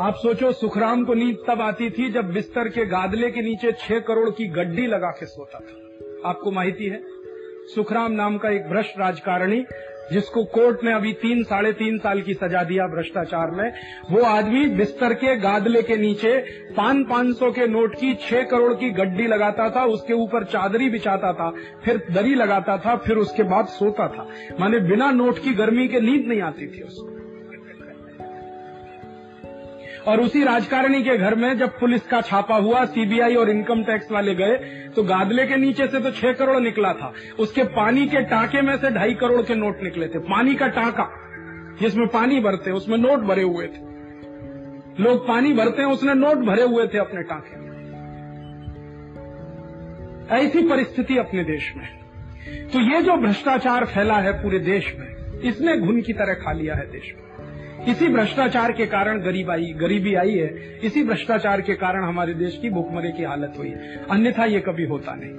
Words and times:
आप 0.00 0.14
सोचो 0.14 0.52
सुखराम 0.52 1.04
को 1.04 1.14
नींद 1.14 1.36
तब 1.48 1.60
आती 1.60 1.90
थी 1.90 2.12
जब 2.12 2.32
बिस्तर 2.32 2.68
के 2.68 2.86
गादले 2.86 3.30
के 3.30 3.42
नीचे 3.42 3.72
छह 3.72 3.98
करोड़ 3.98 4.30
की 4.30 4.46
गड्डी 4.46 4.86
लगा 4.86 5.10
के 5.10 5.26
सोता 5.26 5.58
था। 5.58 6.28
आपको 6.28 6.50
माहिती 6.50 6.84
है? 6.84 7.00
सुखराम 7.74 8.12
नाम 8.12 8.38
का 8.38 8.50
एक 8.50 8.68
भ्रष्ट 8.68 8.98
राजकारणी, 8.98 9.64
जिसको 10.12 10.44
कोर्ट 10.44 10.84
ने 10.84 10.92
अभी 10.92 11.12
तीन, 11.12 11.42
साढ़े 11.44 11.72
तीन 11.72 11.98
साल 11.98 12.20
की 12.20 12.34
सजा 12.34 12.64
दिया 12.64 12.86
भ्रष्टाचार 12.86 13.50
में, 13.50 13.72
वो 14.10 14.22
आदमी 14.22 14.64
बिस्तर 14.66 15.14
के 15.14 15.36
गादले 15.36 15.82
के 15.82 15.96
नीचे 15.96 16.38
पान 16.76 17.04
पाँच 17.04 17.36
सौ 17.36 17.50
के 17.50 17.66
नोट 17.66 17.94
की 17.94 18.14
छह 18.14 18.42
करोड़ 18.42 18.74
की 18.74 18.90
गड्डी 18.90 19.26
लगाता 19.26 19.70
था, 19.70 19.84
उसके 19.84 20.12
ऊपर 20.12 20.44
चादरी 20.44 20.90
बिछाता 20.90 21.32
था, 21.32 21.50
फिर 21.84 22.06
दरी 22.10 22.34
लगाता 22.34 22.78
था, 22.78 22.96
फिर 22.96 23.16
उसके 23.16 23.42
बाद 23.42 23.66
सोता 23.66 24.08
था। 24.08 24.28
माने 24.60 24.78
बिना 24.80 25.10
नोट 25.10 25.38
की 25.38 25.54
गर्मी 25.54 25.88
के 25.88 26.00
नींद 26.00 26.26
नहीं 26.26 26.42
आती 26.42 26.66
थी 26.66 26.82
उसको। 26.82 27.15
और 30.06 30.20
उसी 30.20 30.42
राजकारणी 30.44 31.02
के 31.02 31.16
घर 31.18 31.34
में 31.34 31.56
जब 31.58 31.78
पुलिस 31.78 32.02
का 32.06 32.20
छापा 32.22 32.56
हुआ 32.58 32.84
सीबीआई 32.86 33.34
और 33.34 33.50
इनकम 33.50 33.82
टैक्स 33.84 34.10
वाले 34.12 34.34
गए 34.34 34.56
तो 34.96 35.02
गादले 35.04 35.46
के 35.46 35.56
नीचे 35.56 35.86
से 35.86 36.00
तो 36.00 36.10
छह 36.12 36.32
करोड़ 36.34 36.60
निकला 36.60 36.92
था। 36.92 37.12
उसके 37.38 37.64
पानी 37.74 38.06
के 38.06 38.20
टाके 38.26 38.62
में 38.62 38.76
से 38.76 38.90
ढाई 38.92 39.14
करोड़ 39.16 39.42
के 39.42 39.54
नोट 39.56 39.82
निकले 39.82 40.08
थे। 40.08 40.18
पानी 40.28 40.54
का 40.54 40.68
टाका, 40.70 41.08
जिसमें 41.80 42.06
पानी 42.08 42.40
भरते, 42.40 42.70
उसमें 42.72 42.96
नोट 42.98 43.26
भरे 43.26 43.42
हुए 43.44 43.66
थे। 43.66 43.84
लोग 44.98 45.26
पानी 45.26 45.52
भरते 45.54 45.82
हैं, 45.82 45.88
उसने 45.90 46.14
नोट 46.16 46.38
भरे 46.46 46.62
हुए 46.64 46.86
थे 46.86 46.98
अपने 46.98 47.22
टाके 47.24 47.56
में। 47.56 47.64
ऐसी 50.36 50.62
परिस्थिति 50.68 51.16
अपने 51.18 51.44
देश 51.44 51.72
में 51.76 51.88
तो 52.68 52.80
ये 52.84 53.00
जो 53.02 53.16
भ्रष्टाचार 53.18 53.84
फैला 53.86 54.16
है 54.18 54.32
पूरे 54.42 54.58
देश 54.60 54.94
में, 54.98 55.06
इसने 55.42 55.76
घुन 55.78 56.00
की 56.00 56.12
तरह 56.14 56.34
खा 56.36 56.52
लिया 56.52 56.74
है 56.74 56.86
देश 56.90 57.12
में। 57.14 57.35
इसी 57.88 58.08
भ्रष्टाचार 58.08 58.72
के 58.72 58.86
कारण 58.86 59.20
गरीब 59.20 59.50
आई, 59.50 59.64
गरीबी 59.64 60.14
आई 60.14 60.34
है। 60.34 60.80
इसी 60.82 61.04
भ्रष्टाचार 61.04 61.60
के 61.60 61.74
कारण 61.74 62.04
हमारे 62.04 62.34
देश 62.34 62.58
की 62.62 62.70
भूखमरे 62.70 63.10
की 63.10 63.22
हालत 63.22 63.54
हुई 63.58 63.68
है। 63.68 64.06
अन्यथा 64.10 64.44
ये 64.44 64.60
कभी 64.60 64.84
होता 64.84 65.14
नहीं। 65.14 65.30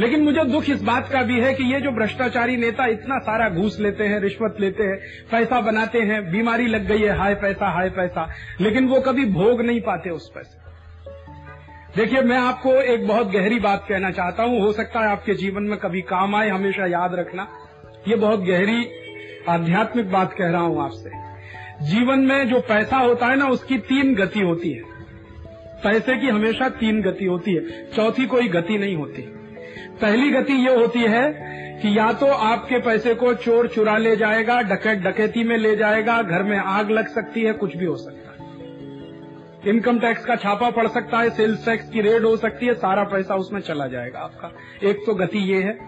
लेकिन 0.00 0.20
मुझे 0.20 0.44
दुख 0.44 0.70
इस 0.70 0.82
बात 0.82 1.08
का 1.12 1.22
भी 1.22 1.40
है 1.40 1.54
कि 1.54 1.64
ये 1.64 1.80
जो 1.80 1.90
भ्रष्टाचारी 1.90 2.56
नेता 2.56 2.86
इतना 2.86 3.18
सारा 3.18 3.48
घूस 3.48 3.80
लेते 3.80 4.04
हैं, 4.04 4.20
रिश्वत 4.20 4.56
लेते 4.60 4.82
हैं, 4.82 5.00
पैसा 5.30 5.60
बनाते 5.60 6.00
हैं, 6.00 6.32
बीमारी 6.32 6.66
लग 6.66 6.86
गई 6.86 7.00
है, 7.00 7.16
हाय 7.16 7.34
पैसा 7.34 7.66
हाय 7.66 7.90
पैसा, 7.90 8.30
लेकिन 8.60 8.88
वो 8.88 9.00
कभी 9.00 9.24
भोग 9.24 9.62
नहीं 9.62 9.80
पाते 9.80 10.10
उस 10.10 10.32
पैसे 10.34 10.62
देखिए, 11.96 12.20
मैं 12.20 12.38
आपको 12.38 12.74
एक 12.74 13.08
बहुत 13.08 13.32
गहरी 13.32 13.58
बात 13.58 13.86
कहना 13.88 14.10
चाहता 14.10 14.42
हूँ। 14.42 14.60
हो 14.60 14.72
सकता 14.72 15.00
है 15.00 15.06
आपके 15.06 15.34
जीवन 15.34 15.62
में 15.62 15.78
कभी 15.78 16.00
काम 16.00 16.36
आए, 16.36 16.48
हमेशा 16.48 16.86
याद 16.86 17.14
रखना। 17.14 17.48
ये 18.08 18.16
बहुत 18.16 18.40
गहरी 18.40 18.88
आध्यात्मिक 19.48 20.10
बात 20.12 20.32
कह 20.32 20.50
रहा 20.50 20.60
हूँ 20.60 20.84
आपसे। 20.84 21.31
जीवन 21.82 22.18
में 22.18 22.48
जो 22.48 22.60
पैसा 22.60 22.96
होता 22.96 23.26
है 23.26 23.36
ना, 23.36 23.46
उसकी 23.46 23.78
तीन 23.78 24.14
गति 24.14 24.40
होती 24.40 24.70
है। 24.70 24.82
पैसे 25.84 26.16
की 26.16 26.26
हमेशा 26.26 26.68
तीन 26.68 27.02
गति 27.02 27.24
होती 27.24 27.54
है। 27.54 27.90
चौथी 27.96 28.26
कोई 28.26 28.48
गति 28.48 28.78
नहीं 28.78 28.96
होती। 28.96 29.22
पहली 30.02 30.30
गति 30.30 30.52
ये 30.52 30.74
होती 30.74 30.98
है 30.98 31.52
कि 31.82 31.98
या 31.98 32.12
तो 32.12 32.26
आपके 32.26 32.78
पैसे 32.78 33.14
को 33.14 33.34
चोर 33.34 33.68
चुरा 33.68 33.98
ले 33.98 34.16
जाएगा, 34.16 34.62
डकैत 34.62 34.98
डकैती 34.98 35.44
में 35.44 35.58
ले 35.58 35.76
जाएगा, 35.76 36.22
घर 36.22 36.42
में 36.42 36.58
आग 36.58 36.90
लग 36.90 37.08
सकती 37.08 37.42
है, 37.42 37.52
कुछ 37.52 37.76
भी 37.76 37.84
हो 37.84 37.96
सकता 37.96 38.16
है। 38.16 38.22
इनकम 39.66 39.98
टैक्स 39.98 40.24
का 40.24 40.36
छापा 40.36 40.70
पड़ 40.70 40.88
सकता 40.88 41.18
है, 41.18 41.30
सेल्स 41.30 41.64
टैक्स 41.64 41.90
की 41.90 42.00
रेड 42.00 42.22
हो 42.22 42.36
सकती 42.36 42.66
है, 42.66 42.74
सारा 42.74 43.04
पैसा 43.04 43.34
उसमें 43.34 43.60
चला 43.60 43.86
जाएगा 43.86 44.18
आपका। 44.18 44.52
एक 44.88 44.96
तो 45.06 45.14
गति 45.14 45.38
ये 45.38 45.62
है। 45.62 45.78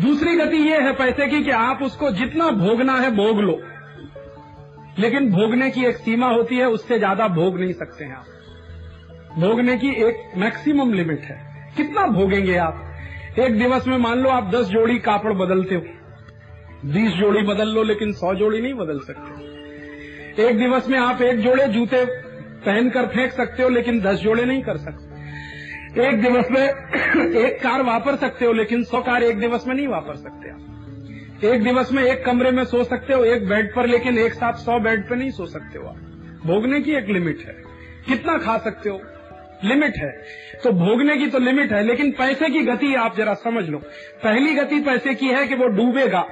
दूसरी 0.00 0.36
गति 0.36 0.56
ये 0.56 0.80
है 0.80 0.92
पैसे 0.92 1.26
की 1.26 1.44
कि 1.44 1.50
आप 1.50 1.82
उसको 1.82 2.10
जितना 2.10 2.50
भोगना 2.50 2.92
है, 2.92 3.10
भोग 3.10 3.40
लो। 3.40 3.60
लेकिन 4.98 5.30
भोगने 5.32 5.70
की 5.70 5.84
एक 5.84 5.96
सीमा 5.96 6.28
होती 6.28 6.56
है, 6.56 6.66
उससे 6.68 6.98
ज़्यादा 6.98 7.28
भोग 7.28 7.60
नहीं 7.60 7.72
सकते 7.72 8.04
हैं 8.04 8.16
आप। 8.16 8.26
भोगने 9.38 9.76
की 9.76 9.88
एक 9.88 10.32
मैक्सिमम 10.36 10.92
लिमिट 10.92 11.20
है। 11.20 11.64
कितना 11.76 12.06
भोगेंगे 12.06 12.56
आप? 12.56 12.82
एक 13.38 13.58
दिवस 13.58 13.86
में 13.86 13.98
मान 13.98 14.18
लो 14.18 14.30
आप 14.30 14.50
दस 14.50 14.66
जोड़ी 14.66 14.98
कापड़ 14.98 15.32
बदलते 15.32 15.74
हो। 15.74 15.80
बीस 16.84 17.12
जोड़ी 17.12 17.42
बदल 17.42 17.68
लो, 17.68 17.82
लेकिन 17.82 18.12
सौ 18.12 18.34
जोड़ी 18.34 18.60
नहीं 18.60 18.74
बदल 18.74 19.00
सकते। 19.00 20.46
एक 20.48 20.58
दिवस 20.58 20.88
में 20.88 20.98
आप 20.98 21.22
एक 21.22 21.40
जोड़े 21.40 21.68
जूते 21.68 22.04
पहनकर 22.66 23.06
फेंक 23.06 23.32
सकते 23.32 23.62
हो, 23.62 23.68
लेकिन 23.68 24.00
दस 24.00 24.16
जोड़े 24.16 24.44
नहीं 24.44 24.62
कर 24.62 24.76
सकते। 24.76 26.06
एक 26.08 26.22
दिवस 26.22 26.50
में 26.50 26.62
एक 27.36 27.62
कार 27.62 27.82
वापर 27.82 28.16
सकते 28.16 28.44
हो, 28.44 28.52
लेकिन 28.52 28.84
सौ 28.84 29.00
कार 29.00 29.22
एक 29.22 29.38
दिवस 29.38 29.66
में 29.66 29.74
नहीं 29.74 29.88
वापर 29.88 30.16
सकते 30.16 30.50
आप। 30.50 30.75
एक 31.44 31.64
दिवस 31.64 31.92
में 31.92 32.04
एक 32.04 32.24
कमरे 32.24 32.50
में 32.50 32.64
सो 32.64 32.84
सकते 32.84 33.14
हो, 33.14 33.24
एक 33.24 33.48
बेड 33.48 33.74
पर, 33.74 33.86
लेकिन 33.86 34.18
एक 34.18 34.34
साथ 34.34 34.52
सौ 34.52 34.78
बेड 34.78 35.08
पर 35.08 35.16
नहीं 35.16 35.30
सो 35.30 35.46
सकते 35.46 35.78
हो 35.78 35.86
आप। 35.86 35.96
भोगने 36.46 36.80
की 36.80 36.92
एक 36.92 37.08
लिमिट 37.08 37.38
है। 37.46 37.62
कितना 38.08 38.38
खा 38.38 38.58
सकते 38.58 38.90
हो? 38.90 39.02
लिमिट 39.64 39.96
है। 39.96 40.24
तो 40.64 40.72
भोगने 40.72 41.16
की 41.16 41.26
तो 41.26 41.38
लिमिट 41.38 41.72
है, 41.72 41.82
लेकिन 41.82 42.10
पैसे 42.10 42.50
की 42.50 42.60
गति 42.60 42.94
आप 42.94 43.16
जरा 43.16 43.34
समझ 43.34 43.68
लो। 43.68 43.78
पहली 44.24 44.54
गति 44.54 44.80
पैसे 44.80 45.14
की 45.14 45.26
है 45.26 45.48
कि 45.48 45.54
वो 45.54 45.66
डूबेगा। 45.66 46.28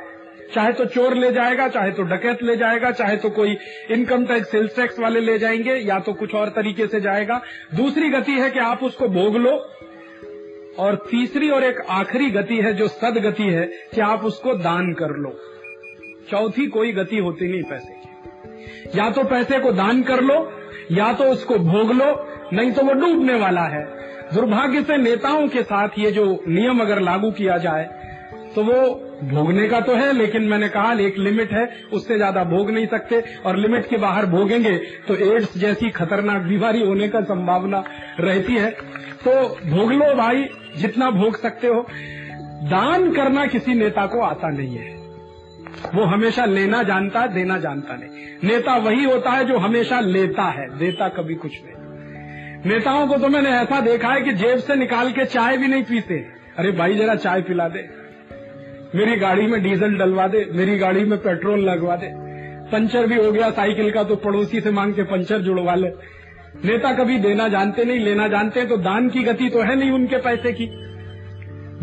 चाहे 0.55 0.73
तो 0.73 0.85
चोर 0.85 1.15
ले 1.15 1.33
जाएगा, 1.33 1.69
चाहे 1.69 1.91
तो 1.91 2.03
डकैत 2.03 2.43
ले 2.43 2.57
जाएगा, 2.57 2.91
चाहे 2.91 3.17
तो 3.17 3.31
कोई 3.31 3.59
इनकम 3.91 4.27
टैक्स 4.27 4.51
सेल्स 4.51 4.77
टैक्स 4.77 4.99
वाले 4.99 5.21
ले 5.21 5.39
जाएँगे, 5.39 5.75
या 5.75 5.99
तो 5.99 6.13
कुछ 6.13 6.35
और 6.35 6.49
तरीके 6.49 6.87
से 6.87 7.01
जाएगा। 7.01 7.43
दूसरी 7.75 8.09
गति 8.09 8.33
है 8.33 8.51
कि 8.51 8.59
आप 8.59 8.83
उसको 8.83 9.09
भोग 9.09 9.37
लो 9.37 9.71
और 10.79 10.95
तीसरी 11.11 11.51
और 11.51 11.65
एक 11.65 11.81
आखिरी 11.91 12.31
गति 12.31 12.57
है 12.57 12.75
जो 12.75 12.89
सदगति 12.89 13.43
है 13.43 13.67
कि 13.95 14.01
आप 14.01 14.25
उसको 14.25 14.55
दान 14.55 14.93
कर 14.93 15.17
लो। 15.17 15.37
चौथी 16.31 16.67
कोई 16.67 16.93
गति 16.93 17.19
होती 17.19 17.49
नहीं 17.49 17.63
पैसे 17.63 17.95
की। 17.95 18.99
या 18.99 19.11
तो 19.11 19.25
पैसे 19.25 19.59
को 19.59 19.73
दान 19.73 20.03
कर 20.03 20.21
लो, 20.21 20.53
या 20.93 21.13
तो 21.13 21.25
उसको 21.25 21.59
भोग 21.59 21.93
लो, 21.93 22.27
नहीं 22.53 22.73
तो 22.73 22.83
वो 22.83 22.93
डूबने 22.93 23.35
वाला 23.35 23.63
है। 23.63 23.85
दुर्भाग्य 24.35 24.83
से 24.83 24.97
नेताओं 24.97 25.49
के 25.49 25.63
साथ 25.63 25.89
ये 25.99 26.11
जो 26.11 26.45
नियम 26.49 26.81
अगर 26.81 27.01
लागू 27.01 27.31
किया 27.31 27.59
जाए 27.59 27.85
तो 28.55 28.63
वो 28.65 29.01
भोगने 29.25 29.69
का 29.69 29.81
तो 29.81 29.95
है, 29.95 30.13
लेकिन 30.13 30.43
मैंने 30.43 30.69
कहा 30.69 30.93
एक 31.01 31.19
लिमिट 31.19 31.53
है, 31.53 31.65
उससे 31.93 32.17
ज़्यादा 32.17 32.45
भोग 32.45 32.71
नहीं 32.71 32.87
सकते। 32.87 33.23
और 33.47 33.57
लिमिट 33.57 33.89
के 33.89 33.97
बाहर 33.97 34.27
भोगेंगे 34.27 34.77
तो 35.09 35.17
एड्स 35.27 35.57
जैसी 35.59 35.91
खतरनाक 35.91 36.43
बीमारी 36.43 36.81
होने 36.81 37.09
का 37.09 37.21
संभावना 37.21 37.85
रहती 38.21 38.55
है। 38.55 38.71
तो 39.25 39.33
भोग 39.67 39.93
लो 39.93 40.15
भाई, 40.15 40.49
जितना 40.77 41.11
भोग 41.11 41.37
सकते 41.37 41.67
हो। 41.67 41.87
दान 42.71 43.11
करना 43.13 43.47
किसी 43.47 43.75
नेता 43.75 44.07
को 44.07 44.21
आता 44.21 44.49
नहीं 44.49 44.77
है। 44.77 44.93
वो 45.95 46.05
हमेशा 46.05 46.45
लेना 46.45 46.83
जानता 46.83 47.21
है 47.21 47.33
देना 47.35 47.59
जानता 47.59 47.97
नहीं। 47.97 48.27
नेता 48.45 48.77
वही 48.77 49.05
होता 49.05 49.31
है 49.31 49.45
जो 49.45 49.59
हमेशा 49.59 50.01
लेता 50.01 50.45
है, 50.51 50.69
देता 50.79 51.09
कभी 51.09 51.35
कुछ 51.35 51.53
नहीं। 51.65 52.73
नेताओं 52.73 53.07
को 53.07 53.17
तो 53.19 53.29
मैंने 53.29 53.51
ऐसा 53.51 53.81
देखा 53.81 54.09
है 54.09 54.21
कि 54.21 54.33
जेब 54.35 54.59
से 54.59 54.75
निकाल 54.75 55.11
के 55.13 55.25
चाय 55.25 55.57
भी 55.57 55.69
नहीं 55.69 55.83
पीते। 55.83 56.15
अरे 56.59 56.71
भाई, 56.73 56.95
जरा 56.95 57.15
चाय 57.15 57.43
पिला 57.43 57.69
दे। 57.69 57.81
मेरी 58.95 59.17
गाड़ी 59.17 59.47
में 59.47 59.63
डीजल 59.63 59.95
डलवा 59.95 60.27
दे, 60.27 60.49
मेरी 60.53 60.79
गाड़ी 60.79 61.05
में 61.05 61.19
पेट्रोल 61.19 61.61
लगवा 61.61 61.97
दे। 61.97 62.11
पंचर 62.71 63.07
भी 63.07 63.17
हो 63.17 63.33
गया, 63.33 63.51
साइकिल 63.51 63.91
का 63.91 64.03
तो 64.03 64.17
पड़ोसी 64.17 64.61
से 64.61 64.71
मांग 64.71 64.95
के 64.95 65.03
पंचर 65.03 65.39
जुड़वा 65.39 65.75
ले। 65.75 65.89
नेता 66.65 66.95
कभी 66.95 67.19
देना 67.19 67.49
जानते 67.49 67.85
नहीं, 67.85 67.99
लेना 67.99 68.29
जानते 68.29 68.61
हैं 68.61 68.69
तो 68.69 68.77
दान 68.77 69.09
की 69.09 69.23
गति 69.23 69.49
तो 69.49 69.63
है 69.63 69.77
नहीं 69.77 69.91
उनके 69.91 70.17
पैसे 70.17 70.53
की। 70.53 70.67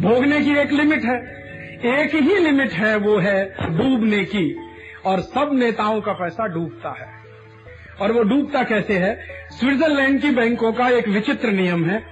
भोगने 0.02 0.42
की 0.42 0.56
एक 0.56 0.72
लिमिट 0.72 1.04
है, 1.04 1.18
एक 2.04 2.16
ही 2.16 2.40
लिमिट 2.40 2.72
है, 2.72 2.98
वो 2.98 3.18
है 3.18 3.56
डूबने 3.62 4.24
की। 4.24 4.58
और 5.06 5.20
सब 5.20 5.50
नेताओं 5.54 6.02
का 6.02 6.14
पैसा 6.14 6.48
डूबता 6.48 6.90
है। 6.90 7.08
और 8.02 8.12
वो 8.12 8.24
डूबता 8.24 8.64
कैसे 8.64 8.94
है? 8.94 9.20
स्विट्जरलैंड 9.50 10.22
की 10.22 10.32
बैंकों 10.32 10.74
का 10.74 10.90
एक 10.90 11.08
विचित्र 11.08 11.50
नियम 11.50 11.86
है, 11.86 12.04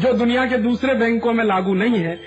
जो 0.00 0.12
दुनिया 0.12 0.46
के 0.46 0.56
दूसरे 0.58 0.94
बैंकों 0.94 1.32
में 1.32 1.44
लागू 1.44 1.74
नहीं 1.74 1.98
है। 1.98 2.18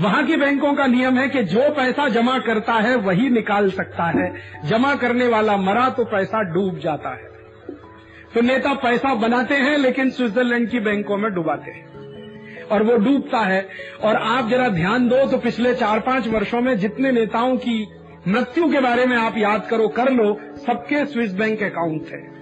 वहाँ 0.00 0.26
की 0.26 0.36
बैंकों 0.36 0.74
का 0.74 0.86
नियम 0.86 1.18
है 1.18 1.28
कि 1.28 1.42
जो 1.42 1.70
पैसा 1.70 2.08
जमा 2.08 2.38
करता 2.38 2.74
है, 2.74 2.96
वही 2.96 3.30
निकाल 3.30 3.70
सकता 3.70 4.04
है। 4.04 4.34
जमा 4.64 4.94
करने 4.94 5.26
वाला 5.26 5.56
मरा 5.56 5.88
तो 5.88 6.04
पैसा 6.04 6.42
डूब 6.42 6.78
जाता 6.78 7.10
है। 7.10 7.28
तो 8.34 8.40
नेता 8.40 8.74
पैसा 8.74 9.14
बनाते 9.14 9.54
हैं, 9.54 9.78
लेकिन 9.78 10.10
स्विट्जरलैंड 10.10 10.70
की 10.70 10.80
बैंकों 10.80 11.16
में 11.16 11.34
डुबाते 11.34 11.70
हैं। 11.70 11.88
और 12.64 12.82
वो 12.82 12.96
डूबता 12.96 13.38
है। 13.38 13.68
और 14.02 14.16
आप 14.16 14.48
जरा 14.48 14.68
ध्यान 14.68 15.08
दो 15.08 15.26
तो 15.26 15.38
पिछले 15.38 15.74
चार 15.74 16.00
पाँच 16.00 16.28
वर्षों 16.28 16.60
में 16.60 16.78
जितने 16.78 17.12
नेताओं 17.12 17.56
की 17.56 17.88
मृत्यु 18.28 18.72
के 18.72 18.80
बारे 18.80 19.06
में 19.06 19.16
आप 19.16 19.34
याद 19.36 19.66
करो, 19.70 19.88
कर 19.88 20.12
लो, 20.12 20.40
सबके 20.56 21.06
स्विस 21.06 21.34
बैंक 21.34 21.62
अकाउंट 21.62 22.02
थे 22.02 22.37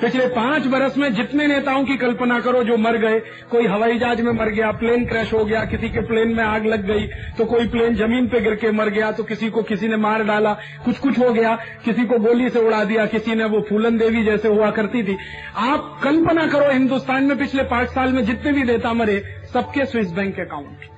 पिछले 0.00 0.26
पाँच 0.26 0.66
बरस 0.66 0.96
में 0.98 1.12
जितने 1.14 1.46
नेताओं 1.46 1.84
की 1.84 1.96
कल्पना 1.96 2.38
करो 2.40 2.62
जो 2.64 2.76
मर 2.76 2.96
गए, 2.98 3.18
कोई 3.50 3.66
हवाई 3.66 3.98
जहाज़ 3.98 4.22
में 4.22 4.32
मर 4.32 4.48
गया, 4.48 4.70
प्लेन 4.72 5.04
क्रैश 5.06 5.32
हो 5.32 5.44
गया, 5.44 5.64
किसी 5.64 5.88
के 5.88 6.00
प्लेन 6.00 6.34
में 6.36 6.42
आग 6.44 6.66
लग 6.66 6.86
गई 6.86 7.06
तो 7.38 7.44
कोई 7.44 7.68
प्लेन 7.68 7.94
ज़मीन 7.96 8.26
पे 8.28 8.40
गिर 8.40 8.54
के 8.54 8.70
मर 8.70 8.88
गया 8.88 9.10
तो 9.12 9.24
किसी 9.24 9.50
को 9.50 9.62
किसी 9.62 9.88
ने 9.88 9.96
मार 9.96 10.24
डाला 10.24 10.52
कुछ 10.84 10.98
कुछ 10.98 11.18
हो 11.18 11.32
गया, 11.32 11.54
किसी 11.84 12.04
को 12.04 12.18
गोली 12.18 12.48
से 12.50 12.60
उड़ा 12.60 12.82
दिया, 12.84 13.06
किसी 13.06 13.34
ने 13.34 13.44
वो 13.44 13.60
फूलन 13.68 13.98
देवी 13.98 14.24
जैसे 14.24 14.48
हुआ 14.48 14.70
करती 14.70 15.02
थी। 15.02 15.16
आप 15.56 16.00
कल्पना 16.04 16.46
करो 16.46 16.70
हिंदुस्तान 16.72 17.24
में 17.24 17.38
पिछले 17.38 17.62
पाँच 17.66 17.88
साल 17.90 18.12
में 18.12 18.24
जितने 18.24 18.52
भी 18.52 18.62
नेता 18.62 18.92
मरे, 18.92 19.22
सबके 19.52 19.86
स्विस 19.86 20.12
बैंक 20.12 20.40
अकाउंट 20.40 20.90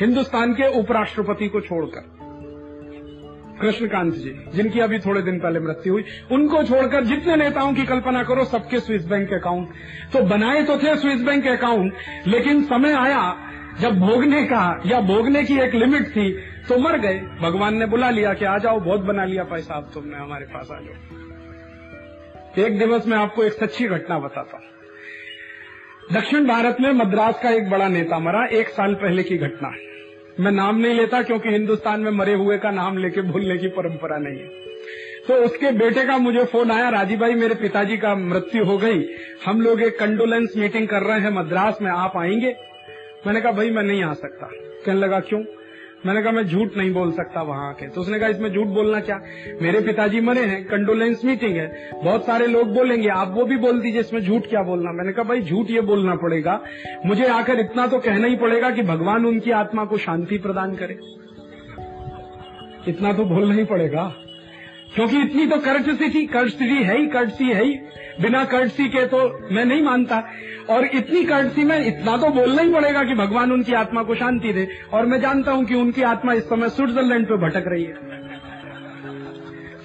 हिंदुस्तान 0.00 0.52
के 0.54 0.68
उपराष्ट्रपति 0.80 1.48
को 1.48 1.60
छोड़कर। 1.60 2.25
कृष्णकांत 3.60 4.14
जी, 4.14 4.44
जिनकी 4.54 4.80
अभी 4.80 4.98
थोड़े 4.98 5.22
दिन 5.22 5.38
पहले 5.38 5.60
मृत्यु 5.60 5.92
हुई, 5.92 6.04
उनको 6.32 6.62
छोड़कर 6.62 7.04
जितने 7.04 7.36
नेताओं 7.36 7.74
की 7.74 7.84
कल्पना 7.84 8.22
करो, 8.22 8.44
सबके 8.44 8.80
स्विस 8.80 9.06
बैंक 9.06 9.32
अकाउंट। 9.32 9.68
तो 10.12 10.22
बनाए 10.22 10.62
तो 10.62 10.78
थे 10.78 10.96
स्विस 10.96 11.22
बैंक 11.22 11.46
अकाउंट, 11.46 11.94
लेकिन 12.26 12.62
समय 12.62 12.92
आया, 12.92 13.36
जब 13.80 14.00
भोगने 14.00 14.44
का, 14.44 14.82
या 14.86 15.00
भोगने 15.00 15.44
की 15.44 15.58
एक 15.58 15.74
लिमिट 15.74 16.06
थी 16.08 16.30
तो 16.68 16.78
मर 16.78 16.98
गए। 16.98 17.18
भगवान 17.40 17.76
ने 17.76 17.86
बुला 17.86 18.10
लिया 18.10 18.34
कि 18.34 18.44
आ 18.44 18.58
जाओ, 18.58 18.80
बहुत 18.80 19.00
बना 19.00 19.24
लिया 19.24 19.44
पैसा, 19.44 19.74
अब 19.74 19.90
तुमने 19.94 20.16
हमारे 20.16 20.46
पास 20.46 20.68
आ 20.72 20.78
जाओ। 20.80 21.16
एक 22.64 22.78
दिवस 22.78 23.06
में 23.06 23.16
आपको 23.16 23.44
एक 23.44 23.52
सच्ची 23.52 23.84
घटना 23.84 24.18
बताता 24.18 24.56
हूँ। 24.56 24.64
दक्षिण 26.12 26.46
भारत 26.46 26.76
में 26.80 26.92
मद्रास 26.92 27.40
का 27.42 27.50
एक 27.50 27.70
बड़ा 27.70 27.88
नेता 27.88 28.18
मरा, 28.18 28.46
एक 28.46 28.68
साल 28.68 28.94
पहले 28.94 29.22
की 29.22 29.38
घटना। 29.38 29.68
मैं 30.40 30.52
नाम 30.52 30.78
नहीं 30.78 30.94
लेता 30.94 31.22
क्योंकि 31.22 31.48
हिंदुस्तान 31.48 32.00
में 32.00 32.10
मरे 32.10 32.34
हुए 32.34 32.58
का 32.58 32.70
नाम 32.70 32.98
लेके 32.98 33.22
भूलने 33.22 33.56
की 33.56 33.68
परंपरा 33.68 34.18
नहीं 34.18 34.38
है। 34.38 34.46
तो 35.28 35.34
उसके 35.34 35.70
बेटे 35.70 36.04
का 36.04 36.18
मुझे 36.18 36.44
फ़ोन 36.44 36.70
आया, 36.70 36.88
राजीव 36.88 37.18
भाई, 37.18 37.34
मेरे 37.34 37.54
पिताजी 37.54 37.96
का 37.96 38.14
मृत्यु 38.14 38.64
हो 38.64 38.78
गई। 38.78 39.08
हम 39.46 39.60
लोग 39.60 39.82
एक 39.82 39.98
कंडोलेंस 39.98 40.52
मीटिंग 40.56 40.88
कर 40.88 41.02
रहे 41.02 41.20
हैं, 41.20 41.30
मद्रास 41.30 41.78
में 41.82 41.90
आप 41.90 42.12
आएँगे। 42.16 42.56
मैंने 43.26 43.40
कहा, 43.40 43.52
भाई, 43.52 43.70
मैं 43.70 43.82
नहीं 43.82 44.04
आ 44.04 44.12
सकता। 44.12 44.46
कहने 44.86 45.00
लगा, 45.00 45.20
क्यों? 45.20 45.44
मैंने 46.06 46.22
कहा, 46.22 46.32
मैं 46.32 46.42
झूठ 46.42 46.76
नहीं 46.76 46.92
बोल 46.92 47.12
सकता 47.12 47.42
वहाँ 47.42 47.72
के 47.74 47.86
तो 47.88 48.00
उसने 48.00 48.18
कहा, 48.18 48.28
इसमें 48.28 48.52
झूठ 48.52 48.66
बोलना 48.66 49.00
क्या? 49.00 49.20
मेरे 49.62 49.80
पिताजी 49.80 50.20
मरे 50.20 50.40
हैं 50.40 50.64
कंडोलेंस 50.64 51.24
मीटिंग 51.24 51.56
है। 51.56 51.90
बहुत 52.04 52.26
सारे 52.26 52.46
लोग 52.46 52.72
बोलेंगे, 52.74 53.08
आप 53.08 53.32
वो 53.34 53.44
भी 53.44 53.56
बोल 53.56 53.80
दीजिए 53.80 54.00
इसमें 54.00 54.20
झूठ 54.20 54.46
क्या 54.46 54.62
बोलना? 54.62 54.92
मैंने 54.92 55.12
कहा, 55.12 55.24
भाई, 55.24 55.42
झूठ 55.42 55.70
ये 55.70 55.80
बोलना 55.80 56.14
पड़ेगा। 56.14 56.60
मुझे 57.06 57.26
आकर 57.26 57.60
इतना 57.60 57.86
तो 57.86 57.98
कहना 57.98 58.26
ही 58.26 58.36
पड़ेगा 58.36 58.70
कि 58.70 58.82
भगवान 58.82 59.26
उनकी 59.26 59.50
आत्मा 59.50 59.84
को 59.84 59.98
शांति 59.98 60.38
प्रदान 60.38 60.74
करे। 60.74 60.98
इतना 62.88 63.12
तो 63.12 63.24
बोलना 63.24 63.54
ही 63.54 63.64
पड़ेगा। 63.64 64.12
क्योंकि 64.96 65.22
इतनी 65.22 65.46
तो 65.46 65.56
कर्टसी 65.56 66.08
थी 66.08 66.26
कर्ज 66.26 66.52
कर्टसी 66.52 66.82
है 66.82 66.98
ही 66.98 67.06
कर्टसी 67.06 67.44
है 67.44 67.64
ही। 67.64 67.78
बिना 68.22 68.44
कर्टसी 68.44 68.88
के 68.88 69.06
तो 69.06 69.48
मैं 69.52 69.64
नहीं 69.64 69.82
मानता। 69.82 70.24
और 70.70 70.84
इतनी 70.84 71.24
कर्टसी 71.24 71.64
में 71.64 71.86
इतना 71.86 72.16
तो 72.16 72.30
बोलना 72.30 72.62
ही 72.62 72.72
पड़ेगा 72.72 73.04
कि 73.04 73.14
भगवान 73.14 73.52
उनकी 73.52 73.72
आत्मा 73.72 74.02
को 74.02 74.14
शांति 74.14 74.52
दे। 74.52 74.68
और 74.92 75.06
मैं 75.06 75.20
जानता 75.20 75.52
हूँ 75.52 75.64
कि 75.64 75.74
उनकी 75.74 76.02
आत्मा 76.02 76.32
इस 76.32 76.42
समय 76.42 76.68
स्विट्जरलैंड 76.68 77.26
पे 77.26 77.36
भटक 77.36 77.64
रही 77.66 77.84
है। 77.84 77.94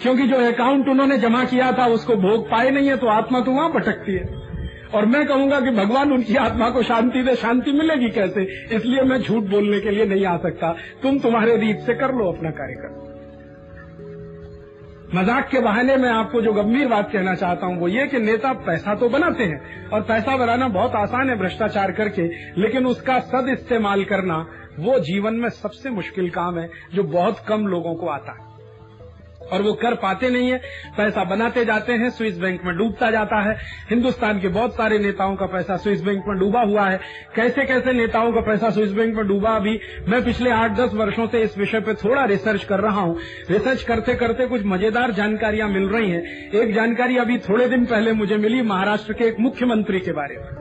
क्योंकि 0.02 0.28
जो 0.28 0.36
अकाउंट 0.36 0.88
उन्होंने 0.88 1.18
जमा 1.18 1.44
किया 1.44 1.72
था, 1.72 1.86
उसको 1.86 2.16
भोग 2.16 2.52
पाए 2.52 2.70
नहीं 2.70 2.88
है 2.88 2.98
तो 2.98 3.08
आत्मा 3.08 3.40
तो 3.40 3.52
वहाँ 3.52 3.72
भटकती 3.72 4.12
है। 4.12 4.42
और 4.94 5.06
मैं 5.06 5.26
कहूँगा 5.26 5.60
कि 5.60 5.70
भगवान 5.70 6.12
उनकी 6.12 6.36
आत्मा 6.36 6.70
को 6.70 6.84
शांति 6.84 7.24
दे, 7.24 7.36
शांति 7.36 7.72
मिलेगी 7.72 8.10
कैसे? 8.10 8.44
इसलिए 8.76 9.02
मैं 9.02 9.22
झूठ 9.22 9.44
बोलने 9.44 9.80
के 9.80 9.92
लिए 9.92 10.06
नहीं 10.06 10.26
आ 10.26 10.38
सकता। 10.38 10.76
तुम 11.04 11.20
तुम्हारे 11.20 11.58
रीत 11.58 11.80
से 11.80 11.94
कर 11.94 12.16
लो 12.16 12.32
अपना 12.32 12.50
कार्यक्रम। 12.50 13.11
मज़ाक 15.16 15.48
के 15.50 15.60
बहाने 15.60 15.96
में 15.98 16.08
आपको 16.10 16.42
जो 16.42 16.52
गंभीर 16.54 16.88
बात 16.88 17.10
कहना 17.12 17.34
चाहता 17.36 17.66
हूँ, 17.66 17.80
वो 17.80 17.88
ये 17.88 18.06
कि 18.08 18.20
नेता 18.20 18.52
पैसा 18.66 18.94
तो 18.96 19.10
बनाते 19.10 19.44
हैं 19.44 19.90
और 19.90 20.02
पैसा 20.02 20.36
बनाना 20.38 20.68
बहुत 20.70 20.96
आसान 20.96 21.30
है 21.30 21.38
भ्रष्टाचार 21.38 21.92
करके, 21.92 22.28
लेकिन 22.62 22.86
उसका 22.86 23.20
सद 23.22 23.50
इस्तेमाल 23.50 24.04
करना 24.04 24.38
वो 24.80 25.00
जीवन 25.02 25.34
में 25.34 25.50
सबसे 25.52 25.90
मुश्किल 25.90 26.30
काम 26.30 26.60
है 26.60 26.70
जो 26.94 27.04
बहुत 27.10 27.44
कम 27.48 27.68
लोगों 27.68 27.96
को 27.96 28.08
आता 28.08 28.32
है। 28.32 28.51
और 29.52 29.62
वो 29.62 29.74
कर 29.74 29.96
पाते 29.96 30.30
नहीं 30.30 30.52
है, 30.52 30.58
पैसा 30.98 31.24
बनाते 31.24 31.66
जाते 31.66 31.94
हैं, 31.94 32.10
स्विस 32.10 32.38
बैंक 32.40 32.66
में 32.66 32.76
डूबता 32.78 33.12
जाता 33.12 33.42
है। 33.42 33.58
हिंदुस्तान 33.90 34.40
के 34.40 34.48
बहुत 34.48 34.76
सारे 34.76 35.00
नेताओं 35.00 35.36
का 35.36 35.46
पैसा 35.46 35.78
स्विस 35.78 36.04
बैंक 36.04 36.24
में 36.28 36.38
डूबा 36.40 36.62
हुआ 36.62 36.88
है। 36.90 37.00
कैसे 37.36 37.66
कैसे 37.66 37.94
नेताओं 37.94 38.32
का 38.32 38.42
पैसा 38.42 38.70
स्विस 38.70 38.92
बैंक 38.92 39.16
में 39.16 39.28
डूबा, 39.28 39.50
अभी 39.50 39.80
मैं 40.08 40.24
पिछले 40.26 40.52
आठ 40.52 40.72
दस 40.72 40.94
वर्षों 40.94 41.28
से 41.28 41.42
इस 41.42 41.58
विषय 41.58 41.80
पर 41.80 41.96
थोड़ा 41.96 42.26
रिसर्च 42.26 42.64
कर 42.64 42.80
रहा 42.80 43.02
हूँ। 43.02 43.18
रिसर्च 43.50 43.84
करते 43.84 44.16
करते 44.16 44.48
कुछ 44.48 44.66
मज़ेदार 44.66 45.12
जानकारियाँ 45.12 45.70
मिल 45.70 45.88
रही 45.90 46.12
हैं। 46.12 46.24
एक 46.52 46.74
जानकारी 46.74 47.18
अभी 47.18 47.38
थोड़े 47.40 47.70
दिन 47.70 47.86
पहले 47.86 48.14
मुझे 48.14 48.38
मिली 48.38 48.62
महाराष्ट्र 48.62 49.14
के 49.14 49.24
एक 49.24 49.40
मुख्यमंत्री 49.40 50.00
के 50.00 50.12
बारे 50.12 50.38
में। 50.38 50.61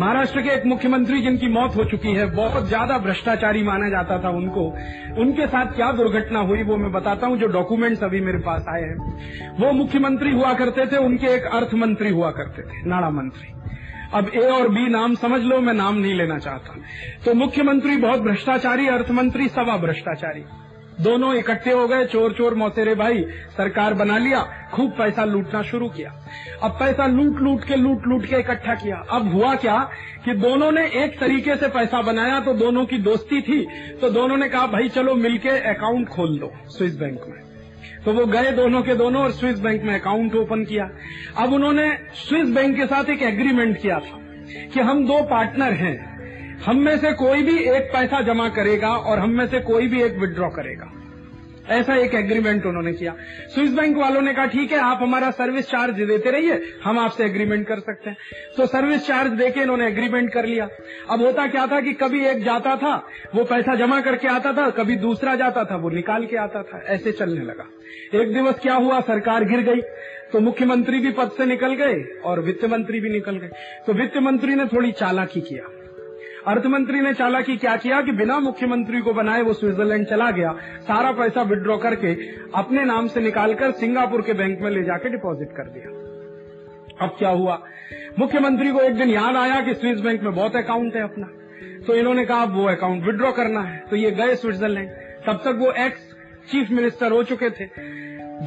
महाराष्ट्र 0.00 0.40
के 0.40 0.50
एक 0.50 0.66
मुख्यमंत्री 0.66 1.20
जिनकी 1.20 1.48
मौत 1.48 1.76
हो 1.76 1.84
चुकी 1.84 2.12
है, 2.12 2.26
बहुत 2.26 2.66
ज़्यादा 2.68 2.98
भ्रष्टाचारी 2.98 3.62
माना 3.62 3.88
जाता 3.88 4.18
था 4.18 4.30
उनको। 4.30 4.64
उनके 5.20 5.46
साथ 5.46 5.66
क्या 5.66 5.90
दुर्घटना 5.92 6.38
हुई 6.38 6.62
वो 6.62 6.76
मैं 6.76 6.92
बताता 6.92 7.26
हूँ, 7.26 7.38
जो 7.38 7.46
डॉक्यूमेंट्स 7.46 8.02
अभी 8.02 8.20
मेरे 8.20 8.38
पास 8.38 8.64
आए 8.68 8.82
हैं। 8.82 9.56
वो 9.58 9.72
मुख्यमंत्री 9.72 10.32
हुआ 10.32 10.52
करते 10.54 10.86
थे, 10.86 10.96
उनके 10.96 11.26
एक 11.26 11.44
अर्थ 11.44 11.74
मंत्री 11.74 12.10
हुआ 12.10 12.30
करते 12.30 12.62
थे 12.62 12.88
नाणा 12.88 13.10
मंत्री। 13.10 13.54
अब 14.14 14.30
ए 14.34 14.46
और 14.50 14.68
बी 14.68 14.88
नाम 14.88 15.14
समझ 15.14 15.40
लो, 15.42 15.60
मैं 15.60 15.74
नाम 15.74 15.96
नहीं 15.96 16.14
लेना 16.14 16.38
चाहता। 16.38 16.74
तो 17.24 17.34
मुख्यमंत्री 17.34 17.96
बहुत 17.96 18.20
भ्रष्टाचारी, 18.20 18.88
अर्थमंत्री 18.88 19.48
सवा 19.48 19.76
भ्रष्टाचारी। 19.76 20.44
दोनों 21.00 21.34
इकट्ठे 21.34 21.72
हो 21.72 21.86
गए, 21.88 22.04
चोर 22.06 22.32
चोर 22.32 22.54
मौतेरे 22.54 22.94
भाई, 22.94 23.22
सरकार 23.56 23.94
बना 23.94 24.18
लिया, 24.18 24.40
खूब 24.72 24.90
पैसा 24.90 25.24
लूटना 25.24 25.62
शुरू 25.62 25.88
किया। 25.88 26.12
अब 26.62 26.70
पैसा 26.70 27.06
लूट 27.06 27.40
लूट 27.40 27.64
के 27.64 27.76
लूट 27.76 28.06
लूट 28.06 28.24
के 28.26 28.36
इकट्ठा 28.36 28.74
किया। 28.74 28.96
अब 29.10 29.32
हुआ 29.32 29.54
क्या 29.56 29.78
कि 30.24 30.34
दोनों 30.36 30.70
ने 30.72 30.86
एक 31.04 31.18
तरीके 31.20 31.56
से 31.56 31.68
पैसा 31.68 32.02
बनाया 32.02 32.40
तो 32.40 32.54
दोनों 32.54 32.84
की 32.86 32.98
दोस्ती 32.98 33.40
थी 33.42 33.60
तो 34.00 34.10
दोनों 34.10 34.36
ने 34.36 34.48
कहा, 34.48 34.66
भाई 34.66 34.88
चलो 34.88 35.14
मिलके 35.14 35.58
अकाउंट 35.68 36.08
खोल 36.08 36.38
दो 36.38 36.52
स्विस 36.68 36.98
बैंक 36.98 37.20
में। 37.28 37.46
तो 38.04 38.12
वो 38.12 38.26
गए 38.26 38.50
दोनों 38.52 38.82
के 38.82 38.94
दोनों 38.94 39.22
और 39.22 39.32
स्विस 39.32 39.58
बैंक 39.60 39.82
में 39.82 39.94
अकाउंट 39.94 40.34
ओपन 40.34 40.64
किया। 40.64 40.90
अब 41.36 41.52
उन्होंने 41.52 41.90
स्विस 42.16 42.48
बैंक 42.48 42.76
के 42.76 42.86
साथ 42.86 43.10
एक 43.10 43.22
एग्रीमेंट 43.22 43.80
किया 43.82 43.98
था 43.98 44.18
कि 44.74 44.80
हम 44.80 45.06
दो 45.06 45.22
पार्टनर 45.22 45.72
हैं। 45.74 46.17
हम 46.66 46.78
में 46.78 46.98
से 46.98 47.12
कोई 47.12 47.42
भी 47.42 47.58
एक 47.58 47.82
पैसा 47.92 48.20
जमा 48.20 48.48
करेगा 48.48 48.88
और 48.88 49.18
हम 49.18 49.30
में 49.30 49.46
से 49.46 49.60
कोई 49.60 49.86
भी 49.88 50.02
एक 50.02 50.16
विड्रॉ 50.18 50.48
करेगा। 50.48 50.92
ऐसा 51.68 51.94
एक 51.96 52.14
एग्रीमेंट 52.14 52.66
उन्होंने 52.66 52.92
किया। 52.92 53.14
स्विस 53.54 53.72
बैंक 53.72 53.96
वालों 53.96 54.20
ने 54.20 54.32
कहा, 54.34 54.46
ठीक 54.46 54.72
है, 54.72 54.78
आप 54.78 54.98
हमारा 55.02 55.30
सर्विस 55.30 55.66
चार्ज 55.66 55.94
देते 55.94 56.30
रहिए, 56.30 56.60
हम 56.84 56.98
आपसे 56.98 57.24
एग्रीमेंट 57.24 57.66
कर 57.66 57.80
सकते 57.80 58.10
हैं। 58.10 58.16
तो 58.56 58.66
सर्विस 58.66 59.06
चार्ज 59.06 59.32
देके 59.32 59.60
इन्होंने 59.60 59.86
एग्रीमेंट 59.86 60.32
कर 60.32 60.46
लिया। 60.46 60.68
अब 61.10 61.22
होता 61.22 61.46
क्या 61.46 61.66
था 61.66 61.80
कि 61.80 61.92
कभी 61.92 62.24
एक 62.26 62.44
जाता 62.44 62.76
था, 62.76 62.94
वो 63.34 63.44
पैसा 63.44 63.74
जमा 63.74 64.00
करके 64.00 64.28
आता 64.28 64.52
था, 64.52 64.70
कभी 64.70 64.96
दूसरा 64.96 65.34
जाता 65.34 65.64
था, 65.64 65.76
वो 65.76 65.90
निकाल 65.90 66.26
के 66.26 66.36
आता 66.36 66.62
था। 66.62 66.82
ऐसे 66.86 67.12
चलने 67.12 67.44
लगा। 67.44 67.64
एक 68.20 68.34
दिवस 68.34 68.58
क्या 68.58 68.74
हुआ, 68.74 69.00
सरकार 69.00 69.44
गिर 69.44 69.60
गई 69.60 69.80
तो 70.32 70.40
मुख्यमंत्री 70.40 70.98
भी 70.98 71.10
पद 71.10 71.30
से 71.30 71.44
निकल 71.46 71.74
गए 71.74 72.20
और 72.24 72.40
वित्त 72.40 72.64
मंत्री 72.64 73.00
भी 73.00 73.10
निकल 73.10 73.36
गए। 73.36 73.50
तो 73.86 73.92
वित्त 73.92 74.16
मंत्री 74.16 74.54
ने 74.54 74.64
थोड़ी 74.64 74.92
चालाकी 74.92 75.40
किया। 75.40 75.68
अर्थमंत्री 76.48 77.00
ने 77.00 77.14
चालाकी 77.14 77.56
क्या 77.56 77.76
किया 77.76 78.00
कि 78.02 78.12
बिना 78.12 78.38
मुख्यमंत्री 78.38 79.00
को 79.00 79.12
बनाए 79.12 79.42
वो 79.42 79.52
स्विट्जरलैंड 79.52 80.06
चला 80.06 80.30
गया। 80.30 80.52
सारा 80.80 81.12
पैसा 81.12 81.42
विड्रॉ 81.42 81.76
करके 81.76 82.14
अपने 82.54 82.84
नाम 82.84 83.06
से 83.06 83.20
निकालकर 83.20 83.70
सिंगापुर 83.70 84.22
के 84.22 84.32
बैंक 84.32 84.60
में 84.60 84.70
ले 84.70 84.82
जाकर 84.82 85.08
डिपॉजिट 85.08 85.48
कर 85.48 85.62
दिया। 85.62 87.06
अब 87.06 87.16
क्या 87.18 87.28
हुआ? 87.28 87.62
मुख्यमंत्री 88.18 88.72
को 88.72 88.80
एक 88.80 88.94
दिन 88.94 89.08
याद 89.08 89.36
आया 89.36 89.60
कि 89.60 89.74
स्विस 89.74 90.00
बैंक 90.00 90.22
में 90.22 90.34
बहुत 90.34 90.56
अकाउंट 90.56 90.96
है 90.96 91.02
अपना। 91.02 91.28
तो 91.86 91.94
इन्होंने 91.94 92.24
कहा 92.24 92.44
वो 92.44 92.68
अकाउंट 92.68 93.04
विड्रॉ 93.04 93.32
करना 93.32 93.60
है। 93.60 93.84
तो 93.90 93.96
ये 93.96 94.10
गए 94.10 94.34
स्विट्जरलैंड। 94.34 94.88
तब 95.26 95.42
तक 95.44 95.56
वो 95.58 95.72
एक्स 95.72 96.14
चीफ 96.50 96.70
मिनिस्टर 96.70 97.12
हो 97.12 97.22
चुके 97.22 97.50
थे। 97.50 97.66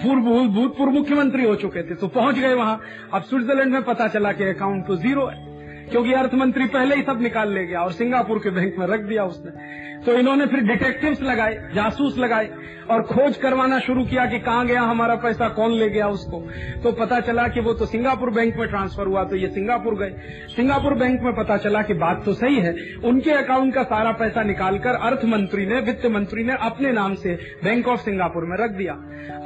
भूतपूर्व 0.03 0.91
मुख्यमंत्री 0.91 1.45
हो 1.45 1.55
चुके 1.55 1.83
थे। 1.83 1.95
तो 1.95 2.07
पहुँच 2.07 2.39
गए 2.39 2.53
वहाँ। 2.53 2.81
अब 3.13 3.21
स्विट्जरलैंड 3.21 3.73
में 3.73 3.83
पता 3.83 4.07
चला 4.07 4.31
कि 4.31 4.43
अकाउंट 4.43 4.87
तो 4.87 4.95
ज़ीरो 4.95 5.25
है। 5.25 5.50
क्योंकि 5.91 6.13
अर्थ 6.13 6.33
मंत्री 6.33 6.65
पहले 6.67 6.95
ही 6.95 7.03
सब 7.03 7.21
निकाल 7.21 7.53
ले 7.53 7.65
गया 7.65 7.79
और 7.79 7.91
सिंगापुर 7.91 8.39
के 8.39 8.49
बैंक 8.49 8.75
में 8.79 8.87
रख 8.87 8.99
दिया 8.99 9.23
उसने। 9.23 9.79
तो 10.01 10.13
इन्होंने 10.13 10.45
फिर 10.45 10.59
डिटेक्टिव्स 10.59 11.21
लगाए, 11.21 11.55
जासूस 11.73 12.17
लगाए 12.17 12.49
और 12.91 13.01
खोज 13.01 13.35
करवाना 13.37 13.79
शुरू 13.79 14.03
किया 14.05 14.25
कि 14.25 14.39
कहाँ 14.39 14.65
गया, 14.67 14.81
हमारा 14.81 15.15
पैसा 15.15 15.49
कौन 15.49 15.71
ले 15.71 15.89
गया 15.89 16.07
उसको। 16.07 16.39
तो 16.83 16.91
पता 16.91 17.19
चला 17.19 17.47
कि 17.47 17.61
वो 17.61 17.73
तो 17.73 17.85
सिंगापुर 17.85 18.29
बैंक 18.29 18.55
में 18.57 18.67
ट्रांसफ़र 18.69 19.07
हुआ 19.07 19.23
तो 19.23 19.35
ये 19.35 19.47
सिंगापुर 19.47 19.95
गए। 19.95 20.15
सिंगापुर 20.55 20.93
बैंक 20.93 21.21
में 21.21 21.33
पता 21.33 21.57
चला 21.57 21.81
कि 21.81 21.93
बात 21.93 22.23
तो 22.25 22.33
सही 22.33 22.59
है, 22.59 22.73
उनके 23.03 23.31
अकाउंट 23.31 23.73
का 23.73 23.83
सारा 23.83 24.11
पैसा 24.11 24.43
निकालकर 24.43 24.95
अर्थ 25.01 25.25
मंत्री 25.25 25.65
ने, 25.65 25.79
वित्त 25.81 26.05
मंत्री 26.05 26.43
ने 26.43 26.53
अपने 26.61 26.91
नाम 26.91 27.15
से 27.15 27.37
बैंक 27.63 27.87
ऑफ़ 27.87 27.99
सिंगापुर 27.99 28.45
में 28.45 28.57
रख 28.57 28.71
दिया। 28.71 28.93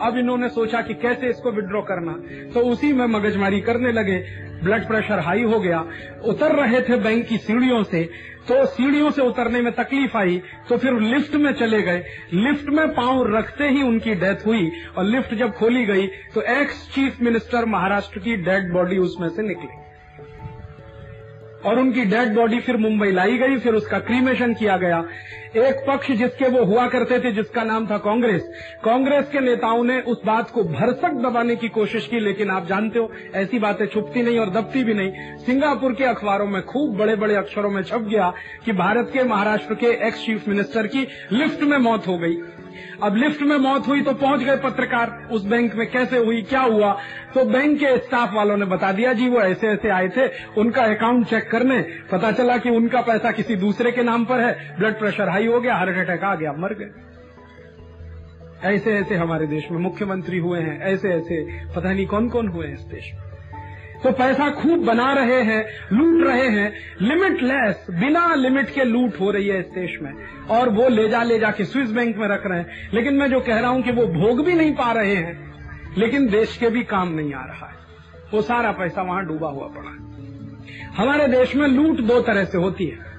अब 0.02 0.18
इन्होंने 0.18 0.50
सोचा 0.50 0.82
कि 0.82 0.94
कैसे 0.94 1.30
इसको 1.30 1.52
विड्रॉ 1.52 1.82
करना। 1.82 2.12
तो 2.54 2.60
उसी 2.60 2.94
में 2.94 3.06
मगजमारी 3.08 3.62
करने 3.62 3.92
लगे। 3.92 4.46
ब्लड 4.66 4.88
प्रेशर 4.88 5.20
हाई 5.22 5.44
हो 5.44 5.60
गया, 5.60 5.80
उतर 6.26 6.56
रहे 6.56 6.82
थे 6.82 6.98
बैंक 7.00 7.28
की 7.28 7.38
सीढ़ियों 7.40 7.84
से 7.84 8.04
तो 8.48 8.66
सीढ़ियों 8.68 9.10
से 9.12 9.22
उतरने 9.22 9.62
में 9.62 9.72
तकलीफ़ 9.74 10.18
आई 10.18 10.42
तो 10.70 10.78
फिर 10.78 11.00
लिफ्ट 11.02 11.36
में 11.36 11.52
चले 11.54 11.82
गए। 11.82 12.04
लिफ्ट 12.34 12.70
में 12.70 12.88
पाँव 12.96 13.36
रखते 13.36 13.70
ही 13.70 13.82
उनकी 13.84 14.14
डेथ 14.16 14.46
हुई 14.46 14.70
और 14.98 15.06
लिफ्ट 15.06 15.34
जब 15.36 15.54
खोली 15.54 15.86
गई 15.86 16.08
तो 16.36 16.42
एक्स 16.54 16.86
चीफ 16.96 17.22
मिनिस्टर 17.22 17.66
महाराष्ट्र 17.68 18.20
की 18.20 18.36
डेड 18.44 18.72
बॉडी 18.74 18.98
उसमें 18.98 19.28
से 19.30 19.42
निकली। 19.42 19.84
और 21.66 21.80
उनकी 21.80 22.06
डेड 22.06 22.36
बॉडी 22.36 22.60
फिर 22.60 22.78
मुंबई 22.78 23.12
लाई 23.12 23.38
गई, 23.38 23.58
फिर 23.58 23.74
उसका 23.74 24.00
क्रीमेशन 24.02 24.54
किया 24.54 24.78
गया। 24.78 25.04
एक 25.56 25.76
पक्ष 25.88 26.12
जिसके 26.12 26.46
वो 26.46 26.66
हुआ 26.66 26.88
करते 26.88 27.20
थे, 27.20 27.32
जिसका 27.32 27.64
नाम 27.64 27.88
था 27.88 27.98
कांग्रेस। 27.98 28.50
कांग्रेस 28.84 29.30
के 29.32 29.40
नेताओं 29.40 29.84
ने 29.84 30.02
उस 30.02 30.22
बात 30.26 30.50
को 30.50 30.64
भरसक 30.64 31.12
दबाने 31.12 31.56
की 31.56 31.70
कोशिश 31.70 32.08
की, 32.08 32.20
लेकिन 32.20 32.50
आप 32.50 32.68
जानते 32.68 33.00
हो, 33.00 33.12
ऐसी 33.36 33.60
बातें 33.60 33.86
छुपती 33.86 34.22
नहीं 34.22 34.40
और 34.40 34.50
दबती 34.50 34.84
भी 34.84 34.94
नहीं। 34.94 35.38
सिंगापुर 35.38 35.94
के 35.94 36.04
अखबारों 36.04 36.48
में 36.48 36.62
खूब 36.62 36.98
बड़े 36.98 37.16
बड़े 37.16 37.36
अक्षरों 37.36 37.72
में 37.72 37.84
छप 37.84 38.02
गया 38.02 38.34
कि 38.66 38.72
भारत 38.72 39.10
के 39.14 39.24
महाराष्ट्र 39.24 39.76
के 39.76 40.08
एक्स 40.08 40.26
चीफ 40.26 40.48
मिनिस्टर 40.48 40.88
की 40.88 41.08
लिफ्ट 41.32 41.64
में 41.64 41.78
मौत 41.78 42.08
हो 42.08 42.18
गई। 42.18 42.38
अब 43.04 43.16
लिफ्ट 43.16 43.42
में 43.42 43.58
मौत 43.58 43.88
हुई 43.88 44.02
तो 44.02 44.14
पहुँच 44.14 44.40
गए 44.40 44.56
पत्रकार। 44.56 45.28
उस 45.32 45.46
बैंक 45.46 45.76
में 45.76 45.92
कैसे 45.92 46.18
हुई, 46.18 46.42
क्या 46.42 46.62
हुआ? 46.62 46.98
तो 47.34 47.46
बैंक 47.46 47.80
के 47.80 47.98
स्टाफ 47.98 48.34
वालों 48.34 48.58
ने 48.58 48.66
बता 48.66 48.92
दिया, 48.92 49.14
जी, 49.14 49.30
वो 49.30 49.40
ऐसे 49.40 49.68
ऐसे 49.68 49.90
आए 49.90 50.08
थे। 50.08 50.28
उनका 50.58 50.82
अकाउंट 50.82 51.28
चेक 51.28 51.52
करने। 51.52 51.82
पता 52.12 52.32
चला 52.32 52.58
कि 52.58 52.70
उनका 52.70 53.02
पैसा 53.02 53.32
किसी 53.32 53.56
दूसरे 53.56 53.92
के 53.92 54.04
नाम 54.04 54.26
पर 54.26 54.40
है। 54.40 54.76
ब्लड 54.80 55.00
प्रेशर 55.00 55.30
हाई 55.30 55.45
हो 55.46 55.62
गया 55.62 55.76
हार्ट 55.76 55.98
अटैक 55.98 56.24
आ 56.24 56.36
गया, 56.36 56.54
मर 56.54 56.74
गए। 56.74 56.90
ऐसे 58.64 58.94
ऐसे 58.94 59.16
हमारे 59.16 59.48
देश 59.48 59.72
में 59.72 59.80
मुख्यमंत्री 59.80 60.38
हुए 60.38 60.60
हैं, 60.60 60.82
ऐसे 60.82 61.10
ऐसे, 61.10 61.66
पता 61.76 61.94
नहीं 61.94 62.08
कौन 62.08 62.30
कौन 62.30 62.48
हुए 62.48 62.68
हैं 62.68 62.74
इस 62.74 62.82
देश 62.82 63.12
में। 63.14 63.26
तो 64.04 64.12
पैसा 64.12 64.50
खूब 64.50 64.86
बना 64.86 65.14
रहे 65.14 65.42
हैं, 65.42 65.66
लूट 65.94 66.28
रहे 66.28 66.50
हैं 66.50 66.74
लिमिटलेस 67.02 67.88
बिना 67.90 68.36
लिमिट 68.36 68.70
के 68.70 68.84
लूट 68.84 69.20
हो 69.20 69.32
रही 69.32 69.48
है 69.48 69.60
इस 69.60 69.66
देश 69.66 70.00
में। 70.02 70.14
और 70.50 70.70
वो 70.70 70.90
ले 70.90 71.10
जा 71.10 71.24
ले 71.24 71.40
जाके 71.40 71.66
स्विस 71.66 71.92
बैंक 71.92 72.18
में 72.18 72.28
रख 72.28 72.48
रहे 72.48 72.60
हैं। 72.60 72.90
लेकिन 72.94 73.14
मैं 73.14 73.30
जो 73.30 73.40
कह 73.40 73.60
रहा 73.60 73.70
हूँ 73.70 73.82
कि 73.82 73.92
वो 73.92 74.08
भोग 74.08 74.46
भी 74.46 74.54
नहीं 74.54 74.74
पा 74.74 74.92
रहे 74.92 75.16
हैं, 75.16 75.54
लेकिन 75.98 76.30
देश 76.30 76.58
के 76.58 76.70
भी 76.70 76.84
काम 76.84 77.14
नहीं 77.16 77.34
आ 77.34 77.46
रहा 77.46 77.68
है। 77.68 77.76
वो 78.34 78.42
सारा 78.42 78.72
पैसा 78.72 79.02
वहाँ 79.02 79.26
डूबा 79.26 79.50
हुआ 79.50 79.68
पड़ा 79.68 79.90
है। 79.90 80.06
हमारे 80.88 81.28
देश 81.28 81.56
में 81.56 81.68
लूट 81.68 82.00
दो 82.00 82.22
तरह 82.22 82.46
से 82.46 82.58
होती 82.58 82.86
है। 82.86 83.15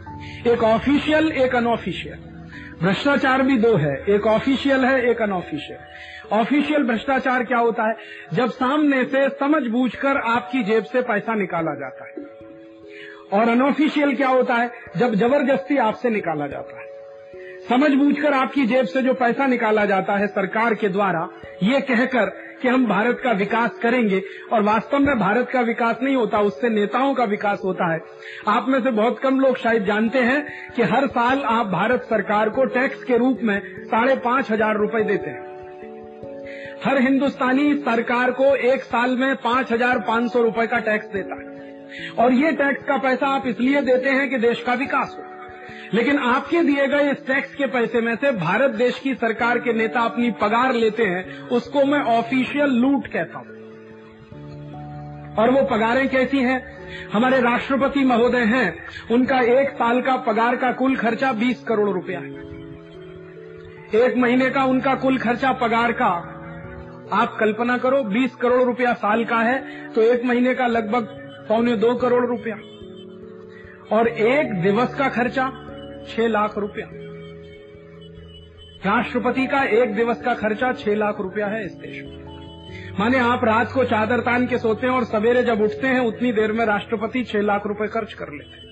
एक 0.46 0.62
ऑफिशियल, 0.62 1.32
एक 1.32 1.54
अनऑफिशियल। 1.54 2.18
भ्रष्टाचार 2.82 3.42
भी 3.42 3.58
दो 3.58 3.76
है, 3.76 4.04
एक 4.08 4.26
ऑफिशियल 4.26 4.84
है, 4.84 5.10
एक 5.10 5.22
अनऑफिशियल। 5.22 5.78
ऑफिशियल 6.32 6.82
भ्रष्टाचार 6.82 7.44
क्या 7.44 7.58
होता 7.58 7.88
है? 7.88 7.96
जब 8.34 8.50
सामने 8.50 9.04
से 9.04 9.28
समझ 9.28 9.62
बूझकर 9.62 10.16
आपकी 10.16 10.62
जेब 10.62 10.84
से 10.84 11.02
पैसा 11.02 11.34
निकाला 11.34 11.74
जाता 11.74 12.04
है। 12.04 12.26
और 13.32 13.48
अनऑफिशियल 13.48 14.16
क्या 14.16 14.28
होता 14.28 14.54
है? 14.54 14.70
जब 14.96 15.14
ज़बरदस्ती 15.14 15.76
आपसे 15.76 16.10
निकाला 16.10 16.46
जाता 16.46 16.80
है। 16.80 16.86
समझ 17.68 17.90
बूझकर 17.90 18.32
आपकी 18.32 18.66
जेब 18.66 18.86
से 18.86 19.02
जो 19.02 19.14
पैसा 19.14 19.46
निकाला 19.46 19.84
जाता 19.84 20.16
है 20.16 20.26
सरकार 20.26 20.74
के 20.74 20.88
द्वारा, 20.88 21.28
ये 21.62 21.80
कहकर 21.80 22.45
कि 22.62 22.68
हम 22.68 22.86
भारत 22.86 23.20
का 23.24 23.32
विकास 23.32 23.78
करेंगे 23.82 24.22
और 24.52 24.62
वास्तव 24.62 24.98
में 24.98 25.18
भारत 25.18 25.48
का 25.52 25.60
विकास 25.60 25.98
नहीं 26.02 26.16
होता, 26.16 26.40
उससे 26.40 26.68
नेताओं 26.68 27.14
का 27.14 27.24
विकास 27.24 27.60
होता 27.64 27.92
है। 27.92 28.00
आप 28.48 28.68
में 28.68 28.80
से 28.80 28.90
बहुत 28.90 29.18
कम 29.18 29.40
लोग 29.40 29.56
शायद 29.56 29.84
जानते 29.84 30.18
हैं 30.18 30.46
कि 30.76 30.82
हर 30.84 31.06
साल 31.08 31.42
आप 31.48 31.66
भारत 31.66 32.06
सरकार 32.10 32.48
को 32.48 32.64
टैक्स 32.74 33.04
के 33.04 33.18
रूप 33.18 33.40
में 33.42 33.60
साढ़े 33.84 34.16
पाँच 34.16 34.50
हज़ार 34.50 34.76
रुपये 34.76 35.04
देते 35.04 35.30
हैं। 35.30 35.44
हर 36.84 37.00
हिंदुस्तानी 37.02 37.72
सरकार 37.82 38.30
को 38.30 38.54
एक 38.64 38.82
साल 38.82 39.16
में 39.16 39.34
पाँच 39.36 39.72
हज़ार 39.72 39.98
पाँच 39.98 40.32
सौ 40.32 40.42
रुपये 40.42 40.66
का 40.66 40.78
टैक्स 40.80 41.06
देता 41.06 41.40
है। 41.40 41.54
और 42.18 42.32
ये 42.32 42.52
टैक्स 42.52 42.84
का 42.84 42.96
पैसा 42.98 43.26
आप 43.26 43.46
इसलिए 43.46 43.80
देते 43.82 44.10
हैं 44.10 44.28
कि 44.30 44.38
देश 44.38 44.62
का 44.62 44.74
विकास 44.74 45.16
हो। 45.18 45.35
लेकिन 45.94 46.18
आपके 46.18 46.62
दिए 46.62 46.86
गए 46.86 47.10
इस 47.10 47.26
टैक्स 47.26 47.54
के 47.54 47.66
पैसे 47.66 48.00
में 48.00 48.14
से 48.16 48.32
भारत 48.32 48.70
देश 48.70 48.98
की 48.98 49.14
सरकार 49.14 49.58
के 49.58 49.72
नेता 49.72 50.00
अपनी 50.00 50.30
पगार 50.40 50.72
लेते 50.74 51.04
हैं, 51.04 51.48
उसको 51.48 51.84
मैं 51.84 52.00
ऑफिशियल 52.12 52.70
लूट 52.70 53.06
कहता 53.06 53.38
हूँ। 53.38 53.54
और 55.36 55.50
वो 55.50 55.62
पगारें 55.62 56.08
कैसी 56.08 56.38
हैं? 56.38 56.60
हमारे 57.12 57.40
राष्ट्रपति 57.40 58.04
महोदय 58.04 58.44
हैं, 58.46 58.74
उनका 59.10 59.40
एक 59.60 59.70
साल 59.70 60.00
का 60.02 60.16
पगार 60.16 60.56
का 60.56 60.72
कुल 60.72 60.96
खर्चा 60.96 61.32
20 61.32 61.62
करोड़ 61.62 61.88
रुपया 61.90 62.20
है। 62.20 62.44
एक 63.96 64.16
महीने 64.16 64.50
का 64.50 64.64
उनका 64.64 64.94
कुल 64.94 65.18
खर्चा 65.18 65.52
पगार 65.52 65.92
का, 65.92 66.06
आप 67.12 67.36
कल्पना 67.40 67.76
करो 67.78 68.02
20 68.04 68.34
करोड़ 68.34 68.62
रुपया 68.62 68.92
साल 68.94 69.24
का 69.24 69.36
है 69.38 69.58
तो 69.92 70.02
एक 70.02 70.24
महीने 70.24 70.54
का 70.54 70.66
लगभग 70.66 71.06
पौने 71.48 71.76
दो 71.76 71.94
करोड़ 71.94 72.24
रुपया। 72.26 72.56
और 73.92 74.08
एक 74.08 74.54
दिवस 74.54 74.94
का 74.94 75.08
खर्चा 75.08 75.52
छह 76.08 76.28
लाख 76.28 76.58
रुपया। 76.58 76.86
राष्ट्रपति 78.90 79.46
का 79.46 79.62
एक 79.62 79.94
दिवस 79.94 80.22
का 80.22 80.34
खर्चा 80.34 80.72
छह 80.72 80.94
लाख 80.94 81.20
रुपया 81.20 81.46
है 81.46 81.66
इस 81.66 81.72
देश 81.72 82.02
में। 82.02 82.26
माने 83.00 83.18
आप 83.18 83.44
रात 83.44 83.72
को 83.72 83.84
चादर 83.84 84.20
तान 84.20 84.46
के 84.46 84.58
सोते 84.58 84.86
हैं 84.86 84.94
और 84.94 85.04
सवेरे 85.04 85.42
जब 85.42 85.60
उठते 85.60 85.86
हैं, 85.86 86.00
उतनी 86.00 86.32
देर 86.32 86.52
में 86.52 86.66
राष्ट्रपति 86.66 87.24
छह 87.24 87.40
लाख 87.40 87.66
रुपए 87.66 87.86
खर्च 87.86 88.12
कर 88.12 88.26
लेते 88.28 88.56
हैं। 88.56 88.66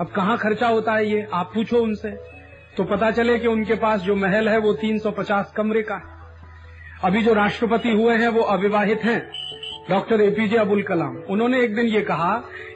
अब 0.00 0.06
कहाँ 0.06 0.38
खर्चा 0.38 0.68
होता 0.68 0.92
है 0.92 1.06
ये? 1.06 1.26
आप 1.32 1.50
पूछो 1.54 1.78
उनसे। 1.78 2.10
तो 2.76 2.84
पता 2.84 3.10
चले 3.10 3.38
कि 3.38 3.46
उनके 3.46 3.74
पास 3.74 4.00
जो 4.00 4.16
महल 4.16 4.48
है, 4.48 4.58
वो 4.58 4.72
350 4.72 5.52
कमरे 5.56 5.82
का 5.82 5.94
है। 5.94 6.02
अभी 7.04 7.22
जो 7.22 7.34
राष्ट्रपति 7.34 7.88
हुए 7.88 8.16
हैं, 8.16 8.28
वो 8.28 8.40
अविवाहित 8.40 9.00
हैं। 9.04 9.43
Doctor 9.90 10.20
APJ 10.20 10.56
Abul 10.56 10.82
Kalam. 10.82 11.16
उन्होंने 11.30 11.60
एक 11.62 11.74
दिन 11.74 11.86
ये 11.86 12.00
कहा 12.02 12.32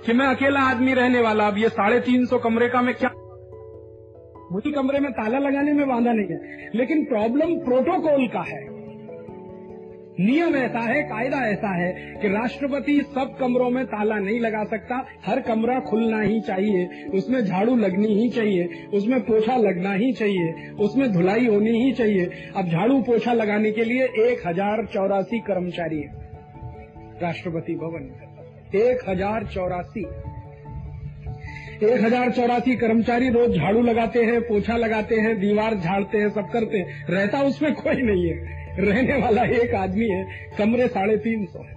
कि 0.07 0.13
मैं 0.13 0.27
अकेला 0.27 0.61
आदमी 0.63 0.95
रहने 0.95 1.21
वाला, 1.21 1.47
अब 1.47 1.59
ये 1.59 1.69
साढ़े 1.71 2.01
तीन 2.01 2.27
सौ 2.27 2.39
कमरे 2.39 2.69
का 2.69 2.83
मैं 2.83 2.95
क्या 2.95 3.11
मुझे 4.53 4.71
कमरे 4.73 4.99
में 4.99 5.11
ताला 5.13 5.39
लगाने 5.39 5.73
में 5.73 5.89
बांधा 5.89 6.13
नहीं 6.13 6.27
है, 6.27 6.71
लेकिन 6.75 7.05
प्रॉब्लम 7.05 7.55
प्रोटोकॉल 7.65 8.27
का 8.27 8.41
है। 8.41 8.61
नियम 10.21 10.57
ऐसा 10.57 10.81
है, 10.81 11.03
कायदा 11.03 11.41
ऐसा 11.47 11.75
है 11.75 11.91
कि 12.23 12.29
राष्ट्रपति 12.29 13.01
सब 13.09 13.37
कमरों 13.41 13.69
में 13.71 13.85
ताला 13.87 14.19
नहीं 14.19 14.39
लगा 14.41 14.65
सकता, 14.65 15.05
हर 15.27 15.41
कमरा 15.41 15.79
खुलना 15.81 16.21
ही 16.21 16.41
चाहिए, 16.41 16.87
उसमें 17.15 17.41
झाड़ू 17.41 17.77
लगनी 17.77 18.15
ही 18.15 18.29
चाहिए, 18.31 18.69
उसमें 18.95 19.21
पोछा 19.21 19.57
लगना 19.57 19.93
ही 19.95 20.13
चाहिए, 20.13 20.73
उसमें 20.81 21.13
धुलाई 21.13 21.47
होनी 21.47 21.79
ही 21.79 21.93
चाहिए। 21.93 22.31
अब 22.57 22.69
झाड़ू 22.69 23.01
पोछा 23.03 23.33
लगाने 23.33 23.71
के 23.71 23.85
लिए 23.85 24.09
एक 24.25 24.47
हज़ार 24.47 24.85
चौरासी 24.87 25.41
कर्मचारी 25.41 26.01
है। 26.01 26.27
राष्ट्रपति 27.23 27.75
भवन। 27.75 28.11
एक 28.79 29.09
हज़ार 29.09 29.45
चौरासी। 29.45 30.01
एक 31.87 32.01
हज़ार 32.05 32.31
चौरासी 32.33 32.77
कर्मचारी 32.77 33.29
रोज 33.29 33.57
झाड़ू 33.57 33.83
लगाते 33.83 34.25
हैं, 34.25 34.41
पोछा 34.41 34.77
लगाते 34.77 35.15
हैं, 35.15 35.41
दीवार 35.41 35.75
झाड़ते 35.75 36.19
हैं, 36.19 36.29
सब 36.29 36.49
करते 36.53 36.79
हैं। 36.79 37.07
रहता 37.11 37.43
उसमें 37.43 37.75
कोई 37.75 38.03
नहीं 38.03 38.29
है। 38.29 38.59
रहने 38.79 39.17
वाला 39.17 39.43
एक 39.43 39.75
आदमी 39.75 40.09
है, 40.09 40.25
कमरे 40.59 40.89
साढ़े 40.89 41.17
तीन 41.17 41.47
सौ 41.47 41.63
है। 41.63 41.77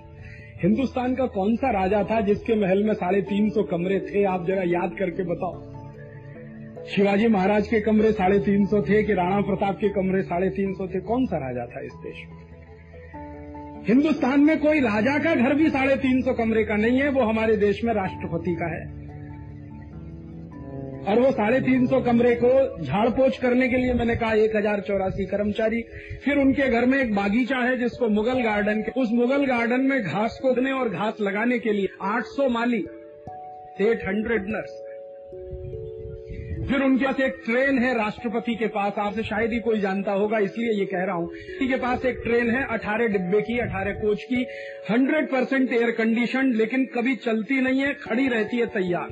हिंदुस्तान 0.63 1.15
का 1.15 1.25
कौन 1.25 1.55
सा 1.55 1.71
राजा 1.71 2.03
था 2.03 2.21
जिसके 2.21 2.55
महल 2.55 2.83
में 2.83 2.93
साढ़े 2.93 3.21
तीन 3.21 3.50
सौ 3.50 3.63
कमरे 3.63 4.00
थे? 4.00 4.24
आप 4.24 4.45
जरा 4.48 4.63
याद 4.63 4.95
करके 5.00 5.24
बताओ। 5.24 6.86
शिवाजी 6.86 7.27
महाराज 7.27 7.67
के 7.67 7.79
कमरे 7.81 8.12
साढ़े 8.12 8.39
तीन 8.39 8.65
सौ 8.65 8.81
थे 8.81 9.03
कि 9.03 9.13
राणा 9.13 9.41
प्रताप 9.41 9.77
के 9.77 9.89
कमरे 9.89 10.21
साढ़े 10.21 10.50
तीन 10.50 10.74
सौ 10.74 10.88
थे? 10.88 11.00
कौन 11.00 11.25
सा 11.25 11.38
राजा 11.38 11.65
था 11.65 11.81
इस 11.81 11.93
देश 11.93 12.15
में? 12.29 12.50
हिंदुस्तान 13.88 14.40
में 14.40 14.60
कोई 14.60 14.80
राजा 14.80 15.18
का 15.20 15.36
घर 15.36 15.54
भी 15.54 15.70
साढ़े 15.70 15.96
तीन 15.96 16.22
सौ 16.22 16.34
कमरे 16.34 16.64
का 16.64 16.76
नहीं 16.76 17.00
है, 17.00 17.10
वो 17.10 17.22
हमारे 17.22 17.56
देश 17.58 17.84
में 17.84 17.94
राष्ट्रपति 17.94 18.56
का 18.56 18.68
है। 18.76 18.82
और 21.08 21.20
वो 21.20 21.32
साढ़े 21.32 21.60
तीन 21.60 21.88
सौ 21.88 22.00
कमरे 22.02 22.36
को 22.36 22.52
झाड़ 22.86 23.10
पोछ 23.10 23.38
करने 23.38 23.70
के 23.70 23.78
लिए 23.78 23.94
मैंने 23.94 24.16
कहा 24.16 24.34
एक 24.34 24.56
हज़ार 24.56 24.82
चौरासी 24.82 25.26
कर्मचारी। 25.26 25.82
फिर 26.26 26.38
उनके 26.38 26.70
घर 26.70 26.86
में 26.86 26.98
एक 27.00 27.16
बागीचा 27.16 27.58
है 27.58 27.78
जिसको 27.78 28.10
मुगल 28.10 28.42
गार्डन 28.42 28.82
के 28.82 29.02
उस 29.02 29.10
मुगल 29.14 29.46
गार्डन 29.46 29.82
में 29.82 30.02
घास 30.02 30.40
खोदने 30.42 30.72
और 30.72 30.90
घास 30.90 31.22
लगाने 31.22 31.60
के 31.60 31.74
लिए 31.74 31.88
800 32.02 32.50
माली 32.50 32.86
एट 33.82 34.08
हंड्रेड 34.08 34.46
नर्स 34.48 34.90
फिर 36.72 36.82
उनके 36.82 37.06
पास 37.06 37.20
एक 37.20 37.42
ट्रेन 37.46 37.78
है 37.80 37.94
राष्ट्रपति 37.96 38.54
के 38.56 38.68
पास। 38.68 39.00
आपसे 39.00 39.24
शायद 39.24 39.54
ही 39.54 39.60
कोई 39.60 39.80
जानता 39.80 40.12
होगा, 40.13 40.38
इसलिए 40.40 40.80
ये 40.80 40.86
कह 40.86 41.04
रहा 41.04 41.16
हूँ। 41.16 41.28
के 41.62 41.78
पास 41.78 42.06
एक 42.06 42.22
ट्रेन 42.24 42.50
है 42.50 42.63
अठारह 42.74 43.08
डिब्बे 43.08 43.42
की, 43.42 43.58
अठारह 43.60 43.94
कोच 43.94 44.24
की 44.24 44.46
हंड्रेड 44.90 45.28
परसेंट 45.28 45.74
एयर 45.74 45.92
कंडीशन 45.92 46.54
लेकिन 46.54 46.86
कभी 46.96 47.16
चलती 47.18 47.60
नहीं 47.62 47.82
है, 47.82 47.94
खड़ी 48.04 48.28
रहती 48.28 48.58
है 48.58 48.66
तैयार। 48.70 49.10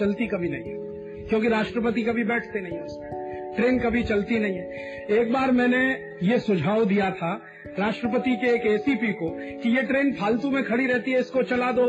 चलती 0.00 0.26
कभी 0.26 0.48
नहीं 0.48 0.70
है, 0.70 1.28
क्योंकि 1.28 1.48
राष्ट्रपति 1.48 2.02
कभी 2.02 2.24
बैठते 2.24 2.60
नहीं 2.60 2.76
है 2.76 2.82
उसमें 2.82 3.22
ट्रेन 3.56 3.78
कभी 3.78 4.02
चलती 4.04 4.38
नहीं 4.38 4.56
है। 4.56 5.18
एक 5.18 5.32
बार 5.32 5.50
मैंने 5.52 5.84
ये 6.22 6.38
सुझाव 6.40 6.84
दिया 6.84 7.10
था 7.12 7.34
राष्ट्रपति 7.78 8.36
के 8.36 8.54
एक 8.54 8.66
एसीपी 8.68 9.12
को 9.12 9.28
कि 9.62 9.76
ये 9.76 9.82
ट्रेन 9.82 10.12
फालतू 10.12 10.50
में 10.50 10.62
खड़ी 10.64 10.86
रहती 10.86 11.10
है, 11.10 11.20
इसको 11.20 11.42
चला 11.44 11.70
दो। 11.72 11.86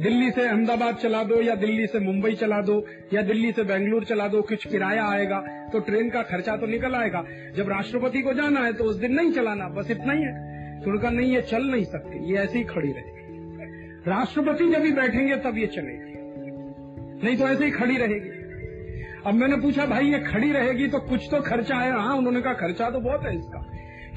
दिल्ली 0.00 0.30
से 0.30 0.42
अहमदाबाद 0.42 0.96
चला 0.96 1.22
दो, 1.22 1.40
या 1.42 1.54
दिल्ली 1.54 1.86
से 1.86 1.98
मुंबई 1.98 2.32
चला 2.32 2.60
दो, 2.60 2.86
या 3.14 3.22
दिल्ली 3.22 3.52
से 3.52 3.62
बेंगलुरु 3.62 4.04
चला 4.04 4.28
दो, 4.28 4.42
कुछ 4.42 4.66
किराया 4.66 5.04
आएगा 5.04 5.40
तो 5.72 5.80
ट्रेन 5.80 6.10
का 6.10 6.22
खर्चा 6.22 6.56
तो 6.56 6.66
निकल 6.66 6.94
आएगा। 6.94 7.24
जब 7.56 7.68
राष्ट्रपति 7.68 8.22
को 8.22 8.32
जाना 8.32 8.60
है 8.60 8.72
तो 8.72 8.84
उस 8.84 8.96
दिन 8.96 9.12
नहीं 9.12 9.32
चलाना, 9.32 9.68
बस 9.68 9.90
इतना 9.90 10.12
ही 10.12 10.22
है। 10.22 10.46
उनका 10.86 11.10
नहीं, 11.10 11.34
ये 11.34 11.40
चल 11.42 11.62
नहीं 11.62 11.84
सकती, 11.84 12.32
ये 12.32 12.38
ऐसे 12.38 12.58
ही 12.58 12.64
खड़ी 12.64 12.92
रहेगी। 12.92 14.10
राष्ट्रपति 14.10 14.68
जब 14.70 14.80
भी 14.80 14.92
बैठेंगे, 14.92 15.36
तब 15.36 15.58
ये 15.58 15.66
चलेगी। 15.66 17.26
नहीं 17.26 17.36
तो 17.36 17.48
ऐसे 17.48 17.64
ही 17.64 17.70
खड़ी 17.70 17.96
रहेगी। 17.96 18.30
अब 19.26 19.34
मैंने 19.34 19.56
पूछा, 19.56 19.86
भाई, 19.86 20.06
ये 20.06 20.18
खड़ी 20.20 20.52
रहेगी 20.52 20.86
तो 20.88 20.98
कुछ 20.98 21.28
तो 21.30 21.40
खर्चा 21.40 21.76
है। 21.76 21.92
हाँ 21.92 22.16
उन्होंने 22.16 22.40
कहा, 22.40 22.52
खर्चा 22.52 22.90
तो 22.90 23.00
बहुत 23.00 23.24
है 23.24 23.38
इसका। 23.38 23.67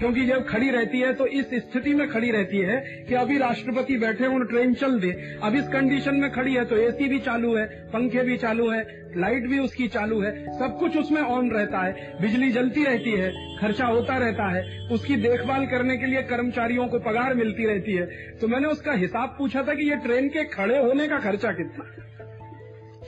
क्योंकि 0.01 0.25
जब 0.25 0.46
खड़ी 0.48 0.70
रहती 0.72 1.00
है 1.00 1.13
तो 1.13 1.25
इस 1.29 1.50
स्थिति 1.55 1.93
में 1.93 2.08
खड़ी 2.10 2.29
रहती 2.31 2.58
है 2.60 2.77
कि 3.08 3.13
अभी 3.15 3.38
राष्ट्रपति 3.38 3.98
बैठे 3.98 4.27
उन 4.27 4.46
ट्रेन 4.46 4.74
चल 4.74 5.00
दे। 5.00 5.12
अब 5.43 5.55
इस 5.55 5.67
कंडीशन 5.67 6.15
में 6.15 6.29
खड़ी 6.31 6.53
है 6.53 6.63
तो 6.65 6.77
एसी 6.77 7.08
भी 7.08 7.20
चालू 7.20 7.55
है, 7.55 7.65
पंखे 7.89 8.24
भी 8.24 8.38
चालू 8.38 8.70
है 8.70 8.79
लाइट 9.17 9.48
भी 9.48 9.60
उसकी 9.60 9.88
चालू 9.88 10.20
है, 10.22 10.31
सब 10.60 10.77
कुछ 10.79 10.98
उसमें 10.98 11.22
ऑन 11.22 11.51
रहता 11.51 11.79
है। 11.79 12.22
बिजली 12.22 12.50
जलती 12.51 12.84
रहती 12.84 13.12
है, 13.12 13.29
खर्चा 13.60 13.86
होता 13.88 14.17
रहता 14.17 14.50
है। 14.50 14.63
उसकी 14.89 15.15
देखभाल 15.17 15.65
करने 15.65 15.98
के 15.98 16.05
लिए 16.05 16.22
कर्मचारियों 16.24 16.88
को 16.88 17.00
पगार 17.01 17.34
मिलती 17.34 17.65
रहती 17.65 17.96
है। 17.96 18.05
तो 18.38 18.48
मैंने 18.48 18.67
उसका 18.67 18.93
हिसाब 18.93 19.36
पूछा 19.38 19.63
था 19.63 19.74
कि 19.74 19.89
ये 19.89 19.96
ट्रेन 19.98 20.29
के 20.29 20.43
खड़े 20.48 20.77
होने 20.77 21.08
का 21.08 21.20
खर्चा 21.20 21.51
कितना 21.51 21.86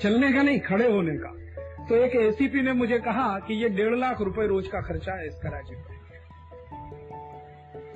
चलने 0.04 0.32
का 0.34 0.42
नहीं, 0.42 0.60
खड़े 0.60 0.92
होने 0.92 1.18
का। 1.18 1.34
तो 1.90 1.96
एक 1.96 2.16
एसीपी 2.18 2.62
ने 2.62 2.74
मुझे 2.74 3.00
कहा 3.00 3.28
कि 3.40 3.62
ये 3.64 3.70
डेढ़ 3.72 3.96
लाख 3.96 4.22
रुपए 4.22 4.48
रोज 4.48 4.68
का 4.68 4.82
खर्चा 4.82 5.20
है 5.20 5.28
इसका 5.28 5.50
राज्य 5.50 5.93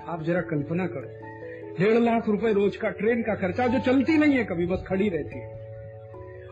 आप 0.08 0.24
जरा 0.24 0.42
कल्पना 0.42 0.88
करो। 0.88 1.28
डेढ़ 1.84 1.98
लाख 1.98 2.30
रुपए 2.30 2.54
रोज 2.54 2.78
का 2.78 2.90
ट्रेन 2.90 3.22
का 3.22 3.36
खर्चा 3.36 3.68
जो 3.68 3.80
चलती 3.80 4.18
नहीं 4.18 4.34
है 4.34 4.44
कभी, 4.44 4.66
बस 4.66 4.84
खड़ी 4.88 5.10
रहती 5.10 5.40
है। 5.40 5.68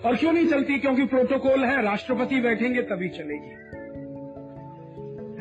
और 0.05 0.15
क्यों 0.15 0.33
नहीं 0.33 0.47
चलती? 0.47 0.79
क्योंकि 0.79 1.05
प्रोटोकॉल 1.05 1.65
है, 1.65 1.81
राष्ट्रपति 1.81 2.41
बैठेंगे 2.41 2.81
तभी 2.81 3.09
चलेगी। 3.09 3.65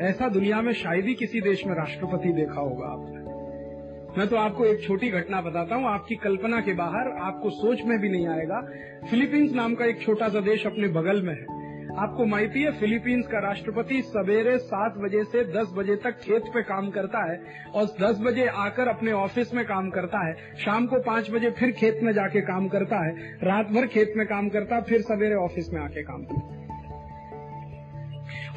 ऐसा 0.03 0.29
दुनिया 0.29 0.61
में 0.61 0.73
शायद 0.73 1.05
ही 1.05 1.13
किसी 1.13 1.41
देश 1.41 1.65
में 1.65 1.75
राष्ट्रपति 1.75 2.33
देखा 2.33 2.61
होगा 2.61 2.87
आपने। 2.87 3.25
मैं 4.17 4.27
तो 4.27 4.35
आपको 4.35 4.65
एक 4.65 4.83
छोटी 4.83 5.09
घटना 5.09 5.41
बताता 5.41 5.75
हूँ। 5.75 5.85
आपकी 5.87 6.15
कल्पना 6.15 6.61
के 6.61 6.73
बाहर 6.73 7.07
आपको 7.07 7.49
सोच 7.49 7.81
में 7.85 7.99
भी 7.99 8.09
नहीं 8.09 8.27
आएगा। 8.27 8.61
फिलीपींस 9.11 9.53
नाम 9.53 9.75
का 9.75 9.85
एक 9.85 10.01
छोटा 10.01 10.29
सा 10.29 10.39
देश 10.39 10.67
अपने 10.67 10.87
बगल 10.87 11.21
में 11.21 11.33
है। 11.33 11.64
आपको 11.95 12.25
माहिती 12.25 12.61
है, 12.61 12.71
फिलीपींस 12.71 13.27
का 13.27 13.39
राष्ट्रपति 13.39 14.01
सवेरे 14.01 14.57
सात 14.57 14.97
बजे 14.97 15.23
से 15.23 15.43
दस 15.51 15.67
बजे 15.75 15.95
तक 15.95 16.17
खेत 16.21 16.49
पे 16.53 16.61
काम 16.63 16.89
करता 16.89 17.19
है 17.31 17.37
और 17.73 17.85
दस 18.01 18.19
बजे 18.21 18.47
आकर 18.57 18.87
अपने 18.87 19.11
ऑफ़िस 19.11 19.53
में 19.53 19.63
काम 19.65 19.89
करता 19.89 20.25
है। 20.27 20.33
शाम 20.55 20.85
को 20.85 20.99
पाँच 20.99 21.29
बजे 21.31 21.51
फिर 21.51 21.71
खेत 21.71 21.99
में 22.03 22.11
जाके 22.13 22.41
काम 22.41 22.67
करता 22.67 22.99
है। 23.05 23.13
रात 23.43 23.71
भर 23.71 23.87
खेत 23.87 24.13
में 24.17 24.25
काम 24.27 24.49
करता 24.49 24.75
है 24.75 24.81
फिर 24.81 25.01
सवेरे 25.01 25.35
ऑफ़िस 25.35 25.69
में 25.73 25.81
आके 25.81 26.03
काम 26.03 26.23
करता 26.23 26.63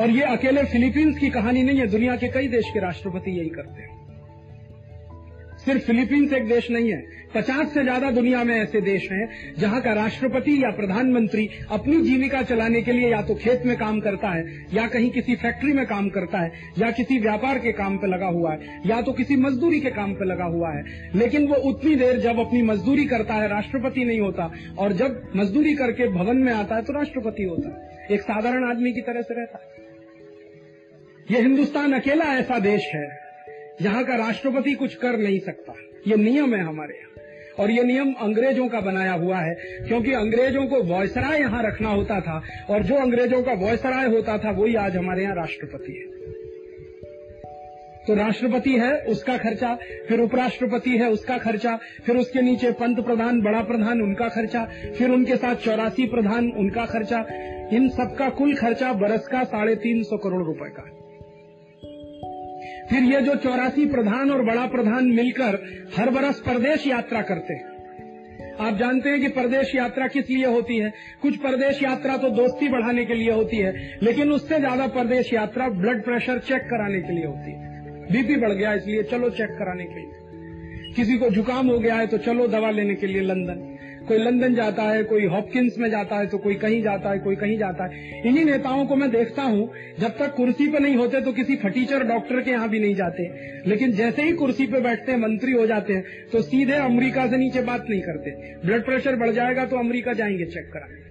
और 0.02 0.10
ये 0.10 0.22
अकेले 0.22 0.62
फिलीपींस 0.64 1.18
की 1.18 1.30
कहानी 1.30 1.62
नहीं 1.62 1.78
है, 1.78 1.86
दुनिया 1.86 2.16
के 2.16 2.28
कई 2.28 2.48
देश 2.48 2.64
के 2.74 2.80
राष्ट्रपति 2.80 3.38
यही 3.38 3.48
करते 3.48 3.82
हैं। 3.82 4.07
सिर्फ़ 5.68 5.82
फिलीपींस 5.82 6.32
एक 6.32 6.48
देश 6.48 6.70
नहीं 6.70 6.90
है। 6.90 7.00
पचास 7.34 7.74
से 7.74 7.82
ज़्यादा 7.82 8.10
दुनिया 8.10 8.44
में 8.44 8.54
ऐसे 8.54 8.80
देश 8.80 9.10
हैं, 9.12 9.54
जहाँ 9.58 9.80
का 9.80 9.92
राष्ट्रपति 9.92 10.64
या 10.64 10.70
प्रधानमंत्री 10.70 11.48
अपनी 11.70 12.00
जीविका 12.00 12.42
चलाने 12.42 12.82
के 12.82 12.92
लिए 12.92 13.10
या 13.10 13.22
तो 13.22 13.34
खेत 13.34 13.62
में 13.66 13.76
काम 13.76 14.00
करता 14.00 14.28
है, 14.28 14.66
या 14.74 14.86
कहीं 14.86 15.10
किसी 15.10 15.36
फैक्ट्री 15.36 15.72
में 15.72 15.86
काम 15.86 16.08
करता 16.08 16.38
है, 16.38 16.52
या 16.78 16.90
किसी 16.90 17.18
व्यापार 17.18 17.58
के 17.58 17.72
काम 17.72 17.98
पे 17.98 18.06
लगा 18.06 18.26
हुआ 18.26 18.52
है, 18.52 18.82
या 18.86 19.00
तो 19.02 19.12
किसी 19.12 19.36
मजदूरी 19.36 19.80
के 19.80 19.90
काम 19.90 20.14
पे 20.14 20.24
लगा 20.24 20.44
हुआ 20.44 20.72
है। 20.72 21.12
लेकिन 21.14 21.46
वो 21.46 21.54
उतनी 21.54 21.94
देर 21.94 22.18
जब 22.18 22.38
अपनी 22.38 22.62
मजदूरी 22.62 23.04
करता 23.04 23.34
है, 23.34 23.48
राष्ट्रपति 23.48 24.04
नहीं 24.04 24.20
होता, 24.20 24.50
और 24.78 24.92
जब 24.92 25.22
मजदूरी 25.36 25.74
करके 25.74 26.08
भवन 26.08 26.36
में 26.36 26.52
आता 26.52 26.76
है 26.76 26.82
तो 26.82 26.92
राष्ट्रपति 26.92 27.42
होता 27.42 27.68
है। 27.68 28.14
एक 28.14 28.20
साधारण 28.20 28.70
आदमी 28.70 28.92
की 28.92 29.00
तरह 29.00 29.22
से 29.22 29.34
रहता 29.34 29.58
है। 29.58 29.76
ये 31.30 31.42
हिंदुस्तान 31.42 31.92
अकेला 31.92 32.24
ऐसा 32.24 32.58
देश 32.58 32.90
है 32.94 33.27
जहाँ 33.82 34.04
का 34.04 34.16
राष्ट्रपति 34.16 34.72
कुछ 34.72 34.94
कर 34.94 35.18
नहीं 35.18 35.40
सकता। 35.40 35.74
ये 36.06 36.16
नियम 36.16 36.54
है 36.54 36.60
हमारे 36.60 36.94
यहाँ। 36.94 37.08
और 37.60 37.70
ये 37.70 37.82
नियम 37.82 38.12
अंग्रेज़ों 38.12 38.68
का 38.68 38.80
बनाया 38.80 39.12
हुआ 39.12 39.38
है, 39.38 39.54
क्योंकि 39.88 40.12
अंग्रेज़ों 40.12 40.66
को 40.66 40.82
वॉयसराय 40.82 41.40
यहाँ 41.40 41.62
रखना 41.62 41.88
होता 41.88 42.20
था, 42.20 42.42
और 42.70 42.82
जो 42.82 42.94
अंग्रेज़ों 42.94 43.42
का 43.42 43.52
वॉयसराय 43.52 44.06
होता 44.06 44.38
था, 44.38 44.50
वही 44.50 44.74
आज 44.74 44.96
हमारे 44.96 45.22
यहाँ 45.22 45.34
राष्ट्रपति 45.34 45.92
है। 45.92 46.18
तो 48.06 48.14
राष्ट्रपति 48.14 48.72
है, 48.72 48.98
उसका 48.98 49.36
खर्चा, 49.36 49.78
फिर 50.08 50.20
उपराष्ट्रपति 50.20 50.90
है, 50.90 51.10
उसका 51.10 51.38
खर्चा, 51.38 51.78
फिर 52.06 52.16
उसके 52.16 52.42
नीचे 52.42 52.70
पंत 52.70 53.00
प्रधान, 53.00 53.40
बड़ा 53.40 53.60
प्रधान, 53.60 54.02
उनका 54.02 54.28
खर्चा, 54.28 54.64
फिर 54.98 55.10
उनके 55.10 55.36
साथ 55.36 55.54
चौरासी 55.54 56.06
प्रधान, 56.06 56.50
उनका 56.50 56.86
खर्चा। 56.86 57.26
इन 57.72 57.88
सबका 57.88 58.28
कुल 58.28 58.54
खर्चा 58.54 58.92
बरस 58.92 59.26
का 59.26 59.44
साढ़े 59.44 59.74
तीन 59.74 60.02
सौ 60.02 60.16
करोड़ 60.16 60.42
रुपए 60.42 60.70
का 60.70 61.07
फिर 62.90 63.04
ये 63.04 63.20
जो 63.20 63.34
चौरासी 63.36 63.86
प्रधान 63.86 64.30
और 64.30 64.42
बड़ा 64.44 64.66
प्रधान 64.66 65.06
मिलकर 65.12 65.58
हर 65.96 66.10
बरस 66.10 66.40
प्रदेश 66.40 66.86
यात्रा 66.86 67.22
करते 67.22 67.54
हैं। 67.54 67.76
आप 68.60 68.76
जानते 68.78 69.10
हैं 69.10 69.20
कि 69.20 69.28
प्रदेश 69.30 69.74
यात्रा 69.74 70.06
किस 70.06 70.30
लिए 70.30 70.46
होती 70.46 70.76
है? 70.78 70.92
कुछ 71.22 71.36
प्रदेश 71.36 71.82
यात्रा 71.82 72.16
तो 72.16 72.30
दोस्ती 72.30 72.68
बढ़ाने 72.68 73.04
के 73.04 73.14
लिए 73.14 73.32
होती 73.32 73.56
है, 73.56 73.72
लेकिन 74.02 74.32
उससे 74.32 74.58
ज़्यादा 74.58 74.86
प्रदेश 74.88 75.32
यात्रा 75.32 75.68
ब्लड 75.70 76.02
प्रेशर 76.04 76.38
चेक 76.38 76.62
कराने 76.62 77.00
के 77.00 77.12
लिए 77.12 77.26
होती 77.26 77.52
है। 77.52 78.06
बीपी 78.12 78.36
बढ़ 78.36 78.52
गया, 78.52 78.72
इसलिए 78.74 79.02
चलो 79.02 79.30
चेक 79.30 79.50
कराने 79.58 79.84
के 79.84 79.94
लिए। 79.94 80.92
किसी 80.96 81.18
को 81.18 81.30
जुकाम 81.30 81.66
हो 81.66 81.78
गया 81.78 81.94
है 81.94 82.06
तो 82.06 82.18
चलो 82.18 82.46
दवा 82.48 82.70
लेने 82.70 82.94
के 82.94 83.06
लिए 83.06 83.22
लंदन। 83.22 83.77
कोई 84.08 84.18
लंदन 84.18 84.54
जाता 84.54 84.82
है, 84.82 85.02
कोई 85.04 85.26
हॉपकिंस 85.26 85.74
में 85.78 85.88
जाता 85.90 86.16
है 86.16 86.26
तो 86.26 86.38
कोई 86.38 86.54
कहीं 86.54 86.82
जाता 86.82 87.10
है, 87.10 87.18
कोई 87.18 87.36
कहीं 87.36 87.58
जाता 87.58 87.84
है। 87.84 88.20
इन्हीं 88.26 88.44
नेताओं 88.44 88.86
को 88.86 88.96
मैं 88.96 89.10
देखता 89.10 89.42
हूँ, 89.42 89.70
जब 89.98 90.16
तक 90.18 90.34
कुर्सी 90.34 90.66
पे 90.66 90.78
नहीं 90.78 90.96
होते 90.96 91.20
तो 91.20 91.32
किसी 91.32 91.56
फटीचर 91.56 92.04
डॉक्टर 92.04 92.40
के 92.40 92.50
यहाँ 92.50 92.68
भी 92.68 92.80
नहीं 92.80 92.94
जाते। 92.94 93.28
लेकिन 93.66 93.92
जैसे 93.92 94.22
ही 94.22 94.32
कुर्सी 94.32 94.66
पे 94.66 94.80
बैठते 94.80 95.12
हैं, 95.12 95.18
मंत्री 95.18 95.52
हो 95.52 95.66
जाते 95.66 95.92
हैं 95.92 96.04
तो 96.32 96.42
सीधे 96.42 96.72
अमरीका 96.72 97.26
से 97.26 97.36
नीचे 97.36 97.62
बात 97.62 97.86
नहीं 97.90 98.00
करते। 98.00 98.30
ब्लड 98.66 98.84
प्रेशर 98.84 99.16
बढ़ 99.16 99.30
जाएगा 99.30 99.66
तो 99.66 99.76
अमरीका 99.76 100.12
जाएँगे 100.12 100.44
चेक 100.44 100.70
कराने। 100.72 101.06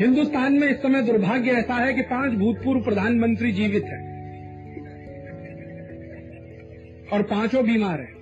हिंदुस्तान 0.00 0.52
में 0.52 0.68
इस 0.68 0.76
समय 0.76 1.02
दुर्भाग्य 1.02 1.50
ऐसा 1.50 1.74
है 1.74 1.92
कि 1.94 2.02
पाँच 2.02 2.32
भूतपूर्व 2.32 2.80
प्रधानमंत्री 2.80 3.52
जीवित 3.52 3.84
हैं। 3.84 4.08
और 7.12 7.22
पाँचों 7.22 7.64
बीमार 7.64 8.00
हैं। 8.00 8.14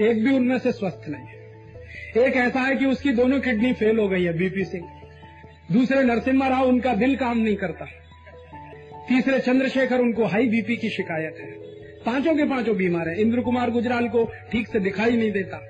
एक 0.00 0.24
भी 0.24 0.34
उनमें 0.34 0.58
से 0.58 0.72
स्वस्थ 0.72 1.08
नहीं 1.08 1.26
है। 1.26 1.39
एक 2.16 2.36
ऐसा 2.36 2.60
है 2.60 2.76
कि 2.76 2.86
उसकी 2.86 3.12
दोनों 3.12 3.40
किडनी 3.40 3.72
फेल 3.72 3.98
हो 3.98 4.08
गई 4.08 4.24
है 4.24 4.32
बीपी 4.38 4.64
सिंह 4.64 4.88
दूसरे 5.72 6.02
नरसिम्हा 6.02 6.48
राव, 6.48 6.68
उनका 6.68 6.94
दिल 6.94 7.16
काम 7.16 7.38
नहीं 7.38 7.56
करता। 7.56 7.86
तीसरे 9.08 9.38
चंद्रशेखर, 9.38 10.00
उनको 10.00 10.24
हाई 10.24 10.48
बीपी 10.48 10.76
की 10.76 10.88
शिकायत 10.90 11.36
है। 11.40 11.50
पाँचों 12.06 12.34
के 12.36 12.44
पाँचों 12.44 12.76
बीमार 12.76 13.08
है। 13.08 13.20
इंद्र 13.20 13.40
कुमार 13.40 13.70
गुजराल 13.70 14.08
को 14.08 14.24
ठीक 14.52 14.68
से 14.68 14.80
दिखाई 14.80 15.16
नहीं 15.16 15.30
देता। 15.32 15.60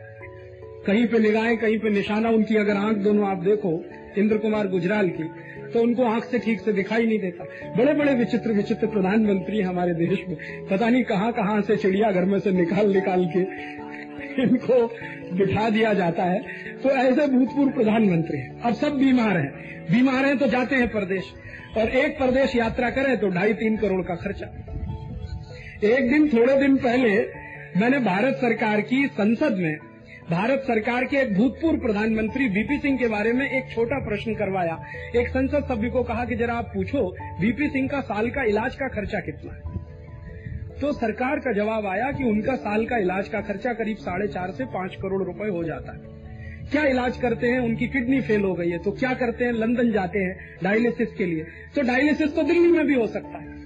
कहीं 0.86 1.06
पे 1.06 1.18
निगाहें, 1.18 1.56
कहीं 1.58 1.78
पे 1.78 1.90
निशाना, 1.90 2.30
उनकी 2.30 2.56
अगर 2.56 2.76
आँख 2.76 2.96
दोनों 2.96 3.28
आप 3.28 3.42
देखो 3.42 3.72
इंद्र 4.18 4.38
कुमार 4.38 4.68
गुजराल 4.68 5.08
की 5.08 5.28
तो 5.70 5.82
उनको 5.82 6.04
आँख 6.04 6.24
से 6.24 6.38
ठीक 6.38 6.60
से 6.60 6.72
दिखाई 6.72 7.06
नहीं 7.06 7.18
देता। 7.18 7.44
बड़े 7.76 7.92
बड़े 7.94 8.14
विचित्र 8.14 8.52
विचित्र 8.52 8.86
प्रधानमंत्री 8.86 9.60
हमारे 9.60 9.92
देश 9.94 10.24
में। 10.28 10.36
पता 10.66 10.88
नहीं 10.88 11.02
कहाँ 11.04 11.32
कहाँ 11.32 11.60
से 11.62 11.76
चिड़ियाघर 11.76 12.24
में 12.24 12.38
से 12.38 12.52
निकाल 12.52 12.92
निकाल 12.92 13.24
के 13.26 13.44
इनको 14.22 14.86
बिठा 15.36 15.68
दिया 15.70 15.92
जाता 15.92 16.24
है। 16.24 16.40
तो 16.74 16.90
ऐसे 16.90 17.26
भूतपूर्व 17.26 17.70
प्रधानमंत्री 17.70 18.38
हैं। 18.38 18.60
अब 18.60 18.74
सब 18.74 18.96
बीमार 18.96 19.36
हैं। 19.36 19.84
बीमार 19.92 20.24
हैं 20.24 20.38
तो 20.38 20.46
जाते 20.46 20.76
हैं 20.76 20.88
प्रदेश। 20.88 21.32
और 21.76 21.88
एक 21.88 22.18
प्रदेश 22.18 22.56
यात्रा 22.56 22.90
करें 22.90 23.16
तो 23.16 23.28
ढाई 23.28 23.52
तीन 23.52 23.76
करोड़ 23.76 24.02
का 24.02 24.14
खर्चा। 24.14 24.46
एक 25.84 26.10
दिन, 26.10 26.28
थोड़े 26.28 26.56
दिन 26.56 26.76
पहले 26.76 27.20
मैंने 27.76 27.98
भारत 27.98 28.34
सरकार 28.34 28.80
की 28.80 29.06
संसद 29.06 29.56
में, 29.56 29.76
भारत 30.30 30.64
सरकार 30.66 31.04
के 31.04 31.16
एक 31.16 31.34
भूतपूर्व 31.34 31.78
प्रधानमंत्री 31.78 32.48
वीपी 32.48 32.78
सिंह 32.78 32.98
के 32.98 33.06
बारे 33.06 33.32
में 33.32 33.50
एक 33.50 33.72
छोटा 33.74 33.98
प्रश्न 33.98 34.34
करवाया। 34.34 34.78
एक 35.16 35.28
संसद 35.28 35.64
सभ्य 35.64 35.88
को 35.88 36.02
कहा 36.02 36.24
कि 36.24 36.34
जरा 36.34 36.54
आप 36.54 36.70
पूछो 36.74 37.16
वीपी 37.40 37.68
सिंह 37.68 37.88
का 37.88 38.00
साल 38.00 38.30
का 38.30 38.42
इलाज 38.42 38.74
का 38.74 38.88
खर्चा 38.88 39.20
कितना 39.20 39.52
है? 39.54 39.69
तो 40.80 40.92
सरकार 40.92 41.38
का 41.38 41.52
जवाब 41.52 41.86
आया 41.86 42.12
कि 42.12 42.24
उनका 42.24 42.54
साल 42.54 42.86
का 42.86 42.96
इलाज 42.96 43.28
का 43.28 43.40
खर्चा 43.40 43.72
करीब 43.72 43.96
साढ़े 43.96 44.28
चार 44.28 44.50
से 44.50 44.64
पाँच 44.64 44.94
करोड़ 44.94 45.24
रुपए 45.24 45.48
हो 45.48 45.64
जाता 45.64 45.92
है। 45.92 46.20
क्या 46.70 46.84
इलाज 46.84 47.16
करते 47.16 47.46
हैं? 47.46 47.60
उनकी 47.60 47.86
किडनी 47.86 48.20
फेल 48.20 48.40
हो 48.40 48.54
गई 48.54 48.70
है। 48.70 48.78
तो 48.78 48.90
क्या 48.90 49.14
करते 49.14 49.44
हैं? 49.44 49.52
लंदन 49.52 49.92
जाते 49.92 50.18
हैं 50.18 50.58
डायलिसिस 50.62 51.08
के 51.12 51.26
लिए। 51.26 51.44
तो 51.74 51.82
डायलिसिस 51.82 52.36
तो 52.36 52.42
दिल्ली 52.42 52.68
में 52.68 52.86
भी 52.86 52.94
हो 52.94 53.06
सकता 53.06 53.38
है। 53.38 53.60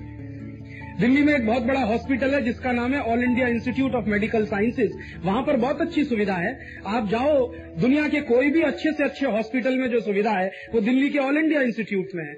दिल्ली 1.00 1.22
में 1.22 1.35
एक 1.35 1.46
बहुत 1.46 1.62
बड़ा 1.62 1.81
हॉस्पिटल 1.81 2.35
है, 2.35 2.42
जिसका 2.42 2.72
नाम 2.72 2.94
है 2.94 3.00
all 3.00 3.24
India 3.24 3.48
institute 3.48 3.94
of 3.94 4.07
medical 4.07 4.46
sciences 4.46 4.92
वहाँ 5.24 5.42
पर 5.42 5.57
बहुत 5.57 5.81
अच्छी 5.81 6.05
सुविधा 6.05 6.35
है। 6.35 6.59
आप 6.87 7.09
जाओ, 7.09 7.55
दुनिया 7.55 8.09
के 8.09 8.20
कोई 8.20 8.50
भी 8.50 8.62
अच्छे 8.62 8.92
से 8.92 9.05
अच्छे 9.05 9.27
हॉस्पिटल 9.27 9.79
में 9.79 9.88
जो 9.88 10.00
सुविधा 10.00 10.33
है, 10.33 10.50
वो 10.74 10.81
दिल्ली 10.81 11.11
के 11.11 11.18
ऑल 11.18 11.38
इंडिया 11.38 11.62
इंस्टीट्यूट 11.62 12.09
में 12.14 12.24
है। 12.24 12.37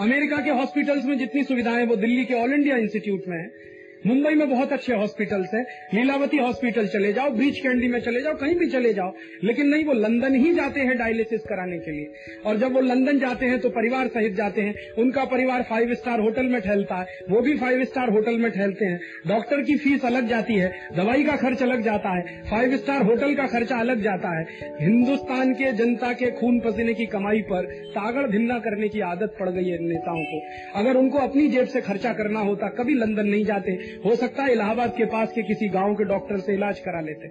अमेरिका 0.00 0.36
के 0.36 0.50
हॉस्पिटल्स 0.50 1.04
में 1.04 1.18
जितनी 1.18 1.42
सुविधाएँ 1.42 1.86
वो 1.86 1.96
दिल्ली 1.96 2.24
के 2.24 2.34
ऑल 2.34 2.52
इंडिया 2.52 2.76
इंस्टीट्यूट 2.76 3.22
में 3.28 3.38
है। 3.38 3.75
मुंबई 4.06 4.34
में 4.34 4.50
बहुत 4.50 4.72
अच्छे 4.72 4.94
हॉस्पिटल्स 4.94 5.54
हैं। 5.54 5.66
लीलावती 5.94 6.36
हॉस्पिटल 6.36 6.86
चले 6.86 7.12
जाओ 7.12 7.30
ब्रीच 7.30 7.58
कैंडी 7.60 7.88
में 7.88 8.00
चले 8.00 8.20
जाओ, 8.20 8.34
कहीं 8.34 8.54
भी 8.54 8.66
चले 8.66 8.92
जाओ। 8.92 9.14
लेकिन 9.44 9.66
नहीं, 9.66 9.84
वो 9.84 9.92
लंदन 9.92 10.34
ही 10.34 10.54
जाते 10.54 10.80
हैं 10.80 10.98
डायलिसिस 10.98 11.40
कराने 11.40 11.78
के 11.78 11.90
लिए। 11.90 12.12
और 12.46 12.56
जब 12.56 12.72
वो 12.72 12.80
लंदन 12.80 13.18
जाते 13.18 13.46
हैं 13.46 13.58
तो 13.58 13.68
परिवार 13.68 14.06
सहित 14.06 14.34
जाते 14.34 14.60
हैं। 14.62 14.74
उनका 14.98 15.24
परिवार 15.24 15.62
फाइव 15.62 15.94
स्टार 15.94 16.20
होटल 16.20 16.46
में 16.46 16.60
ठहलता 16.60 16.94
है। 16.94 17.06
वो 17.30 17.40
भी 17.40 17.56
फाइव 17.56 17.84
स्टार 17.84 18.10
होटल 18.10 18.38
में 18.38 18.50
ठहलते 18.52 18.84
हैं। 18.84 19.00
डॉक्टर 19.26 19.62
की 19.62 19.76
फ़ीस 19.76 20.04
अलग 20.04 20.28
जाती 20.28 20.54
है। 20.54 20.72
दवाई 20.96 21.24
का 21.24 21.36
खर्च 21.36 21.62
अलग 21.62 21.82
जाता 21.82 22.16
है। 22.16 22.42
फाइव 22.50 22.76
स्टार 22.76 23.02
होटल 23.02 23.34
का 23.34 23.46
खर्चा 23.46 23.76
अलग 23.76 24.00
जाता 24.00 24.38
है। 24.38 24.46
हिंदुस्तान 24.80 25.54
के 25.54 25.72
जनता 25.72 26.12
के 26.12 26.30
खून 26.30 26.60
पसीने 26.60 26.94
की 26.94 27.06
कमाई 27.06 27.40
पर 27.40 27.62
तागड़ 27.66 28.26
भिन्ना 28.26 28.58
करने 28.58 28.88
की 28.88 29.00
आदत 29.00 29.36
पड़ 29.40 29.50
गई 29.50 29.68
है 29.68 29.78
नेताओं 29.88 30.24
को। 30.24 30.40
अगर 30.80 30.96
उनको 30.96 31.18
अपनी 31.18 31.48
जेब 31.48 31.66
से 31.66 31.80
खर्चा 31.80 32.12
करना 32.12 32.40
होता, 32.40 32.68
कभी 32.68 32.94
लंदन 32.94 33.26
नहीं 33.26 33.44
जाते। 33.44 33.95
हो 34.04 34.14
सकता 34.16 34.42
है 34.42 34.52
इलाहाबाद 34.52 34.94
के 34.96 35.04
पास 35.04 35.32
के 35.32 35.42
किसी 35.42 35.68
गाँव 35.68 35.94
के 35.94 36.04
डॉक्टर 36.04 36.38
से 36.38 36.54
इलाज 36.54 36.78
करा 36.78 37.00
लेते, 37.00 37.28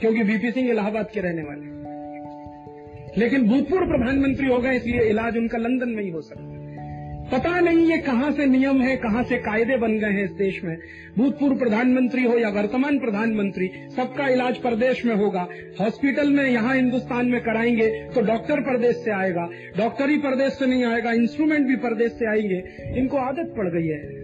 क्योंकि 0.00 0.22
बीपी 0.22 0.50
सिंह 0.50 0.70
इलाहाबाद 0.70 1.10
के 1.14 1.20
रहने 1.20 1.42
वाले। 1.42 1.76
लेकिन 3.20 3.48
भूतपूर्व 3.48 3.86
प्रधानमंत्री 3.86 4.46
हो 4.46 4.58
गए, 4.58 4.76
इसलिए 4.76 5.02
इलाज 5.02 5.36
उनका 5.36 5.58
लंदन 5.58 5.88
में 5.88 6.02
ही 6.02 6.10
हो 6.10 6.22
सकता 6.22 6.56
पता 7.32 7.58
नहीं 7.60 7.78
ये 7.78 7.96
कहाँ 7.98 8.30
से 8.32 8.44
नियम 8.46 8.80
है, 8.80 8.96
कहाँ 8.96 9.22
से 9.22 9.36
कायदे 9.38 9.76
बन 9.76 9.98
गए 9.98 10.10
हैं 10.10 10.24
इस 10.24 10.30
देश 10.30 10.60
में। 10.64 10.76
भूतपूर्व 11.18 11.56
प्रधानमंत्री 11.58 12.22
हो 12.24 12.38
या 12.38 12.48
वर्तमान 12.48 12.98
प्रधानमंत्री, 12.98 13.68
सबका 13.96 14.28
इलाज 14.28 14.58
प्रदेश 14.58 15.04
में 15.06 15.14
होगा। 15.14 15.46
हॉस्पिटल 15.80 16.30
में 16.30 16.44
यहाँ 16.44 16.74
हिंदुस्तान 16.74 17.26
में 17.26 17.40
कराएँगे 17.40 17.88
तो 18.14 18.20
डॉक्टर 18.20 18.60
प्रदेश 18.60 18.96
से 18.96 19.10
आएगा। 19.10 19.48
डॉक्टर 19.78 20.10
ही 20.10 20.16
प्रदेश 20.18 20.52
से 20.52 20.66
नहीं 20.66 20.84
आएगा, 20.84 21.12
इंस्ट्रूमेंट 21.12 21.66
भी 21.66 21.76
प्रदेश 21.76 22.12
से 22.12 22.30
आएँगे। 22.30 22.62
इनको 22.98 23.16
आदत 23.16 23.52
पड़ 23.56 23.68
गई 23.68 23.86
है। 23.86 24.17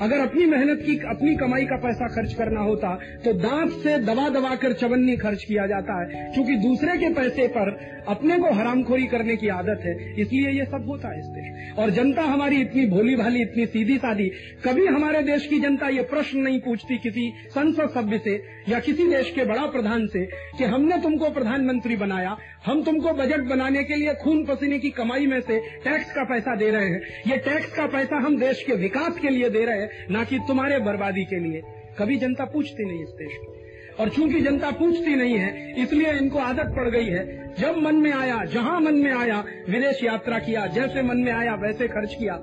अगर 0.00 0.20
अपनी 0.20 0.44
मेहनत 0.46 0.82
की, 0.86 0.96
अपनी 1.08 1.34
कमाई 1.36 1.64
का 1.64 1.76
पैसा 1.76 2.06
खर्च 2.08 2.34
करना 2.34 2.60
होता 2.60 2.94
तो 3.24 3.32
दांत 3.38 3.72
से 3.82 3.98
दबा 4.04 4.28
दबा 4.28 4.54
कर 4.56 4.72
चवन्नी 4.72 5.16
खर्च 5.16 5.44
किया 5.44 5.66
जाता 5.66 6.00
है। 6.00 6.32
क्योंकि 6.34 6.56
दूसरे 6.58 6.96
के 6.98 7.08
पैसे 7.14 7.46
पर 7.48 7.70
अपने 8.08 8.38
को 8.38 8.52
हरामखोरी 8.54 9.06
करने 9.06 9.36
की 9.36 9.48
आदत 9.50 9.82
है, 9.84 9.94
इसलिए 10.20 10.50
ये 10.50 10.64
सब 10.64 10.86
होता 10.88 11.08
है 11.08 11.18
इस 11.18 11.26
देश। 11.26 11.78
और 11.78 11.90
जनता 11.90 12.22
हमारी 12.22 12.60
इतनी 12.60 12.86
भोली 12.86 13.16
भाली 13.16 13.42
इतनी 13.42 13.66
सीधी 13.66 13.96
सादी 13.98 14.28
कभी 14.64 14.86
हमारे 14.86 15.22
देश 15.22 15.46
की 15.46 15.58
जनता 15.60 15.88
ये 15.88 16.02
प्रश्न 16.10 16.38
नहीं 16.38 16.60
पूछती 16.60 16.98
किसी 16.98 17.28
संसद 17.50 17.90
सभ्य 17.94 18.18
से 18.18 18.34
या 18.68 18.80
किसी 18.80 19.08
देश 19.08 19.30
के 19.30 19.44
बड़ा 19.44 19.66
प्रधान 19.66 20.06
से 20.06 20.24
कि 20.58 20.64
हमने 20.64 20.98
तुमको 20.98 21.30
प्रधानमंत्री 21.30 21.96
बनाया 21.96 22.36
हम 22.66 22.82
तुमको 22.82 23.12
बजट 23.12 23.40
बनाने 23.40 23.84
के 23.84 23.94
लिए 23.94 24.14
खून 24.14 24.44
पसीने 24.44 24.78
की 24.78 24.90
कमाई 24.90 25.26
में 25.26 25.40
से 25.40 25.58
टैक्स 25.58 26.12
का 26.12 26.24
पैसा 26.24 26.56
दे 26.56 26.70
रहे 26.70 26.88
हैं। 26.88 27.00
ये 27.26 27.36
टैक्स 27.36 27.72
का 27.72 27.86
पैसा 27.86 28.16
हम 28.16 28.40
देश 28.40 28.64
के 28.66 28.72
विकास 28.72 29.18
के 29.18 29.28
लिए 29.28 29.50
दे 29.50 29.64
रहे 29.64 29.80
हैं, 29.80 30.06
न 30.10 30.24
कि 30.24 30.38
तुम्हारे 30.38 30.78
बर्बादी 30.78 31.24
के 31.24 31.38
लिए। 31.38 31.62
कभी 31.98 32.16
जनता 32.16 32.44
पूछती 32.44 32.84
नहीं 32.84 33.02
इस 33.02 33.08
देश 33.08 33.32
की। 33.32 33.60
और 34.02 34.08
चूँकि 34.08 34.40
जनता 34.40 34.70
पूछती 34.70 35.14
नहीं 35.14 35.34
है, 35.34 35.82
इसलिए 35.82 36.12
इनको 36.12 36.38
आदत 36.38 36.74
पड़ 36.76 36.88
गई 36.88 37.06
है। 37.06 37.54
जब 37.58 37.76
मन 37.76 37.94
में 37.94 38.12
आया, 38.12 38.44
जहाँ 38.44 38.80
मन 38.80 38.94
में 38.94 39.12
आया, 39.12 39.44
विदेश 39.68 40.04
यात्रा 40.04 40.38
किया, 40.38 40.66
जैसे 40.66 41.02
मन 41.02 41.16
में 41.16 41.32
आया, 41.32 41.54
वैसे 41.54 41.88
खर्च 41.88 42.14
किया। 42.14 42.34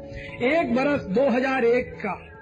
एक 0.58 0.76
बरस 0.76 1.02
2001 1.02 1.86
का 1.86 2.37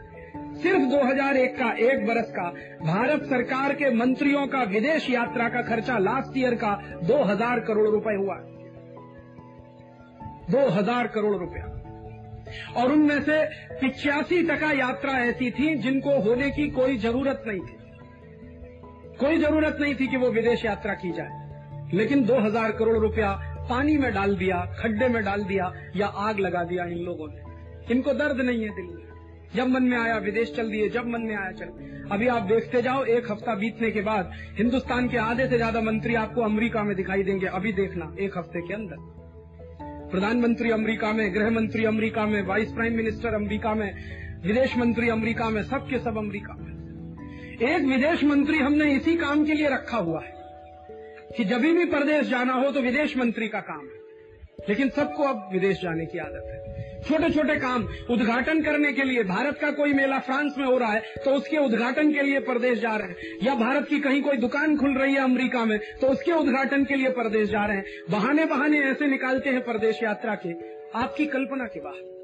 सिर्फ़ 0.56 0.82
2001 0.82 1.60
का 1.60 1.72
एक 1.72 2.08
बरस 2.08 2.32
का, 2.32 2.44
भारत 2.86 3.24
सरकार 3.24 3.74
के 3.74 3.96
मंत्रियों 3.96 4.48
का 4.48 4.64
विदेश 4.64 5.10
यात्रा 5.10 5.50
का 5.50 5.62
खर्चा 5.62 5.98
लास्ट 5.98 6.38
ईयर 6.38 6.56
का 6.56 7.00
2000 7.04 7.60
करोड़ 7.60 7.90
रुपए 7.90 8.16
हुआ। 8.16 8.36
2000 10.52 11.08
करोड़ 11.08 11.36
रुपया। 11.36 11.72
और 12.76 12.92
उनमें 12.92 13.22
से 13.22 13.46
पिचासी 13.76 14.44
टका 14.44 14.72
यात्रा 14.72 15.14
ऐसी 15.14 15.52
थी 15.52 15.76
जिनको 15.76 16.20
होने 16.22 16.50
की 16.50 16.70
कोई 16.70 16.98
ज़रूरत 16.98 17.44
नहीं 17.48 17.60
थी। 17.60 17.78
कोई 19.20 19.38
ज़रूरत 19.38 19.78
नहीं 19.82 19.96
थी 19.96 20.08
कि 20.08 20.18
वो 20.18 20.30
विदेश 20.30 20.66
यात्रा 20.66 20.94
की 20.94 21.12
जाए। 21.12 21.46
लेकिन 21.94 22.26
2000 22.26 22.72
करोड़ 22.72 22.98
रुपया 22.98 23.32
पानी 23.70 23.98
में 23.98 24.14
डाल 24.14 24.36
दिया, 24.36 24.76
खड्डे 24.80 25.08
में 25.08 25.24
डाल 25.24 25.44
दिया 25.44 25.74
या 25.96 26.08
आग 26.08 26.40
लगा 26.40 26.64
दिया 26.64 26.86
इन 26.86 26.98
लोगों 26.98 27.28
ने। 27.30 27.40
इनको 27.94 28.14
दर्द 28.14 28.42
नहीं 28.42 28.64
है 28.64 28.70
दिल 28.70 28.86
में। 28.86 29.05
जब 29.56 29.68
मन 29.68 29.84
में 29.84 29.98
आया, 29.98 30.18
विदेश 30.18 30.54
चल 30.56 30.70
दिए, 30.70 30.90
जब 30.90 31.08
मन 31.08 31.22
में 31.22 31.36
आया, 31.36 31.52
चल 31.52 32.10
अभी 32.12 32.28
आप 32.28 32.44
देखते 32.44 32.82
जाओ, 32.82 33.04
एक 33.06 33.32
हफ़्ता 33.32 33.56
बीतने 33.56 33.92
के 33.92 34.02
बाद 34.02 34.32
हिंदुस्तान 34.58 35.08
के 35.10 35.18
आधे 35.18 35.48
से 35.48 35.58
ज़्यादा 35.58 35.82
मंत्री 35.82 36.16
आपको 36.16 36.42
अमेरिका 36.42 36.84
में 36.84 36.96
दिखाई 36.96 37.24
देंगे। 37.24 37.48
अभी 37.48 37.72
देखना, 37.74 38.16
एक 38.20 38.38
हफ़्ते 38.38 38.62
के 38.62 38.74
अंदर। 38.74 38.96
प्रधानमंत्री 40.12 40.72
अमेरिका 40.72 41.12
में, 41.14 41.34
गृह 41.34 41.50
मंत्री 41.50 41.86
अमेरिका 41.86 42.26
में, 42.26 42.42
वाइस 42.48 42.72
प्राइम 42.72 42.96
मिनिस्टर 42.98 43.34
अमेरिका 43.34 43.74
में, 43.74 43.92
विदेश 44.46 44.78
मंत्री 44.78 45.10
अमेरिका 45.10 45.50
में, 45.50 45.62
सबके 45.64 46.00
सब 46.00 46.18
अमेरिका 46.18 46.54
में। 46.54 46.74
एक 47.64 47.84
विदेश 47.84 48.24
मंत्री 48.24 48.58
हमने 48.58 48.92
इसी 48.94 49.16
काम 49.18 49.46
के 49.46 49.54
लिए 49.54 49.70
रखा 49.70 49.98
हुआ 49.98 50.22
है 50.22 50.34
कि 51.38 51.44
जब 51.44 51.62
भी 51.62 51.86
प्रदेश 51.86 52.28
जाना 52.28 52.54
हो 52.54 52.72
तो 52.72 52.82
विदेश 52.82 53.18
मंत्री 53.18 53.48
का 53.48 53.60
काम 53.60 53.80
है। 53.80 54.05
लेकिन 54.70 54.90
सबको 54.90 55.24
अब 55.24 55.50
विदेश 55.54 55.82
जाने 55.82 56.06
की 56.06 56.18
आदत 56.18 56.44
है। 56.46 56.64
छोटे 57.02 57.30
छोटे 57.30 57.56
काम, 57.56 57.84
उद्घाटन 58.10 58.62
करने 58.64 58.92
के 58.94 59.04
लिए 59.04 59.24
भारत 59.24 59.58
का 59.60 59.70
कोई 59.72 59.94
मेला 59.94 60.20
फ्रांस 60.20 60.56
में 60.58 60.66
हो 60.66 60.78
रहा 60.78 60.92
है 60.92 61.02
तो 61.26 61.32
उसके 61.32 61.58
उद्घाटन 61.58 62.12
के 62.14 62.22
लिए 62.22 62.40
प्रदेश 62.40 62.80
जा 62.80 62.96
रहे 62.96 63.08
हैं। 63.08 63.38
या 63.44 63.56
भारत 63.56 63.88
की 63.88 64.00
कहीं 64.00 64.22
कोई 64.22 64.38
दुकान 64.38 64.78
खुल 64.78 64.98
रही 64.98 65.14
है 65.14 65.24
अमेरिका 65.24 65.66
में 65.66 65.78
तो 66.02 66.08
उसके 66.08 66.32
उद्घाटन 66.32 66.84
के 66.84 66.96
लिए 66.96 67.10
प्रदेश 67.12 67.50
जा 67.50 67.66
रहे 67.66 67.78
हैं। 67.78 67.86
बहाने 68.10 68.46
बहाने 68.46 68.82
ऐसे 68.82 69.08
निकालते 69.08 69.50
हैं 69.50 69.64
प्रदेश 69.66 70.04
यात्रा 70.04 70.36
के। 70.36 70.54
आपकी 71.00 71.26
कल्पना 71.28 71.66
के 71.66 71.80
बाहर। 71.80 72.15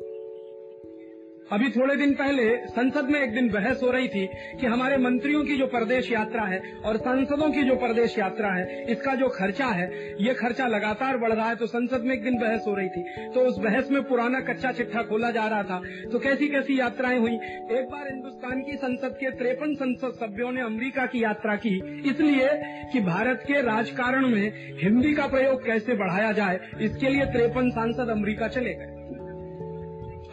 अभी 1.52 1.70
थोड़े 1.70 1.96
दिन 1.96 2.14
पहले 2.14 2.44
संसद 2.68 3.10
में 3.10 3.20
एक 3.20 3.34
दिन 3.34 3.50
बहस 3.50 3.80
हो 3.84 3.92
रही 3.92 4.08
थी 4.08 4.26
कि 4.62 4.68
हमारे 4.68 4.98
मंत्रियों 4.98 5.44
की 5.44 5.56
जो 5.58 5.66
प्रदेश 5.68 6.12
यात्रा 6.12 6.44
है 6.44 6.60
और 6.86 6.98
सांसदों 6.98 7.50
की 7.52 7.64
जो 7.64 7.76
प्रदेश 7.76 8.18
यात्रा 8.20 8.50
है, 8.50 8.84
इसका 8.86 9.16
जो 9.16 9.28
खर्चा 9.30 9.66
है, 9.66 9.90
ये 10.22 10.34
खर्चा 10.34 10.68
लगातार 10.68 11.18
बढ़ 11.18 11.34
रहा 11.34 11.48
है। 11.50 11.56
तो 11.56 11.68
संसद 11.68 12.04
में 12.04 12.14
एक 12.16 12.24
दिन 12.24 12.38
बहस 12.38 12.64
हो 12.68 12.76
रही 12.76 12.90
थी। 12.90 13.30
तो 13.34 13.42
उस 13.42 13.58
बहस 13.58 13.92
में 13.92 14.02
पुराना 14.04 14.40
कच्चा 14.40 14.72
चिट्ठा 14.72 15.02
खोला 15.02 15.32
जा 15.32 15.48
रहा 15.48 15.64
था। 15.64 15.82
तो 16.12 16.20
कैसी 16.20 16.48
कैसी 16.48 16.80
यात्राएँ 16.80 17.20
हुई? 17.20 17.36
एक 17.72 17.90
बार 17.92 18.08
हिंदुस्तान 18.08 18.62
की 18.62 18.78
संसद 18.78 19.18
के 19.20 19.32
त्रेपन 19.32 19.76
संसद 19.76 20.14
सभ्यों 20.16 20.52
ने 20.52 20.62
अमरीका 20.62 21.06
की 21.06 21.24
यात्रा 21.24 21.56
की। 21.56 21.76
इसलिए 22.10 22.48
कि 22.94 23.02
भारत 23.02 23.44
के 23.48 23.62
राजकारण 23.62 24.28
में 24.28 24.78
हिंदी 24.84 25.14
का 25.14 25.28
प्रयोग 25.28 25.66
कैसे 25.66 25.96
बढ़ाया 25.96 26.32
जाए, 26.32 26.60
इसके 26.82 27.10
लिए 27.10 27.26
त्रेपन 27.26 27.70
सांसद 27.70 28.10
अमरीका 28.10 28.48
चले 28.48 28.74
गए। 28.74 29.01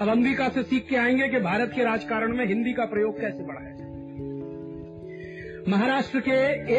अब 0.00 0.08
अमरीका 0.08 0.48
से 0.48 0.62
सीख 0.62 0.87
के 0.88 0.96
आएँगे 0.96 1.28
कि 1.28 1.40
भारत 1.40 1.72
के 1.76 1.84
राजकारण 1.84 2.37
में 2.37 2.46
हिंदी 2.46 2.72
का 2.72 2.84
प्रयोग 2.84 3.20
कैसे 3.20 3.42
बढ़ाया 3.42 3.70
जाए 3.70 3.88
महाराष्ट्र 5.68 6.20
के 6.20 6.30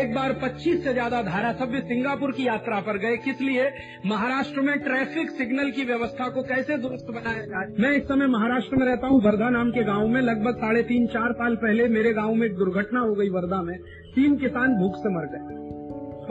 एक 0.01 0.15
बार 0.15 0.33
25 0.33 0.83
से 0.83 0.93
ज़्यादा 0.93 1.21
धारासभ्य 1.21 1.79
सिंगापुर 1.79 2.31
की 2.31 2.47
यात्रा 2.47 2.79
पर 2.79 2.97
गए, 2.97 3.17
किस 3.17 3.41
लिए? 3.41 3.71
महाराष्ट्र 4.05 4.61
में 4.61 4.79
ट्रैफ़िक 4.79 5.29
सिग्नल 5.29 5.71
की 5.71 5.83
व्यवस्था 5.85 6.29
को 6.29 6.41
कैसे 6.41 6.77
दुरुस्त 6.77 7.05
बनाया 7.09 7.45
जाए? 7.45 7.73
मैं 7.79 7.97
इस 7.97 8.03
समय 8.03 8.27
महाराष्ट्र 8.27 8.75
में 8.75 8.85
रहता 8.87 9.07
हूँ, 9.07 9.21
वर्धा 9.23 9.49
नाम 9.49 9.71
के 9.71 9.83
गाँव 9.83 10.07
में। 10.07 10.21
लगभग 10.21 10.57
साढ़े 10.57 10.83
तीन, 10.83 11.07
चार 11.07 11.31
साल 11.31 11.55
पहले 11.55 11.87
मेरे 11.87 12.13
गाँव 12.13 12.33
में 12.33 12.47
एक 12.47 12.55
दुर्घटना 12.55 12.99
हो 12.99 13.15
गई 13.15 13.29
वर्धा 13.29 13.61
में। 13.61 13.77
तीन 14.15 14.37
किसान 14.37 14.75
भूख 14.75 14.95
से 14.95 15.09
मर 15.09 15.25
गए। 15.25 15.55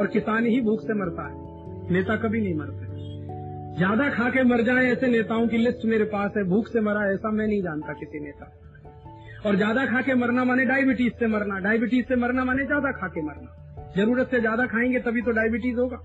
और 0.01 0.07
किसान 0.07 0.47
ही 0.47 0.61
भूख 0.61 0.81
से 0.81 0.95
मरता 0.95 1.29
है। 1.29 1.35
नेता 1.93 2.17
कभी 2.17 2.41
नहीं 2.41 2.55
मरते। 2.55 2.88
ज़्यादा 3.79 4.09
खा 4.09 4.29
के 4.31 4.43
मर 4.43 4.63
जाए 4.63 4.87
ऐसे 4.87 5.07
नेताओं 5.07 5.47
की 5.49 5.59
लिस्ट 5.59 5.85
मेरे 5.85 6.05
पास 6.05 6.31
है। 6.37 6.43
भूख 6.45 6.69
से 6.69 6.81
मरा 6.81 7.05
ऐसा 7.13 7.31
मैं 7.31 7.47
नहीं 7.47 7.63
जानता 7.63 7.93
किसी 7.93 8.21
नेता। 8.21 8.47
और 9.47 9.57
ज़्यादा 9.57 9.85
खा 9.87 10.01
के 10.01 10.15
मरना 10.15 10.45
माने 10.45 10.65
डायबिटीज़ 10.65 11.13
से 11.13 11.27
मरना। 11.27 11.59
डायबिटीज़ 11.59 12.07
से 12.07 12.17
मरना 12.17 12.45
माने 12.45 12.65
ज़्यादा 12.67 12.93
खा 12.93 13.09
के 13.09 13.23
मरना। 13.23 13.93
ज़रूरत 13.97 14.31
से 14.31 14.41
ज़्यादा 14.41 14.67
खाएँगे 14.67 14.99
तभी 14.99 15.23
तो 15.23 15.31
डायबिटीज़ 15.31 15.77
होगा। 15.77 16.01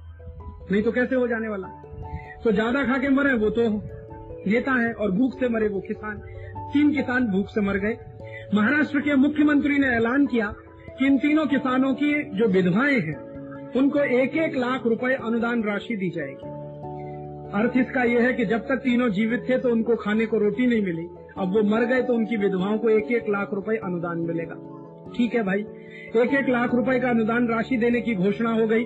नहीं 0.71 0.83
तो 0.83 0.91
कैसे 0.91 1.15
हो 1.15 1.27
जाने 1.27 1.47
वाला? 1.47 1.67
तो 2.43 2.51
ज़्यादा 2.51 2.83
खा 2.83 2.97
के 2.97 3.09
मरे 3.09 3.33
वो 3.33 3.49
तो 3.49 3.67
नेता 4.47 4.79
है 4.81 4.93
और 4.93 5.11
भूख 5.11 5.39
से 5.39 5.49
मरे 5.49 5.67
वो 5.67 5.81
किसान। 5.81 6.17
तीन 6.73 6.93
किसान 6.93 7.27
भूख 7.27 7.49
से 7.49 7.61
मर 7.61 7.77
गए। 7.77 7.97
महाराष्ट्र 8.53 8.99
के 8.99 9.15
मुख्यमंत्री 9.17 9.79
ने 9.79 9.87
ऐलान 9.87 10.25
किया 10.27 10.53
कि 10.99 11.05
इन 11.05 11.17
तीनों 11.17 11.45
किसानों 11.47 11.93
की 11.93 12.13
जो 12.37 12.47
विधवाएँ 12.47 12.99
हैं, 13.01 13.19
उनको 13.75 13.99
एक 13.99 14.35
एक 14.37 14.55
लाख 14.57 14.85
रुपए 14.87 15.13
अनुदान 15.13 15.63
राशि 15.63 15.95
दी 15.95 16.09
जाएगी। 16.09 16.61
अर्थ 17.53 17.77
इसका 17.77 18.03
यह 18.03 18.21
है 18.21 18.33
कि 18.33 18.45
जब 18.45 18.59
तक 18.59 18.75
तीनों 18.75 19.09
जीवित 19.09 19.45
थे 19.49 19.57
तो 19.57 19.69
उनको 19.69 19.95
खाने 19.95 20.25
को 20.25 20.37
रोटी 20.37 20.67
नहीं 20.67 20.81
मिली। 20.81 21.07
अब 21.37 21.53
वो 21.53 21.63
मर 21.63 21.85
गए 21.85 22.01
तो 22.01 22.13
उनकी 22.13 22.37
विधवाओं 22.37 22.77
को 22.77 22.89
एक 22.89 23.11
एक 23.11 23.29
लाख 23.29 23.53
रुपए 23.53 23.75
अनुदान 23.75 24.19
मिलेगा। 24.19 24.55
ठीक 25.17 25.33
है 25.33 25.43
भाई। 25.43 25.59
एक 26.15 26.33
एक 26.33 26.49
लाख 26.49 26.73
रुपए 26.75 26.99
का 26.99 27.09
अनुदान 27.09 27.47
राशि 27.47 27.77
देने 27.77 28.01
की 28.01 28.15
घोषणा 28.15 28.51
हो 28.51 28.67
गई। 28.67 28.85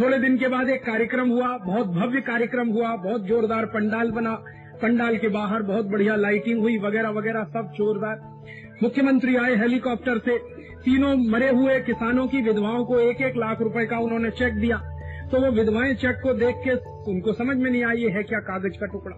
थोड़े 0.00 0.18
दिन 0.18 0.36
के 0.38 0.48
बाद 0.48 0.68
एक 0.68 0.84
कार्यक्रम 0.84 1.28
हुआ, 1.28 1.56
बहुत 1.58 1.86
भव्य 1.86 2.20
कार्यक्रम 2.20 2.68
हुआ, 2.68 2.96
बहुत 2.96 3.22
जोरदार 3.22 3.66
पंडाल 3.66 4.10
बना। 4.10 4.34
पंडाल 4.82 5.16
के 5.16 5.28
बाहर 5.28 5.62
बहुत 5.62 5.86
बढ़िया 5.86 6.16
लाइटिंग 6.16 6.60
हुई, 6.60 6.78
वगैरह 6.78 7.10
वगैरह, 7.10 7.44
सब 7.44 7.72
जोरदार। 7.76 8.20
मुख्यमंत्री 8.82 9.36
आए 9.36 9.54
हेलीकॉप्टर 9.56 10.18
से। 10.18 10.38
तीनों 10.84 11.14
मरे 11.30 11.48
हुए 11.50 11.80
किसानों 11.80 12.26
की 12.26 12.42
विधवाओं 12.42 12.84
को 12.84 12.98
एक 13.00 13.20
एक 13.20 13.36
लाख 13.36 13.60
रुपए 13.60 13.86
का 13.86 13.98
उन्होंने 13.98 14.30
चेक 14.30 14.54
दिया। 14.54 14.76
तो 15.30 15.40
वो 15.40 15.50
विधवाएँ 15.50 15.94
चेक 15.94 16.20
को 16.22 16.32
देख 16.34 16.56
के 16.64 16.74
उनको 17.10 17.32
समझ 17.32 17.56
में 17.56 17.70
नहीं 17.70 17.84
आई 17.84 18.08
है 18.10 18.22
क्या 18.22 18.38
कागज़ 18.40 18.78
का 18.78 18.86
टुकड़ा। 18.86 19.16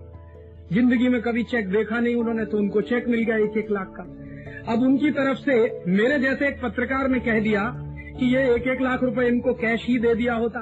ज़िंदगी 0.73 1.09
में 1.09 1.21
कभी 1.23 1.43
चेक 1.43 1.69
देखा 1.69 2.01
नहीं 2.01 2.15
उन्होंने 2.15 2.45
तो 2.45 2.59
उनको 2.59 2.81
चेक 2.83 3.09
मिल 3.09 3.23
गया 3.25 3.37
एक 3.37 3.57
एक 3.57 3.71
लाख 3.71 3.93
का। 3.97 4.03
अब 4.73 4.83
उनकी 4.83 5.11
तरफ़ 5.11 5.39
से 5.39 5.55
मेरे 5.89 6.19
जैसे 6.19 6.49
एक 6.49 6.61
पत्रकार 6.63 7.09
ने 7.09 7.21
कह 7.21 7.41
दिया 7.41 7.63
कि 8.19 8.35
ये 8.35 8.43
एक 8.55 8.67
एक 8.69 8.81
लाख 8.81 9.03
रुपए 9.03 9.27
इनको 9.29 9.55
कैश 9.55 9.87
ही 9.87 9.99
दे 9.99 10.15
दिया 10.15 10.35
होता। 10.35 10.61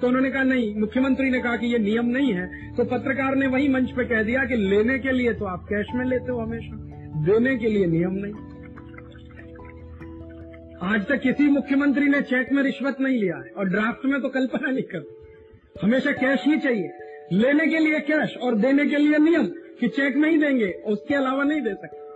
तो 0.00 0.06
उन्होंने 0.06 0.30
कहा, 0.30 0.42
नहीं, 0.42 0.74
मुख्यमंत्री 0.74 1.30
ने 1.30 1.40
कहा 1.40 1.56
कि 1.56 1.66
ये 1.66 1.78
नियम 1.78 2.06
नहीं 2.06 2.32
है। 2.32 2.74
तो 2.76 2.84
पत्रकार 2.84 3.34
ने 3.36 3.46
वही 3.46 3.68
मंच 3.68 3.90
पे 3.90 4.04
कह 4.04 4.22
दिया 4.22 4.44
कि 4.44 4.56
लेने 4.56 4.98
के 4.98 5.12
लिए 5.12 5.32
तो 5.32 5.44
आप 5.44 5.64
कैश 5.64 5.86
में 5.94 6.04
लेते 6.04 6.32
हो 6.32 6.38
हमेशा। 6.38 6.76
देने 7.24 7.56
के 7.56 7.68
लिए 7.68 7.86
नियम 7.86 8.12
नहीं। 8.14 8.32
आज 10.82 11.06
तक 11.06 11.20
किसी 11.20 11.44
मुख्यमंत्री 11.44 12.08
ने 12.08 12.20
चेक 12.20 12.52
में 12.52 12.62
रिश्वत 12.62 12.96
नहीं 13.00 13.20
लिया 13.20 13.36
है 13.36 13.50
और 13.56 13.68
ड्राफ्ट 13.68 14.06
में 14.06 14.22
तो 14.22 14.28
कल्पना 14.28 14.70
नहीं 14.70 14.82
कर 14.82 15.06
हमेशा 15.82 16.12
कैश 16.12 16.44
ही 16.46 16.58
चाहिए। 16.58 16.90
लेने 17.32 17.66
के 17.66 17.78
लिए 17.78 18.00
कैश 18.00 18.36
और 18.36 18.54
देने 18.54 18.86
के 18.86 18.96
लिए 18.96 19.18
नियम 19.18 19.46
कि 19.80 19.88
चेक 19.88 20.16
नहीं 20.16 20.38
देंगे, 20.38 20.70
उसके 20.70 21.14
अलावा 21.14 21.44
नहीं 21.44 21.60
दे 21.60 21.70
सकते। 21.70 22.08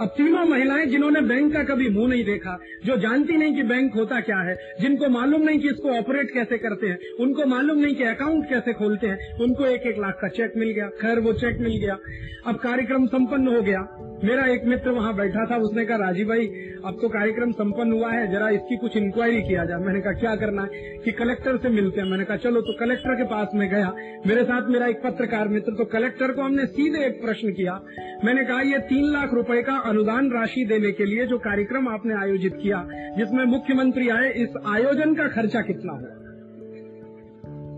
अब 0.00 0.08
तीनों 0.08 0.44
महिलाएँ 0.44 0.86
जिन्होंने 0.86 1.20
बैंक 1.20 1.52
का 1.52 1.64
कभी 1.64 1.88
मुँह 1.88 2.08
नहीं 2.08 2.24
देखा, 2.24 2.58
जो 2.86 2.96
जानती 2.96 3.32
नहीं 3.32 3.54
कि 3.54 3.62
बैंक 3.62 3.94
होता 3.94 4.20
क्या 4.20 4.38
है, 4.38 4.56
जिनको 4.80 5.08
मालूम 5.08 5.42
नहीं 5.42 5.58
कि 5.58 5.68
इसको 5.68 5.88
ऑपरेट 5.88 6.30
कैसे 6.34 6.58
करते 6.58 6.86
हैं, 6.86 6.98
उनको 7.20 7.46
मालूम 7.46 7.78
नहीं 7.78 7.94
कि 7.94 8.04
अकाउंट 8.04 8.48
कैसे 8.48 8.72
खोलते 8.72 9.06
हैं, 9.06 9.38
उनको 9.38 9.66
एक 9.66 9.82
एक 9.82 9.98
लाख 9.98 10.18
का 10.22 10.28
चेक 10.28 10.52
मिल 10.56 10.68
गया। 10.68 10.88
खैर, 10.88 11.20
वो 11.20 11.32
चेक 11.32 11.58
मिल 11.58 11.76
गया। 11.76 11.98
अब 12.46 12.56
कार्यक्रम 12.56 13.06
संपन्न 13.06 13.48
हो 13.48 13.62
गया। 13.62 13.80
मेरा 14.24 14.46
एक 14.46 14.64
मित्र 14.64 14.90
वहाँ 14.90 15.16
बैठा 15.16 15.44
था, 15.50 15.56
उसने 15.56 15.84
कहा, 15.84 15.96
राजीव 15.96 16.28
भाई, 16.28 16.46
अब 16.84 16.98
तो 17.02 17.08
कार्यक्रम 17.08 17.52
संपन्न 17.52 17.92
हुआ 17.92 18.10
है, 18.10 18.32
जरा 18.32 18.48
इसकी 18.48 18.76
कुछ 18.76 18.96
इंक्वायरी 18.96 19.42
किया 19.42 19.64
जाए 19.64 19.78
मैंने 19.78 20.00
कहा, 20.00 20.12
क्या 20.12 20.36
करना 20.36 20.62
है? 20.62 20.68
कि 21.04 21.12
कलेक्टर 21.12 21.56
से 21.56 21.68
मिलते 21.68 22.00
हैं। 22.00 22.08
मैंने 22.08 22.24
कहा, 22.24 22.36
चलो 22.36 22.60
तो 22.60 22.78
कलेक्टर 22.78 23.14
के 23.14 23.24
पास 23.24 23.48
में 23.54 23.70
गया। 23.70 23.94
मेरे 24.26 24.44
साथ 24.44 24.68
मेरा 24.68 24.86
एक 24.86 25.02
पत्रकार 25.02 25.48
मित्र 25.48 25.72
तो 25.72 25.84
कलेक्टर 25.84 26.32
को 26.32 26.42
हमने 26.42 26.66
सीधे 26.66 27.06
एक 27.06 27.22
प्रश्न 27.22 27.52
किया। 27.52 27.80
मैंने 28.24 28.44
कहा, 28.44 28.60
ये 28.60 28.78
तीन 28.78 29.12
लाख 29.12 29.34
रुपए 29.34 29.62
का 29.62 29.72
अनुदान 29.72 30.30
राशि 30.30 30.64
देने 30.64 30.92
के 30.92 31.04
लिए 31.04 31.26
जो 31.26 31.38
कार्यक्रम 31.38 31.88
आपने 31.88 32.14
आयोजित 32.14 32.58
किया, 32.62 32.88
जिसमें 33.18 33.44
मुख्यमंत्री 33.44 34.08
आए, 34.08 34.30
इस 34.30 34.48
आयोजन 34.66 35.14
का 35.14 35.28
खर्चा 35.28 35.60
कितना 35.60 35.92
हुआ 35.92 36.24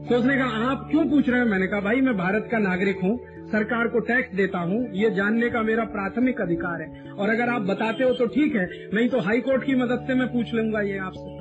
तो 0.00 0.16
उसने 0.16 0.36
कहा, 0.36 0.70
आप 0.70 0.88
क्यों 0.90 1.10
पूछ 1.10 1.28
रहे 1.28 1.40
हैं? 1.40 1.46
मैंने 1.46 1.66
कहा, 1.66 1.80
भाई, 1.80 2.00
मैं 2.00 2.16
भारत 2.16 2.48
का 2.52 2.58
नागरिक 2.58 2.98
हूँ। 3.02 3.20
सरकार 3.52 3.88
को 3.88 4.00
टैक्स 4.00 4.34
देता 4.34 4.58
हूँ, 4.58 4.88
ये 4.92 5.10
जानने 5.10 5.48
का 5.50 5.62
मेरा 5.62 5.84
प्राथमिक 5.84 6.40
अधिकार 6.40 6.82
है। 6.82 7.12
और 7.12 7.30
अगर 7.30 7.48
आप 7.48 7.62
बताते 7.62 8.04
हो 8.04 8.12
तो 8.12 8.26
ठीक 8.26 8.54
है, 8.56 8.68
नहीं 8.94 9.08
तो 9.08 9.20
हाई 9.20 9.40
कोर्ट 9.40 9.64
की 9.64 9.74
मदद 9.74 10.04
से 10.06 10.14
मैं 10.14 10.28
पूछ 10.28 10.54
लूँगा 10.54 10.80
ये 10.80 10.98
आपसे। 10.98 11.38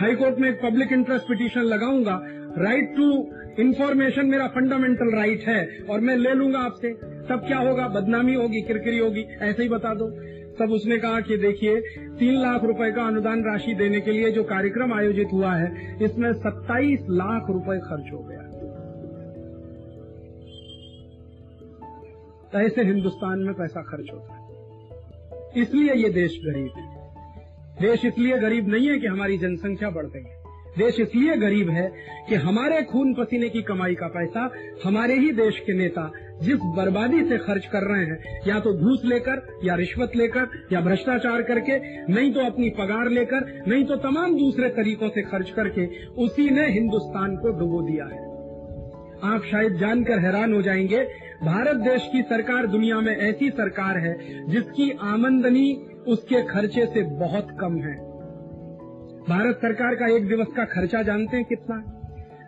हाई 0.00 0.14
कोर्ट 0.14 0.38
में 0.38 0.48
एक 0.48 0.60
पब्लिक 0.62 0.92
इंटरेस्ट 0.92 1.28
पिटीशन 1.28 1.60
लगाऊँगा। 1.60 2.20
राइट 2.58 2.96
टू 2.96 3.30
इन्फॉर्मेशन 3.58 4.26
मेरा 4.26 4.46
फंडामेंटल 4.46 5.14
राइट 5.14 5.40
है, 5.40 5.78
और 5.90 6.00
मैं 6.00 6.16
ले 6.16 6.32
लूँगा 6.34 6.58
आपसे। 6.58 6.92
तब 7.28 7.44
क्या 7.46 7.58
होगा? 7.58 7.88
बदनामी 7.88 8.34
होगी, 8.34 8.60
किरकिरी 8.62 8.98
होगी, 8.98 9.20
ऐसे 9.42 9.62
ही 9.62 9.68
बता 9.68 9.94
दो। 9.94 10.08
तब 10.58 10.72
उसने 10.72 10.98
कहा 10.98 11.20
कि 11.20 11.36
देखिए, 11.36 11.80
तीन 12.18 12.34
लाख 12.42 12.64
रुपए 12.64 12.90
का 12.92 13.02
अनुदान 13.02 13.44
राशि 13.44 13.74
देने 13.74 14.00
के 14.00 14.10
लिए 14.10 14.30
जो 14.30 14.42
कार्यक्रम 14.44 14.92
आयोजित 14.92 15.28
हुआ 15.32 15.54
है, 15.54 15.96
इसमें 16.02 16.32
सत्ताईस 16.32 17.06
लाख 17.10 17.50
रुपए 17.50 17.78
खर्च 17.78 18.12
हो 18.12 18.18
गया। 18.18 18.53
ऐसे 22.56 22.84
हिंदुस्तान 22.84 23.38
में 23.38 23.54
पैसा 23.54 23.82
खर्च 23.82 24.06
होता 24.12 24.34
है। 24.34 24.44
इसलिए 25.62 25.94
ये 25.94 26.08
देश 26.08 26.40
गरीब 26.44 26.70
है। 26.76 27.04
देश 27.82 28.04
इसलिए 28.04 28.38
गरीब 28.38 28.68
नहीं 28.68 28.88
है 28.88 28.98
कि 28.98 29.06
हमारी 29.06 29.38
जनसंख्या 29.38 29.90
बढ़ 29.90 30.06
गई 30.06 30.22
है। 30.22 30.44
देश 30.78 31.00
इसलिए 31.00 31.36
गरीब 31.36 31.70
है 31.70 31.92
कि 32.28 32.34
हमारे 32.34 32.82
खून 32.82 33.14
पसीने 33.14 33.48
की 33.48 33.62
कमाई 33.62 33.94
का 33.94 34.06
पैसा 34.06 34.52
हमारे 34.84 35.14
ही 35.14 35.32
देश 35.32 35.58
के 35.58 35.72
नेता 35.72 36.12
जिस 36.42 36.56
बर्बादी 36.56 37.24
से 37.24 37.38
खर्च 37.38 37.66
कर 37.66 37.82
रहे 37.82 38.04
हैं, 38.04 38.40
या 38.48 38.60
तो 38.60 38.72
घूस 38.72 39.02
लेकर, 39.04 39.58
या 39.64 39.74
रिश्वत 39.74 40.12
लेकर, 40.16 40.66
या 40.72 40.80
भ्रष्टाचार 40.80 41.42
करके, 41.42 42.06
नहीं 42.12 42.32
तो 42.32 42.40
अपनी 42.40 42.70
पगार 42.70 43.10
लेकर, 43.10 43.64
नहीं 43.68 43.84
तो 43.84 43.96
तमाम 43.96 44.38
दूसरे 44.38 44.68
तरीकों 44.68 45.08
से 45.08 45.22
खर्च 45.22 45.50
करके 45.50 46.06
उसी 46.06 46.50
ने 46.50 46.70
हिंदुस्तान 46.70 47.36
को 47.36 47.48
डुबो 47.48 47.82
दिया 47.82 48.04
है। 48.04 48.34
आप 49.34 49.42
शायद 49.44 49.74
जानकर 49.74 50.18
हैरान 50.18 50.54
हो 50.54 50.62
जाएँगे 50.62 51.23
भारत 51.42 51.76
देश 51.76 52.08
की 52.12 52.22
सरकार 52.22 52.66
दुनिया 52.66 53.00
में 53.00 53.16
ऐसी 53.16 53.50
सरकार 53.50 53.98
है 53.98 54.46
जिसकी 54.48 54.90
आमंदनी 54.90 55.74
उसके 56.08 56.42
खर्चे 56.42 56.86
से 56.86 57.02
बहुत 57.02 57.48
कम 57.60 57.76
है। 57.76 57.96
भारत 59.28 59.56
सरकार 59.56 59.94
का 59.94 60.16
एक 60.16 60.28
दिवस 60.28 60.46
का 60.56 60.64
खर्चा 60.64 61.02
जानते 61.02 61.36
हैं 61.36 61.44
कितना? 61.44 61.76
है 61.76 62.03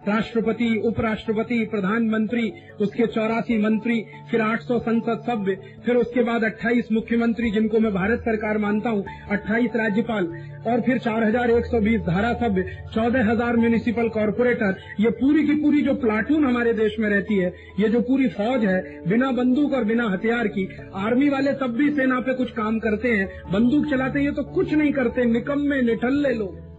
राष्ट्रपति, 0.09 0.69
उपराष्ट्रपति, 0.87 1.59
प्रधानमंत्री, 1.65 2.53
उसके 2.81 3.07
चौरासी 3.07 3.59
मंत्री, 3.59 4.01
फिर 4.31 4.41
800 4.43 4.79
संसद 4.79 5.23
सभ्य, 5.27 5.57
फिर 5.87 5.97
उसके 5.97 6.23
बाद 6.23 6.45
28 6.45 6.93
मुख्यमंत्री 6.93 7.51
जिनको 7.51 7.81
मैं 7.81 7.93
भारत 7.95 8.21
सरकार 8.21 8.59
मानता 8.59 8.91
हूँ 8.91 9.05
28 9.31 9.77
राज्यपाल, 9.77 10.29
और 10.67 10.81
फिर 10.81 10.99
4120 10.99 12.07
धारा 12.07 12.33
सभ्य 12.35 12.65
चौदह 12.95 13.31
हज़ार 13.31 13.57
म्यूनिसिपल 13.57 14.09
कॉरपोरेटर 14.09 14.79
ये 15.01 15.11
पूरी 15.11 15.47
की 15.47 15.55
पूरी 15.63 15.83
जो 15.83 15.95
प्लाटून 15.97 16.45
हमारे 16.45 16.73
देश 16.73 16.97
में 17.01 17.09
रहती 17.09 17.37
है, 17.37 17.53
ये 17.81 17.89
जो 17.89 18.01
पूरी 18.03 18.29
फौज 18.29 18.65
है, 18.65 18.81
बिना 19.09 19.31
बंदूक 19.33 19.75
और 19.75 19.85
बिना 19.85 20.09
हथियार 20.11 20.49
की 20.49 20.69
आर्मी 20.97 21.29
वाले 21.29 21.53
तब 21.57 21.77
भी 21.77 21.91
सेना 21.91 22.21
पे 22.21 22.35
कुछ 22.35 22.51
काम 22.53 22.79
करते 22.79 23.13
हैं, 23.13 23.29
बंदूक 23.53 23.91
चलाते 23.91 24.25
ये 24.25 24.31
तो 24.31 24.43
कुछ 24.55 24.73
नहीं 24.73 24.93
करते, 24.93 25.25
निकम्मे, 25.25 25.83
निठल्ले 25.83 26.33
लोग। 26.35 26.76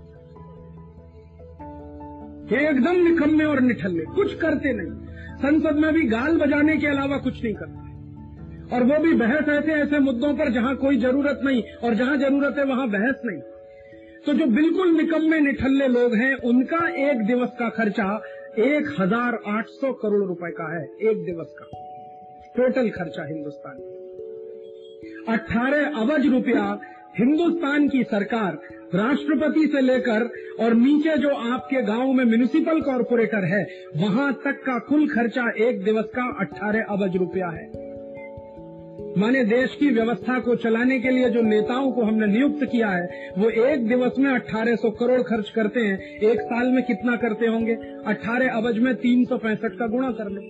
एकदम 2.52 2.96
निकम्मे 3.04 3.46
और 3.46 3.60
निठल्ले, 3.62 4.04
कुछ 4.16 4.34
करते 4.34 4.74
नहीं। 4.74 4.92
संसद 5.38 5.76
में 5.76 5.94
भी 5.94 6.02
गाल 6.02 6.38
बजाने 6.38 6.78
के 6.78 6.88
अलावा 6.88 7.18
कुछ 7.18 7.44
नहीं 7.44 7.54
करते। 7.54 8.76
और 8.76 8.84
वो 8.84 9.00
भी 9.04 9.14
बहस 9.14 9.50
ऐसे 9.50 9.74
ऐसे 9.74 10.00
मुद्दों 10.00 10.34
पर 10.34 10.52
जहाँ 10.52 10.76
कोई 10.76 10.98
ज़रूरत 10.98 11.42
नहीं, 11.44 11.64
और 11.84 11.94
जहाँ 11.94 12.18
ज़रूरत 12.18 12.56
है 12.58 12.66
वहाँ 12.66 12.88
बहस 12.90 13.22
नहीं। 13.26 13.42
तो 14.26 14.34
जो 14.34 14.46
बिल्कुल 14.46 14.92
निकम्मे 14.92 15.40
निठल्ले 15.40 15.88
लोग 15.88 16.16
हैं, 16.16 16.34
उनका 16.36 16.88
एक 17.10 17.26
दिवस 17.26 17.50
का 17.60 17.70
खर्चा 17.70 18.10
एक 18.58 18.96
हज़ार 19.00 19.40
आठ 19.48 19.68
सौ 19.68 19.94
करोड़ 19.94 20.26
रुपए 20.26 20.52
का 20.52 20.74
है, 20.76 20.84
एक 20.84 21.26
दिवस 21.26 21.54
का। 21.60 21.66
टोटल 22.58 22.90
खर्चा 22.90 23.26
हिंदुस्तान 23.26 23.78
अठारह 25.34 26.00
अवज 26.00 26.28
रुपया 26.28 26.64
हिंदुस्तान 27.20 27.90
की 27.90 28.04
सरकार 28.04 28.60
राष्ट्रपति 28.96 29.68
से 29.68 29.82
लेकर 29.82 30.30
और 30.60 30.74
नीचे 30.74 31.18
जो 31.18 31.30
आपके 31.30 31.82
गाँव 31.82 32.14
में 32.14 32.26
म्यूनिसिपल 32.26 32.82
कॉरपोरेटर 32.82 33.46
है, 33.46 33.68
वहाँ 33.98 34.34
तक 34.34 34.64
का 34.66 34.80
कुल 34.80 35.08
खर्चा 35.08 35.70
एक 35.70 35.84
दिवस 35.84 36.06
का 36.06 36.38
18 36.40 36.84
अबज 36.90 37.18
रुपया 37.18 37.48
है। 37.48 37.88
माने 39.18 39.44
देश 39.44 39.78
की 39.80 39.90
व्यवस्था 39.90 40.40
को 40.40 40.56
चलाने 40.56 41.00
के 41.00 41.10
लिए 41.10 41.30
जो 41.30 41.42
नेताओं 41.42 41.92
को 41.92 42.02
हमने 42.02 42.28
नियुक्त 42.28 42.66
किया 42.72 42.88
है, 42.88 43.32
वो 43.38 43.50
एक 43.50 43.88
दिवस 43.88 44.12
में 44.20 44.32
1800 44.32 44.90
करोड़ 44.90 45.22
खर्च 45.22 45.50
करते 45.50 45.80
हैं। 45.80 46.20
एक 46.20 46.42
साल 46.42 46.68
में 46.68 46.84
कितना 46.84 47.16
करते 47.16 47.48
होंगे? 47.48 47.78
18 48.08 48.50
अबज 48.50 48.80
में 48.80 48.96
तीन 48.96 49.26
सौ 49.26 49.38
पैंसठ 49.38 49.72
का 49.76 49.88
गुणा 49.88 50.12
कर 50.12 50.30
लो। 50.30 50.42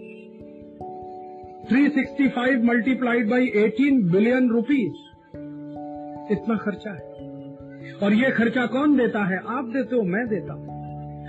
365 1.69 2.63
मल्टीप्लाइड 2.63 3.29
बाई 3.29 3.47
18 3.47 4.11
बिलियन 4.11 4.49
रुपीज़ 4.49 5.06
इतना 6.31 6.55
खर्चा 6.55 6.91
है। 6.91 7.17
और 8.03 8.13
ये 8.13 8.31
खर्चा 8.31 8.65
कौन 8.65 8.97
देता 8.97 9.19
है? 9.19 9.37
आप 9.37 9.65
देते 9.65 9.95
हो, 9.95 10.01
मैं 10.01 10.27
देता 10.27 10.53
हूँ। 10.53 10.77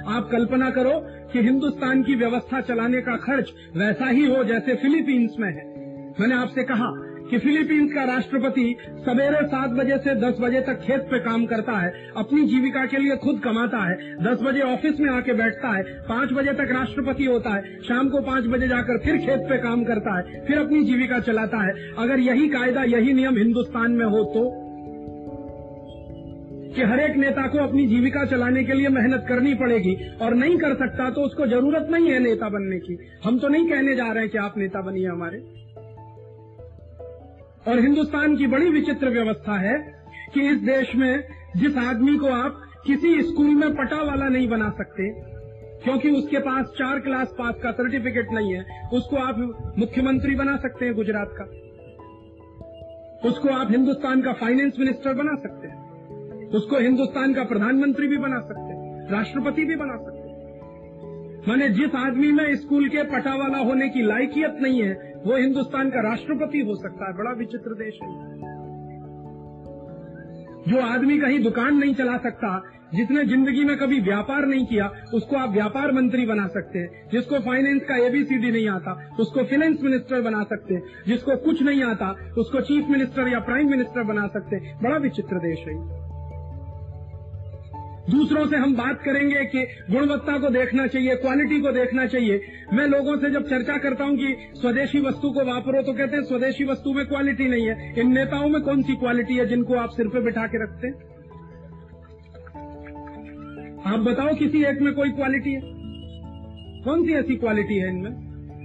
आप 0.09 0.29
कल्पना 0.33 0.71
करो 0.71 0.91
कि 1.33 1.39
हिंदुस्तान 1.39 2.03
की 2.03 2.15
व्यवस्था 2.15 2.61
चलाने 2.61 3.01
का 3.01 3.17
खर्च 3.17 3.53
वैसा 3.77 4.07
ही 4.07 4.27
हो 4.27 4.45
जैसे 4.45 4.75
फिलीपींस 4.75 5.37
में 5.39 5.49
है। 5.49 5.79
मैंने 6.21 6.35
आपसे 6.35 6.63
कहा 6.63 7.05
कि 7.31 7.39
फिलीपींस 7.39 7.95
का 7.95 8.05
राष्ट्रपति 8.05 8.77
सवेरे 9.07 9.47
सात 9.47 9.71
बजे 9.71 9.99
से 9.99 10.15
दस 10.15 10.37
बजे 10.41 10.61
तक 10.61 10.75
खेत 10.75 11.01
पे 11.01 11.19
काम 11.19 11.47
करता 11.47 11.73
है, 11.73 12.11
अपनी 12.17 12.43
जीविका 12.43 12.87
के 12.87 12.97
लिए 12.97 13.17
खुद 13.17 13.41
कमाता 13.45 13.91
है, 13.91 14.25
दस 14.25 14.39
बजे 14.43 14.61
ऑफ़िस 14.61 15.01
में 15.01 15.11
आके 15.11 15.33
बैठता 15.33 15.77
है, 15.77 15.83
पाँच 15.83 16.33
बजे 16.33 16.53
तक 16.53 16.69
राष्ट्रपति 16.71 17.25
होता 17.25 17.51
है, 17.51 17.83
शाम 17.83 18.09
को 18.09 18.21
पाँच 18.21 18.47
बजे 18.47 18.69
जाकर 18.69 18.99
फिर 18.99 19.17
खेत 19.17 19.41
पे 19.41 19.59
काम 19.59 19.85
करता 19.85 20.19
है, 20.19 20.47
फिर 20.47 20.59
अपनी 20.59 20.85
जीविका 20.85 21.19
चलाता 21.19 21.67
है। 21.67 21.93
अगर 21.99 22.19
यही 22.21 22.49
कायदा, 22.49 22.83
यही 22.83 23.13
नियम 23.13 23.37
हिंदुस्तान 23.37 23.93
में 23.93 24.07
हो 24.07 24.25
तो? 24.25 24.67
कि 26.79 26.85
हर 26.85 27.01
एक 27.01 27.17
नेता 27.17 27.47
को 27.47 27.59
अपनी 27.59 27.87
जीविका 27.87 28.25
चलाने 28.25 28.62
के 28.64 28.73
लिए 28.73 28.88
मेहनत 28.88 29.25
करनी 29.29 29.55
पड़ेगी 29.55 29.95
और 30.17 30.35
नहीं 30.35 30.59
कर 30.59 30.75
सकता 30.75 31.09
तो 31.11 31.21
उसको 31.21 31.47
ज़रूरत 31.47 31.88
नहीं 31.91 32.11
है 32.11 32.19
नेता 32.19 32.49
बनने 32.49 32.79
की। 32.79 32.99
हम 33.25 33.38
तो 33.38 33.49
नहीं 33.49 33.69
कहने 33.71 33.95
जा 33.97 34.07
रहे 34.07 34.23
हैं 34.23 34.31
कि 34.31 34.38
आप 34.38 34.59
नेता 34.59 34.83
बनिए 34.83 35.07
हमारे। 35.07 35.38
और 37.71 37.81
हिंदुस्तान 37.81 38.37
की 38.37 38.47
बड़ी 38.47 38.71
विचित्र 38.71 39.11
व्यवस्था 39.11 39.59
है 39.59 39.75
कि 40.35 40.47
इस 40.49 40.61
देश 40.61 40.95
में 40.97 41.25
जिस 41.57 41.77
आदमी 41.79 42.17
को 42.19 42.27
आप 42.27 42.62
किसी 42.87 43.23
स्कूल 43.23 43.51
में 43.55 43.75
पटा 43.75 44.01
वाला 44.03 44.29
नहीं 44.29 44.49
बना 44.49 44.71
सकते, 44.71 45.09
क्योंकि 45.85 46.11
उसके 46.11 46.38
पास 46.38 46.73
चार 46.79 47.01
क्लास 47.01 47.35
पास 47.38 47.55
का 47.62 47.71
सर्टिफिकेट 47.73 48.33
नहीं 48.33 48.55
है, 48.55 48.88
उसको 48.93 49.17
आप 49.17 49.75
मुख्यमंत्री 49.79 50.35
बना 50.35 50.57
सकते 50.57 50.85
हैं 50.85 50.95
गुजरात 50.95 51.35
का। 51.41 51.51
उसको 53.29 53.49
आप 53.49 53.71
हिंदुस्तान 53.71 54.23
का 54.23 54.33
फाइनेंस 54.33 54.73
मिनिस्टर 54.79 55.14
बना 55.14 55.37
सकते 55.37 55.69
हैं। 55.69 55.88
उसको 56.55 56.77
हिंदुस्तान 56.77 57.35
का 57.35 57.45
प्रधानमंत्री 57.45 58.09
भी 58.09 58.17
बना 58.17 58.41
सकते 58.41 58.79
राष्ट्रपति 59.13 59.65
भी 59.65 59.77
बना 59.77 59.97
सकते 59.97 60.29
माने 61.49 61.69
जिस 61.69 61.95
आदमी 61.95 62.33
में 62.33 62.57
स्कूल 62.57 62.89
के 62.89 63.03
पटावाला 63.03 63.59
होने 63.59 63.89
की 63.89 64.03
लायकियत 64.03 64.57
नहीं 64.63 64.83
है, 64.83 65.15
वो 65.27 65.37
हिंदुस्तान 65.37 65.91
का 65.91 66.01
राष्ट्रपति 66.01 66.59
हो 66.59 66.75
सकता 66.75 67.07
है। 67.07 67.17
बड़ा 67.17 67.31
विचित्र 67.31 67.71
देश 67.71 67.99
है। 68.03 68.09
जो 70.73 70.81
आदमी 70.81 71.19
कहीं 71.19 71.43
दुकान 71.43 71.77
नहीं 71.77 71.95
चला 71.95 72.17
सकता, 72.17 72.63
जिसने 72.95 73.25
ज़िंदगी 73.25 73.65
में 73.65 73.77
कभी 73.77 74.01
व्यापार 74.01 74.47
नहीं 74.47 74.67
किया, 74.67 74.93
उसको 75.15 75.37
आप 75.37 75.51
व्यापार 75.51 75.93
मंत्री 75.93 76.27
बना 76.27 76.47
सकते 76.47 76.79
हैं। 76.79 77.09
जिसको 77.13 77.39
फाइनेंस 77.39 77.83
का 77.83 77.97
एबीसीडी 77.97 78.51
नहीं 78.51 78.69
आता, 78.69 79.17
उसको 79.21 79.43
फाइनेंस 79.43 79.79
मिनिस्टर 79.83 80.21
बना 80.21 80.43
सकते 80.43 80.75
हैं। 80.75 80.83
जिसको 81.07 81.37
कुछ 81.37 81.63
नहीं 81.63 81.83
आता, 81.83 82.33
उसको 82.39 82.61
चीफ 82.61 82.89
मिनिस्टर 82.89 83.29
या 83.29 83.39
प्राइम 83.39 83.71
मिनिस्टर 83.71 84.03
बना 84.03 84.27
सकते 84.27 84.57
हैं। 84.57 84.79
बड़ा 84.83 84.97
विचित्र 84.97 85.37
देश 85.37 85.59
है 85.59 86.08
दूसरों 88.11 88.47
से 88.47 88.57
हम 88.57 88.75
बात 88.75 89.01
करेंगे 89.03 89.44
कि 89.44 89.64
गुणवत्ता 89.90 90.38
को 90.38 90.51
देखना 90.51 90.87
चाहिए 90.87 91.16
क्वालिटी 91.16 91.61
को 91.61 91.73
देखना 91.73 92.07
चाहिए। 92.07 92.40
मैं 92.73 92.87
लोगों 92.87 93.16
से 93.16 93.31
जब 93.31 93.49
चर्चा 93.49 93.77
करता 93.77 94.05
हूँ 94.05 94.16
कि 94.16 94.37
स्वदेशी 94.61 95.01
वस्तु 95.01 95.31
को 95.31 95.44
वापरो 95.44 95.83
तो 95.83 95.92
कहते 95.92 96.16
हैं, 96.16 96.25
स्वदेशी 96.25 96.64
वस्तु 96.64 96.92
में 96.92 97.07
क्वालिटी 97.07 97.49
नहीं 97.49 97.68
है। 97.68 98.01
इन 98.01 98.12
नेताओं 98.12 98.49
में 98.49 98.62
कौन 98.62 98.83
सी 98.83 98.94
क्वालिटी 98.94 99.37
है 99.37 99.47
जिनको 99.47 99.75
आप 99.75 99.90
सिर 99.90 100.09
पे 100.09 100.21
बिठा 100.21 100.47
के 100.47 100.62
रखते 100.62 100.87
हैं? 100.87 100.94
आप 103.87 104.01
बताओ, 104.01 104.35
किसी 104.35 104.64
एक 104.64 104.81
में 104.81 104.94
कोई 104.94 105.11
क्वालिटी 105.11 105.53
है? 105.53 105.61
कौन 106.85 107.07
सी 107.07 107.12
ऐसी 107.12 107.37
क्वालिटी 107.37 107.79
है 107.79 107.88
इनमें, 107.88 108.12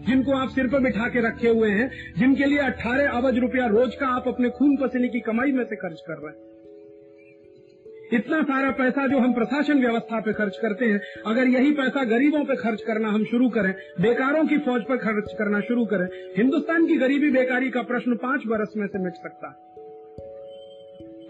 जिनको 0.07 0.31
आप 0.31 0.49
सिर 0.49 0.67
पर 0.67 0.79
बिठा 0.79 1.07
के 1.07 1.27
रखे 1.27 1.49
हुए 1.49 1.69
हैं, 1.69 1.91
जिनके 2.17 2.45
लिए 2.45 2.57
अट्ठारह 2.57 3.11
अबज 3.11 3.37
रुपया 3.37 3.65
रोज 3.65 3.95
का 3.95 4.07
आप 4.07 4.27
अपने 4.27 4.49
खून 4.49 4.75
पसीने 4.75 5.07
की 5.07 5.19
कमाई 5.19 5.51
में 5.51 5.63
से 5.63 5.75
खर्च 5.75 6.01
कर 6.07 6.13
रहे 6.13 6.31
हैं? 6.31 6.52
इतना 8.13 8.43
सारा 8.43 8.71
पैसा 8.71 9.07
जो 9.07 9.17
हम 9.17 9.33
प्रशासन 9.33 9.79
व्यवस्था 9.79 10.19
पे 10.19 10.33
खर्च 10.33 10.57
करते 10.61 10.85
हैं, 10.85 11.01
अगर 11.27 11.47
यही 11.47 11.71
पैसा 11.71 12.03
गरीबों 12.03 12.45
पे 12.45 12.55
खर्च 12.55 12.81
करना 12.81 13.07
हम 13.07 13.23
शुरू 13.23 13.49
करें, 13.49 13.73
बेकारों 14.01 14.47
की 14.47 14.57
फौज 14.57 14.81
पर 14.81 14.97
खर्च 14.97 15.33
करना 15.37 15.59
शुरू 15.59 15.85
करें, 15.85 16.07
हिंदुस्तान 16.37 16.87
की 16.87 16.95
गरीबी 16.95 17.29
बेकारी 17.29 17.69
का 17.69 17.81
प्रश्न 17.81 18.15
पाँच 18.15 18.41
बरस 18.47 18.73
में 18.77 18.87
से 18.87 19.03
मिट 19.03 19.13
सकता। 19.13 19.47
है 19.47 19.73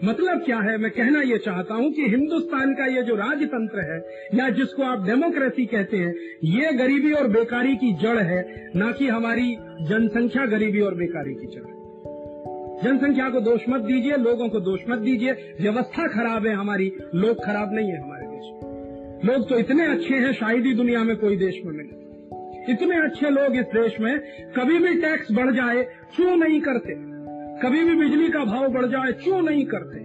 मतलब 0.04 0.44
क्या 0.44 0.58
है? 0.58 0.76
मैं 0.76 0.90
कहना 0.90 1.20
यह 1.20 1.36
चाहता 1.36 1.74
हूँ 1.74 1.92
कि 1.92 2.02
हिंदुस्तान 2.02 2.74
का 2.74 2.86
ये 2.86 3.02
जो 3.02 3.14
राजतंत्र 3.14 3.80
है, 3.80 4.04
या 4.34 4.48
जिसको 4.48 4.82
आप 4.82 5.06
डेमोक्रेसी 5.06 5.66
कहते 5.66 5.96
हैं, 5.96 6.14
ये 6.44 6.72
गरीबी 6.72 7.12
और 7.12 7.28
बेकारी 7.28 7.76
की 7.76 7.92
जड़ 7.92 8.18
है, 8.18 8.70
ना 8.76 8.92
कि 8.92 9.08
हमारी 9.08 9.56
जनसंख्या 9.82 10.46
गरीबी 10.46 10.80
और 10.80 10.94
बेकारी 10.94 11.34
की 11.34 11.46
जड़ 11.46 11.83
जनसंख्या 12.84 13.30
को 13.30 13.40
दोष 13.40 13.60
मत 13.68 13.80
दीजिए, 13.80 14.16
लोगों 14.16 14.48
को 14.48 14.60
दोष 14.60 14.80
मत 14.88 14.98
दीजिए। 14.98 15.32
व्यवस्था 15.60 16.06
खराब 16.06 16.46
है 16.46 16.54
हमारी, 16.54 16.92
लोग 17.14 17.44
खराब 17.44 17.74
नहीं 17.74 17.90
है 17.90 18.02
हमारे 18.02 18.26
देश 18.26 18.50
में। 18.52 18.74
लोग 19.24 19.48
तो 19.48 19.58
इतने 19.58 19.86
अच्छे 19.86 20.14
हैं, 20.14 20.32
शायद 20.32 20.66
ही 20.66 20.74
दुनिया 20.74 21.04
में 21.04 21.16
कोई 21.16 21.36
देश 21.36 21.60
में 21.64 21.72
मिले। 21.72 22.04
इतने 22.72 22.96
अच्छे 22.96 23.30
लोग 23.30 23.56
इस 23.56 23.64
देश 23.64 24.00
में, 24.00 24.18
कभी 24.56 24.78
भी 24.78 25.00
टैक्स 25.00 25.32
बढ़ 25.32 25.50
जाए 25.50 25.82
क्यों 26.16 26.36
नहीं 26.36 26.60
करते। 26.60 26.94
कभी 27.62 27.84
भी 27.84 27.96
बिजली 27.96 28.28
का 28.28 28.44
भाव 28.44 28.68
बढ़ 28.68 28.86
जाए 28.86 29.12
क्यों 29.12 29.42
नहीं 29.42 29.66
करते। 29.66 29.98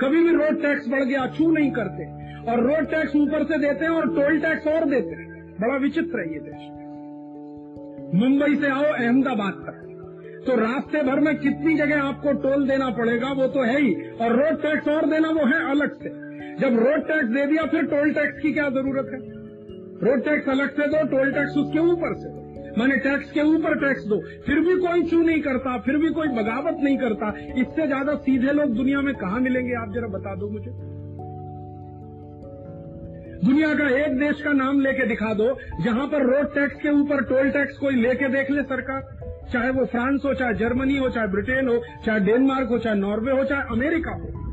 कभी 0.00 0.24
भी 0.24 0.30
रोड 0.30 0.62
टैक्स 0.62 0.88
बढ़ 0.88 1.04
गया 1.04 1.26
क्यों 1.26 1.52
नहीं 1.52 1.70
करते। 1.70 2.04
और 2.50 2.60
रोड 2.60 2.90
टैक्स 2.90 3.16
ऊपर 3.16 3.44
से 3.44 3.58
देते 3.58 3.84
हैं 3.84 3.92
और 3.92 4.08
टोल 4.08 4.40
टैक्स 4.40 4.66
और 4.66 4.84
देते 4.84 5.10
हैं। 5.10 5.56
बड़ा 5.60 5.76
विचित्र 5.76 6.20
है 6.20 6.32
ये 6.32 6.38
देश। 6.38 6.62
मुंबई 8.14 8.56
से 8.56 8.70
आओ, 8.70 8.84
अहमदाबाद 8.84 9.52
तक। 9.52 9.85
तो 10.46 10.56
रास्ते 10.56 11.02
भर 11.02 11.20
में 11.20 11.36
कितनी 11.36 11.76
जगह 11.76 12.02
आपको 12.02 12.32
टोल 12.32 12.68
देना 12.68 12.90
पड़ेगा, 12.90 13.32
वो 13.32 13.46
तो 13.46 13.62
है 13.62 13.80
ही। 13.80 13.94
और 14.20 14.32
रोड 14.32 14.62
टैक्स 14.62 14.88
और 14.88 15.06
देना, 15.06 15.28
वो 15.28 15.46
है 15.46 15.70
अलग 15.70 15.94
से। 15.94 16.08
जब 16.60 16.78
रोड 16.78 17.06
टैक्स 17.08 17.28
दे 17.28 17.46
दिया, 17.46 17.66
फिर 17.66 17.86
टोल 17.86 18.12
टैक्स 18.12 18.40
की 18.42 18.52
क्या 18.52 18.68
ज़रूरत 18.70 19.10
है? 19.12 19.20
रोड 20.02 20.24
टैक्स 20.24 20.48
अलग 20.48 20.70
से 20.70 20.88
दो, 20.88 21.06
टोल 21.06 21.32
टैक्स 21.32 21.56
उसके 21.56 21.78
ऊपर 21.78 22.14
से 22.14 22.28
दो। 22.28 22.44
मैंने 22.78 22.96
टैक्स 22.96 23.30
के 23.32 23.40
ऊपर 23.40 23.78
टैक्स 23.80 24.04
दो। 24.04 24.20
फिर 24.46 24.60
भी 24.60 24.76
कोई 24.76 25.02
चू 25.02 25.22
नहीं 25.22 25.40
करता, 25.42 25.78
फिर 25.78 25.96
भी 25.96 26.08
कोई 26.08 26.28
बगावत 26.28 26.78
नहीं 26.82 26.98
करता। 26.98 27.28
इससे 27.58 27.86
ज़्यादा 27.86 28.14
सीधे 28.14 28.52
लोग 28.52 28.74
दुनिया 28.74 29.00
में 29.00 29.14
कहा 29.14 29.38
मिलेंगे, 29.38 29.74
आप 29.74 29.92
जरा 29.94 30.08
बता 30.08 30.34
दो 30.34 30.50
मुझे। 30.50 30.70
दुनिया 33.44 33.74
का 33.74 33.88
एक 33.98 34.18
देश 34.18 34.42
का 34.42 34.52
नाम 34.52 34.80
लेके 34.80 35.06
दिखा 35.06 35.34
दो, 35.34 35.58
जहाँ 35.84 36.06
पर 36.06 36.26
रोड 36.26 36.54
टैक्स 36.54 36.82
के 36.82 36.90
ऊपर 36.90 37.24
टोल 37.24 37.50
टैक्स 37.50 37.78
कोई 37.78 37.94
लेके 37.94 38.28
देख 38.28 38.50
ले 38.50 38.62
सरकार। 38.62 39.15
चाहे 39.52 39.70
वो 39.70 39.86
फ्रांस 39.86 40.22
हो, 40.24 40.34
चाहे 40.34 40.54
जर्मनी 40.54 40.96
हो, 40.96 41.08
चाहे 41.08 41.26
ब्रिटेन 41.26 41.68
हो, 41.68 41.82
चाहे 42.06 42.20
डेनमार्क 42.20 42.68
हो, 42.68 42.78
चाहे 42.78 42.96
नॉर्वे 42.96 43.32
हो, 43.32 43.44
चाहे 43.44 43.62
अमेरिका 43.62 44.10
हो। 44.10 44.46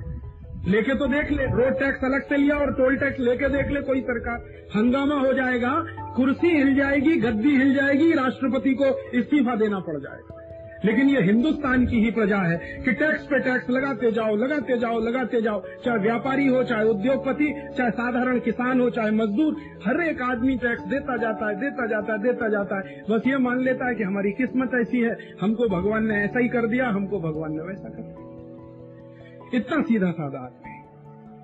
लेके 0.68 0.96
तो 0.96 1.08
देख 1.08 1.32
ले, 1.32 1.46
रोड 1.46 1.80
टैक्स 1.80 2.04
अलग 2.04 2.22
से 2.22 2.38
लिया 2.38 2.56
और 2.56 2.74
टोल 2.74 2.96
टैक्स 2.96 3.20
लेके 3.20 3.50
देख 3.50 3.68
ले, 3.68 3.82
कोई 3.82 4.02
सरकार। 4.02 4.38
हंगामा 4.76 5.16
हो 5.16 5.34
जाएगा, 5.34 5.86
कुर्सी 6.16 6.48
हिल 6.48 6.76
जाएगी, 6.76 7.16
गद्दी 7.16 7.58
हिल 7.58 7.74
जाएगी, 7.74 8.14
राष्ट्रपति 8.14 8.74
को 8.74 9.18
इस्तीफा 9.20 9.56
देना 9.56 9.80
पड़ 9.80 9.98
जाएगा। 9.98 10.43
लेकिन 10.86 11.10
ये 11.10 11.22
हिंदुस्तान 11.22 11.86
की 11.86 12.00
ही 12.00 12.12
प्रजा 12.12 12.38
है 12.38 12.82
कि 12.86 12.92
टैक्स 12.92 13.26
पे 13.26 13.40
टैक्स 13.40 13.70
लगाते 13.70 14.12
जाओ 14.12 14.36
लगाते 14.36 14.78
जाओ 14.78 15.00
लगाते 15.00 15.42
जाओ। 15.42 15.64
चाहे 15.86 15.98
व्यापारी 15.98 16.48
हो, 16.48 16.64
चाहे 16.64 16.84
उद्योगपति, 16.84 17.54
चाहे 17.78 17.92
साधारण 17.92 18.40
किसान 18.40 18.82
हो, 18.82 18.90
चाहे 18.90 19.12
मजदूर, 19.12 19.56
हर 19.88 20.02
एक 20.02 20.22
आदमी 20.22 20.56
टैक्स 20.56 20.84
देता 20.84 21.18
जाता 21.18 21.50
है, 21.50 21.56
देता 21.56 21.88
जाता 21.88 22.14
है, 22.14 22.24
देता 22.24 22.50
जाता 22.50 22.78
है। 22.78 23.04
बस 23.10 23.22
ये 23.28 23.38
मान 23.38 23.60
लेता 23.60 23.88
है 23.88 23.96
कि 23.96 24.04
हमारी 24.04 24.32
किस्मत 24.32 24.72
ऐसी 24.76 25.00
है। 25.00 25.18
हमको 25.42 25.68
भगवान 25.68 26.08
ने 26.08 26.16
ऐसा 26.16 26.40
ही 26.40 26.48
कर 26.48 26.68
दिया, 26.68 26.90
हमको 26.90 27.20
भगवान 27.20 27.52
ने 27.52 27.64
वैसा 27.64 27.90
कर 27.90 28.02
दिया। 28.02 29.58
इतना 29.58 29.82
सीधा 29.82 30.12
साधा 30.12 30.40
आदमी 30.40 30.74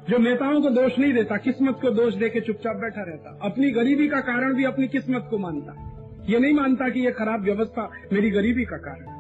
जो 0.10 0.18
नेताओं 0.18 0.62
को 0.62 0.70
दोष 0.70 1.00
नहीं 1.00 1.14
देता, 1.14 1.38
किस्मत 1.38 1.80
को 1.82 1.90
दोष 1.90 2.14
देके 2.14 2.40
चुपचाप 2.40 2.76
बैठा 2.76 3.02
रहता। 3.02 3.40
अपनी 3.42 3.72
गरीबी 3.72 4.08
का 4.08 4.20
कारण 4.20 4.54
भी 4.54 4.64
अपनी 4.64 4.88
किस्मत 4.88 5.28
को 5.30 5.38
मानता। 5.38 5.86
ये 6.30 6.40
नहीं 6.40 6.54
मानता 6.54 6.90
कि 6.90 7.00
ये 7.00 7.12
खराब 7.12 7.42
व्यवस्था 7.42 7.90
मेरी 8.14 8.30
गरीबी 8.32 8.66
का 8.66 8.78
कारण 8.78 9.19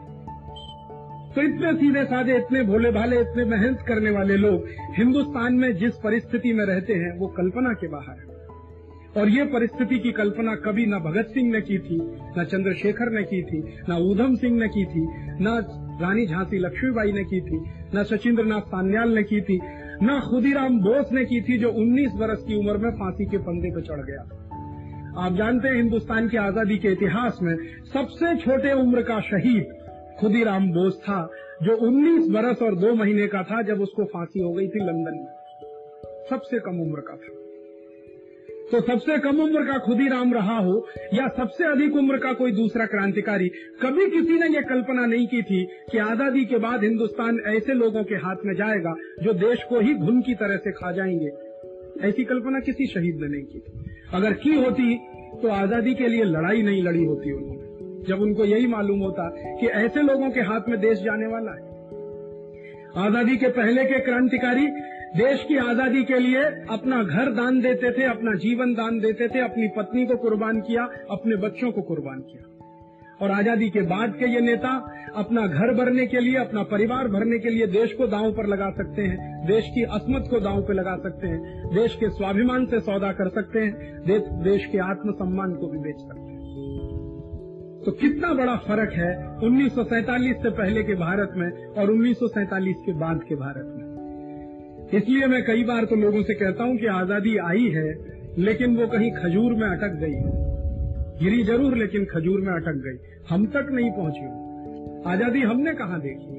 तो 1.36 1.42
इतने 1.42 1.74
सीधे 1.74 2.04
साधे, 2.04 2.38
इतने 2.38 2.63
भोले 2.63 2.92
भाले, 2.92 3.20
इतने 3.22 3.46
मेहनत 3.46 3.80
करने 3.88 4.10
वाले 4.10 4.38
लोग 4.38 4.68
हिंदुस्तान 4.98 5.54
में 5.54 5.76
जिस 5.76 5.94
परिस्थिति 5.94 6.54
में 6.54 6.65
रहते 6.65 6.94
हैं, 6.94 7.20
वो 7.20 7.28
कल्पना 7.28 7.74
के 7.74 7.88
बाहर 7.88 8.20
है। 8.20 8.39
और 9.18 9.30
ये 9.30 9.44
परिस्थिति 9.44 10.00
की 10.00 10.12
कल्पना 10.12 10.56
कभी 10.56 10.86
न 10.86 11.00
भगत 11.00 11.28
सिंह 11.28 11.52
ने 11.52 11.62
की 11.62 11.78
थी, 11.78 12.00
न 12.39 12.44
चंद्रशेखर 12.44 13.10
ने 13.10 13.24
की 13.24 13.42
थी, 13.42 13.76
न 13.89 13.94
ऊधम 13.94 14.36
सिंह 14.36 14.60
ने 14.60 14.68
की 14.68 14.86
थी, 14.86 15.08
न 15.42 15.65
रानी 16.02 16.26
झांसी 16.28 16.58
लक्ष्मीबाई 16.58 17.12
ने 17.12 17.24
की 17.24 17.42
थी, 17.42 17.65
न 17.96 18.04
सचिंद्र 18.04 18.44
नाथ 18.44 18.62
सान्याल 18.62 19.10
ने 19.10 19.24
की 19.24 19.42
थी, 19.42 19.60
न 20.04 20.22
खुदीराम 20.30 20.80
बोस 20.80 21.12
ने 21.12 21.26
की 21.26 21.42
थी 21.42 21.58
जो 21.58 21.70
19 21.70 22.12
वर्ष 22.15 22.39
की 22.48 22.56
उम्र 22.56 22.78
में 22.78 22.92
फांसी 22.92 23.26
के 23.26 23.38
पंदे 23.38 23.70
पर 23.70 23.82
चढ़ 23.82 24.06
गया। 24.06 24.46
आप 25.18 25.34
जानते 25.34 25.68
हैं 25.68 25.76
हिंदुस्तान 25.76 26.30
की 26.30 26.38
आज़ादी 26.38 26.78
के 26.78 26.88
इतिहास 26.88 27.39
में 27.42 27.56
सबसे 27.94 28.36
छोटे 28.36 28.74
उम्र 28.74 29.02
का 29.02 29.20
शहीद 29.20 29.79
खुदीराम 30.19 30.71
बोस 30.71 30.99
था, 30.99 31.29
जो 31.63 31.75
19 31.75 32.27
बरस 32.29 32.62
और 32.62 32.75
दो 32.75 32.93
महीने 32.93 33.27
का 33.27 33.43
था 33.43 33.62
जब 33.62 33.82
उसको 33.82 34.03
फांसी 34.03 34.39
हो 34.39 34.53
गई 34.53 34.67
थी 34.67 34.79
लंदन 34.79 35.17
में। 35.17 35.39
सबसे 36.29 36.60
कम 36.60 36.79
उम्र 36.82 37.01
का 37.01 37.13
था। 37.13 37.36
तो 38.71 38.82
सबसे 38.82 39.17
कम 39.17 39.39
उम्र 39.41 39.65
का 39.65 39.77
खुद 39.77 39.99
ही 39.99 40.08
राम 40.08 40.34
रहा 40.34 40.58
हो, 40.58 40.88
या 41.13 41.27
सबसे 41.27 41.63
अधिक 41.63 41.95
उम्र 41.95 42.17
का 42.17 42.34
कोई 42.34 42.51
दूसरा 42.51 42.86
क्रांतिकारी? 42.86 43.49
कभी 43.82 44.10
किसी 44.10 44.39
ने 44.39 44.47
यह 44.47 44.62
कल्पना 44.62 45.05
नहीं 45.05 45.27
की 45.27 45.41
थी 45.41 45.67
कि 45.91 45.97
आज़ादी 45.97 46.45
के 46.45 46.58
बाद 46.58 46.84
हिंदुस्तान 46.84 47.39
ऐसे 47.47 47.73
लोगों 47.73 48.03
के 48.03 48.15
हाथ 48.15 48.36
में 48.45 48.53
जाएगा, 48.55 48.95
जो 49.23 49.34
देश 49.34 49.63
को 49.63 49.79
ही 49.79 49.93
घुन 49.93 50.21
की 50.21 50.34
तरह 50.34 50.58
से 50.58 50.71
खा 50.71 50.91
जाएँगे। 50.91 51.32
ऐसी 52.08 52.23
कल्पना 52.23 52.60
किसी 52.60 52.86
शहीद 52.86 53.15
ने 53.15 53.27
नहीं 53.27 53.43
की 53.43 53.60
थी। 53.60 53.89
अगर 54.13 54.34
की 54.34 54.55
होती 54.55 54.97
तो 55.41 55.47
आज़ादी 55.47 55.93
के 55.93 56.08
लिए 56.08 56.23
लड़ाई 56.23 56.62
नहीं 56.62 56.84
लड़ी 56.84 57.03
होती 57.05 57.32
उन्होंने। 57.32 57.59
जब 58.07 58.21
उनको 58.21 58.45
यही 58.45 58.67
मालूम 58.67 58.99
होता 58.99 59.29
कि 59.62 59.67
ऐसे 59.67 60.01
लोगों 60.01 60.29
के 60.29 60.41
हाथ 60.41 60.69
में 60.69 60.79
देश 60.79 60.99
जाने 60.99 61.27
वाला 61.27 61.51
है। 61.51 61.67
आज़ादी 62.97 63.38
के 63.38 63.47
पहले 63.47 63.83
के 63.83 63.99
क्रांतिकारी 63.99 64.67
देश 65.17 65.43
की 65.47 65.57
आज़ादी 65.57 66.03
के 66.03 66.19
लिए 66.19 66.43
अपना 66.69 67.03
घर 67.03 67.31
दान 67.31 67.59
देते 67.62 67.91
थे, 67.91 68.03
अपना 68.03 68.35
जीवन 68.35 68.73
दान 68.73 68.99
देते 68.99 69.27
थे, 69.27 69.39
अपनी 69.39 69.67
पत्नी 69.67 70.05
को 70.05 70.15
कुर्बान 70.15 70.62
किया, 70.62 70.83
अपने 71.09 71.35
बच्चों 71.35 71.71
को 71.71 71.81
कुर्बान 71.81 72.19
किया। 72.19 72.45
और 73.21 73.31
आज़ादी 73.31 73.69
के 73.69 73.81
बाद 73.81 74.13
के 74.19 74.25
ये 74.25 74.39
नेता 74.39 74.69
अपना 75.15 75.45
घर 75.47 75.73
भरने 75.73 76.05
के 76.07 76.19
लिए, 76.19 76.35
अपना 76.35 76.63
परिवार 76.63 77.07
भरने 77.07 77.39
के 77.39 77.49
लिए 77.49 77.67
देश 77.67 77.93
को 77.93 78.07
दांव 78.07 78.31
पर 78.31 78.45
लगा 78.45 78.69
सकते 78.69 79.01
हैं, 79.01 79.45
देश 79.47 79.71
की 79.75 79.83
असमत 79.83 80.27
को 80.29 80.39
दांव 80.39 80.62
पर 80.62 80.73
लगा 80.73 80.95
सकते 80.97 81.27
हैं, 81.27 81.69
देश 81.75 81.95
के 81.95 82.09
स्वाभिमान 82.09 82.65
से 82.65 82.79
सौदा 82.79 83.12
कर 83.12 83.29
सकते 83.29 83.59
हैं 83.59 83.73
देश 84.43 84.65
के 84.65 84.77
आत्मसम्मान 84.77 85.55
को 85.55 85.67
भी 85.67 85.77
बेच 85.77 85.97
सकते 85.97 86.31
हैं। 86.31 86.38
तो 87.86 87.92
कितना 87.92 88.34
बड़ा 88.34 88.56
फ़र्क 88.56 88.94
है 88.94 89.12
1947 89.39 90.42
से 90.44 90.50
पहले 90.50 90.84
के 90.84 90.96
भारत 90.96 91.34
में 91.36 91.50
और 91.74 91.92
1947 91.92 92.82
के 92.86 92.94
बाद 92.94 93.22
के 93.30 93.36
भारत 93.36 93.70
में? 93.76 93.86
इसलिए 94.94 95.28
मैं 95.28 95.44
कई 95.44 95.63
बार 95.63 95.86
तो 95.86 95.96
लोगों 95.96 96.24
से 96.24 96.34
कहता 96.34 96.63
हूँ 96.63 96.78
कि 96.78 96.86
आज़ादी 96.86 97.38
आई 97.38 97.70
है, 97.70 97.88
लेकिन 98.39 98.76
वो 98.78 98.88
कहीं 98.88 99.12
खजूर 99.12 99.54
में 99.54 99.68
अटक 99.70 99.96
गई 100.00 100.13
गिरी 101.24 101.44
ज़रूर, 101.44 101.78
लेकिन 101.78 102.06
खजूर 102.06 102.42
में 102.42 102.54
अटक 102.54 102.82
गई। 102.86 102.98
हम 103.30 103.46
तक 103.46 103.72
नहीं 103.72 103.92
पहुँची 103.92 104.26
आज़ादी 105.10 105.42
हमने 105.42 105.74
कहा 105.74 105.98
देखी? 105.98 106.38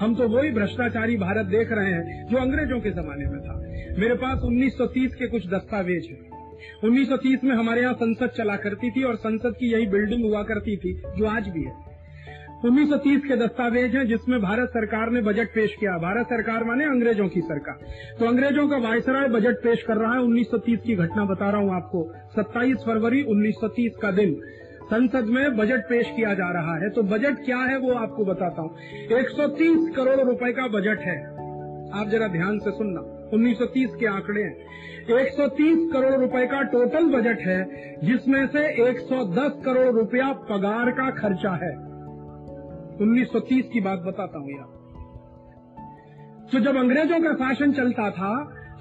हम 0.00 0.14
तो 0.14 0.28
वही 0.28 0.50
भ्रष्टाचारी 0.50 1.16
भारत 1.16 1.46
देख 1.46 1.72
रहे 1.72 1.92
हैं 1.92 2.26
जो 2.26 2.38
अंग्रेज़ों 2.38 2.80
के 2.80 2.90
जमाने 2.90 3.26
में 3.26 3.40
था। 3.40 3.56
मेरे 4.00 4.14
पास 4.14 4.38
1930 4.44 5.14
के 5.14 5.28
कुछ 5.28 5.46
दस्तावेज़ 5.46 6.06
हैं। 6.10 6.31
1930 6.84 7.44
में 7.44 7.56
हमारे 7.56 7.80
यहाँ 7.80 7.94
संसद 7.94 8.26
चला 8.26 8.56
करती 8.56 8.90
थी 8.90 9.02
और 9.02 9.16
संसद 9.16 9.54
की 9.60 9.72
यही 9.72 9.86
बिल्डिंग 9.86 10.24
हुआ 10.24 10.42
करती 10.42 10.76
थी, 10.76 11.02
जो 11.16 11.26
आज 11.26 11.48
भी 11.48 11.62
है। 11.62 11.92
1930 12.64 13.20
के 13.20 13.36
दस्तावेज़ 13.36 13.96
हैं, 13.96 14.06
जिसमें 14.06 14.42
भारत 14.42 14.68
सरकार 14.68 15.10
ने 15.10 15.22
बजट 15.22 15.48
पेश 15.54 15.74
किया। 15.80 15.98
भारत 15.98 16.26
सरकार 16.26 16.64
माने 16.64 16.84
अंग्रेज़ों 16.84 17.28
की 17.28 17.40
सरकार। 17.40 17.78
तो 18.18 18.26
अंग्रेज़ों 18.26 18.68
का 18.68 18.76
वायसराय 18.76 19.28
बजट 19.28 19.54
पेश 19.54 19.82
कर 19.82 19.96
रहा 19.96 20.12
है 20.12 20.20
1930 20.20 20.78
की 20.80 20.94
घटना 20.94 21.24
बता 21.24 21.50
रहा 21.50 21.60
हूँ 21.60 21.74
आपको। 21.74 22.12
27 22.36 22.76
फरवरी 22.76 23.22
1930 23.22 23.92
का 24.02 24.10
दिन। 24.10 24.40
संसद 24.82 25.24
में 25.24 25.56
बजट 25.56 25.80
पेश 25.80 26.06
किया 26.16 26.34
जा 26.34 26.52
रहा 26.52 26.78
है। 26.78 26.90
तो 26.90 27.02
बजट 27.02 27.44
क्या 27.44 27.58
है, 27.58 27.78
वो 27.78 27.92
आपको 27.92 28.24
बताता 28.24 28.62
हूँ। 28.62 28.76
130 29.12 29.96
करोड़ 29.96 30.20
रुपए 30.20 30.52
का 30.52 30.66
बजट 30.66 30.98
है। 31.00 31.26
आप 32.00 32.08
जरा 32.08 32.28
ध्यान 32.28 32.58
से 32.58 32.70
सुनना। 32.70 33.21
1930 33.32 33.94
के 33.96 34.06
आंकड़े 34.06 34.42
हैं। 34.42 34.54
130 35.16 35.88
करोड़ 35.92 36.14
रुपए 36.14 36.46
का 36.46 36.62
टोटल 36.62 37.06
बजट 37.06 37.40
है, 37.40 37.60
जिसमें 38.04 38.46
से 38.46 38.66
110 38.82 39.62
करोड़ 39.64 39.94
रुपया 39.94 40.32
पगार 40.50 40.90
का 40.90 41.10
खर्चा 41.10 41.52
है। 41.64 41.72
1930 42.98 43.68
की 43.72 43.80
बात 43.80 43.98
बताता 43.98 44.38
हूँ 44.38 44.50
यहाँ। 44.50 44.70
तो 46.52 46.60
जब 46.60 46.76
अंग्रेज़ों 46.76 47.20
का 47.20 47.32
शासन 47.34 47.72
चलता 47.72 48.10
था 48.10 48.32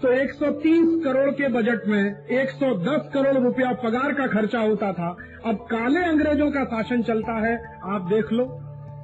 तो 0.02 0.12
130 0.12 1.04
करोड़ 1.04 1.30
के 1.32 1.48
बजट 1.48 1.88
में 1.88 2.28
110 2.34 3.10
करोड़ 3.14 3.38
रुपया 3.38 3.72
पगार 3.74 4.14
का 4.14 4.26
खर्चा 4.28 4.60
होता 4.60 4.92
था। 4.94 5.10
अब 5.46 5.56
काले 5.72 6.04
अंग्रेज़ों 6.04 6.50
का 6.52 6.64
शासन 6.66 7.02
चलता 7.02 7.34
है, 7.48 7.54
आप 7.86 8.08
देख 8.10 8.32
लो। 8.32 8.46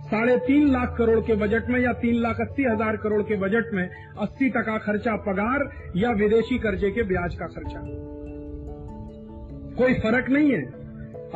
साढ़े 0.08 0.36
तीन 0.38 0.68
लाख 0.72 0.96
करोड़ 0.98 1.20
के 1.20 1.36
बजट 1.36 1.70
में 1.70 1.80
या 1.80 1.92
तीन 1.94 2.22
लाख 2.22 2.40
अस्सी 2.42 2.64
हज़ार 2.64 2.98
करोड़ 2.98 3.22
के 3.24 3.38
बजट 3.38 3.74
में 3.74 3.84
अस्सी 4.20 4.50
टका 4.50 4.78
खर्चा 4.78 5.16
पगार 5.26 5.66
या 5.96 6.12
विदेशी 6.20 6.58
कर्जे 6.58 6.92
के 6.92 7.04
ब्याज 7.04 7.36
का 7.36 7.48
खर्चा। 7.48 7.82
कोई 9.78 9.94
फ़र्क 9.94 10.30
नहीं 10.30 10.52
है। 10.52 10.62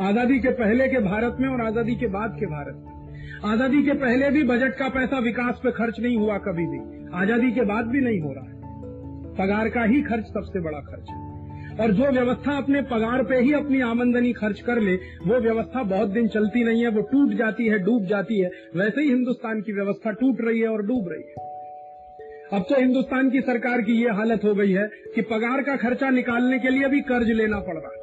आज़ादी 0.00 0.38
के 0.38 0.50
पहले 0.58 0.88
के 0.88 1.00
भारत 1.00 1.36
में 1.40 1.48
और 1.48 1.60
आज़ादी 1.60 1.94
के 1.94 2.06
बाद 2.08 2.36
के 2.40 2.46
भारत 2.46 2.76
में। 2.76 3.52
आज़ादी 3.52 3.82
के 3.82 3.92
पहले 3.98 4.30
भी 4.30 4.42
बजट 4.44 4.78
का 4.78 4.88
पैसा 4.88 5.18
विकास 5.18 5.60
पे 5.62 5.70
खर्च 5.72 6.00
नहीं 6.00 6.16
हुआ 6.16 6.38
कभी 6.38 6.66
भी। 6.66 6.80
आज़ादी 7.14 7.50
के 7.52 7.64
बाद 7.64 7.86
भी 7.86 8.00
नहीं 8.00 8.20
हो 8.20 8.32
रहा 8.32 8.44
है। 8.44 8.54
पगार 9.38 9.68
का 9.68 9.84
ही 9.84 10.02
खर्च 10.02 10.32
सबसे 10.32 10.60
बड़ा 10.60 10.80
खर्च 10.80 11.10
है। 11.10 11.21
और 11.80 11.92
जो 11.92 12.10
व्यवस्था 12.10 12.56
अपने 12.56 12.82
पगार 12.82 13.22
पे 13.22 13.36
ही 13.36 13.52
अपनी 13.52 13.80
आमदनी 13.80 14.32
खर्च 14.32 14.60
कर 14.60 14.80
ले, 14.80 14.94
वो 15.26 15.40
व्यवस्था 15.40 15.82
बहुत 15.82 16.08
दिन 16.08 16.28
चलती 16.28 16.64
नहीं 16.64 16.82
है, 16.82 16.88
वो 16.88 17.02
टूट 17.02 17.34
जाती 17.34 17.66
है, 17.66 17.78
डूब 17.78 18.06
जाती 18.06 18.40
है। 18.40 18.50
वैसे 18.76 19.02
ही 19.02 19.08
हिंदुस्तान 19.08 19.60
की 19.60 19.72
व्यवस्था 19.72 20.10
टूट 20.10 20.36
रही 20.40 20.60
है 20.60 20.68
और 20.68 20.82
डूब 20.82 21.08
रही 21.08 21.22
है। 21.22 21.50
अब 22.52 22.64
तो 22.68 22.80
हिंदुस्तान 22.80 23.30
की 23.30 23.40
सरकार 23.40 23.82
की 23.82 23.92
ये 23.92 24.10
हालत 24.10 24.44
हो 24.44 24.54
गई 24.54 24.72
है 24.72 24.88
कि 25.14 25.22
पगार 25.22 25.62
का 25.62 25.76
खर्चा 25.76 26.10
निकालने 26.10 26.58
के 26.58 26.68
लिए 26.68 26.88
भी 26.88 27.00
कर्ज 27.00 27.30
लेना 27.30 27.58
पड़ 27.58 27.76
रहा 27.76 27.92
है। 27.92 28.02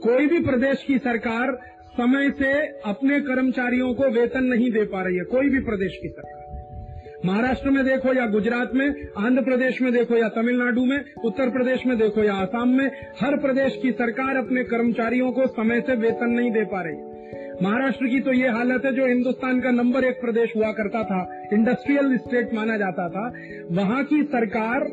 कोई 0.00 0.26
भी 0.26 0.40
प्रदेश 0.40 0.84
की 0.84 0.98
सरकार 0.98 1.58
समय 1.92 2.30
से 2.30 2.52
अपने 2.66 3.20
कर्मचारियों 3.20 3.94
को 3.94 4.10
वेतन 4.10 4.44
नहीं 4.44 4.70
दे 4.70 4.84
पा 4.84 5.02
रही 5.02 5.16
है, 5.16 5.24
कोई 5.24 5.48
भी 5.48 5.60
प्रदेश 5.60 5.98
की 6.02 6.08
सरकार। 6.08 6.39
महाराष्ट्र 7.26 7.70
में 7.70 7.84
देखो 7.84 8.12
या 8.12 8.26
गुजरात 8.26 8.70
में, 8.74 8.86
आंध्र 9.18 9.42
प्रदेश 9.42 9.80
में 9.82 9.92
देखो 9.92 10.16
या 10.16 10.28
तमिलनाडु 10.28 10.84
में, 10.84 11.04
उत्तर 11.24 11.50
प्रदेश 11.50 11.86
में 11.86 11.98
देखो 11.98 12.22
या 12.24 12.34
आसाम 12.34 12.68
में, 12.68 12.86
हर 13.20 13.36
प्रदेश 13.36 13.78
की 13.82 13.92
सरकार 13.92 14.36
अपने 14.36 14.64
कर्मचारियों 14.64 15.32
को 15.32 15.46
समय 15.46 15.80
से 15.80 15.96
वेतन 15.96 16.30
नहीं 16.30 16.50
दे 16.50 16.64
पा 16.64 16.82
रही। 16.82 16.94
महाराष्ट्र 17.62 18.06
की 18.06 18.20
तो 18.20 18.32
ये 18.32 18.48
हालत 18.48 18.84
है 18.84 18.92
जो 18.94 19.06
हिंदुस्तान 19.06 19.60
का 19.60 19.70
नंबर 19.70 20.04
एक 20.04 20.20
प्रदेश 20.20 20.52
हुआ 20.56 20.72
करता 20.72 21.02
था 21.02 21.48
इंडस्ट्रियल 21.52 22.16
स्टेट 22.16 22.54
माना 22.54 22.76
जाता 22.76 23.08
था। 23.08 23.32
वहाँ 23.70 24.04
की 24.04 24.22
सरकार 24.22 24.84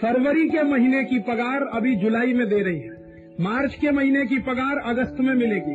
फरवरी 0.00 0.48
के 0.48 0.62
महीने 0.62 1.04
की 1.04 1.18
पगार 1.18 1.62
अभी 1.72 1.96
जुलाई 1.96 2.32
में 2.32 2.48
दे 2.48 2.62
रही 2.62 2.78
है। 2.78 2.96
मार्च 3.40 3.74
के 3.74 3.90
महीने 3.90 4.26
की 4.26 4.38
पगार 4.38 4.76
अगस्त 4.84 5.16
में 5.20 5.34
मिलेगी। 5.34 5.74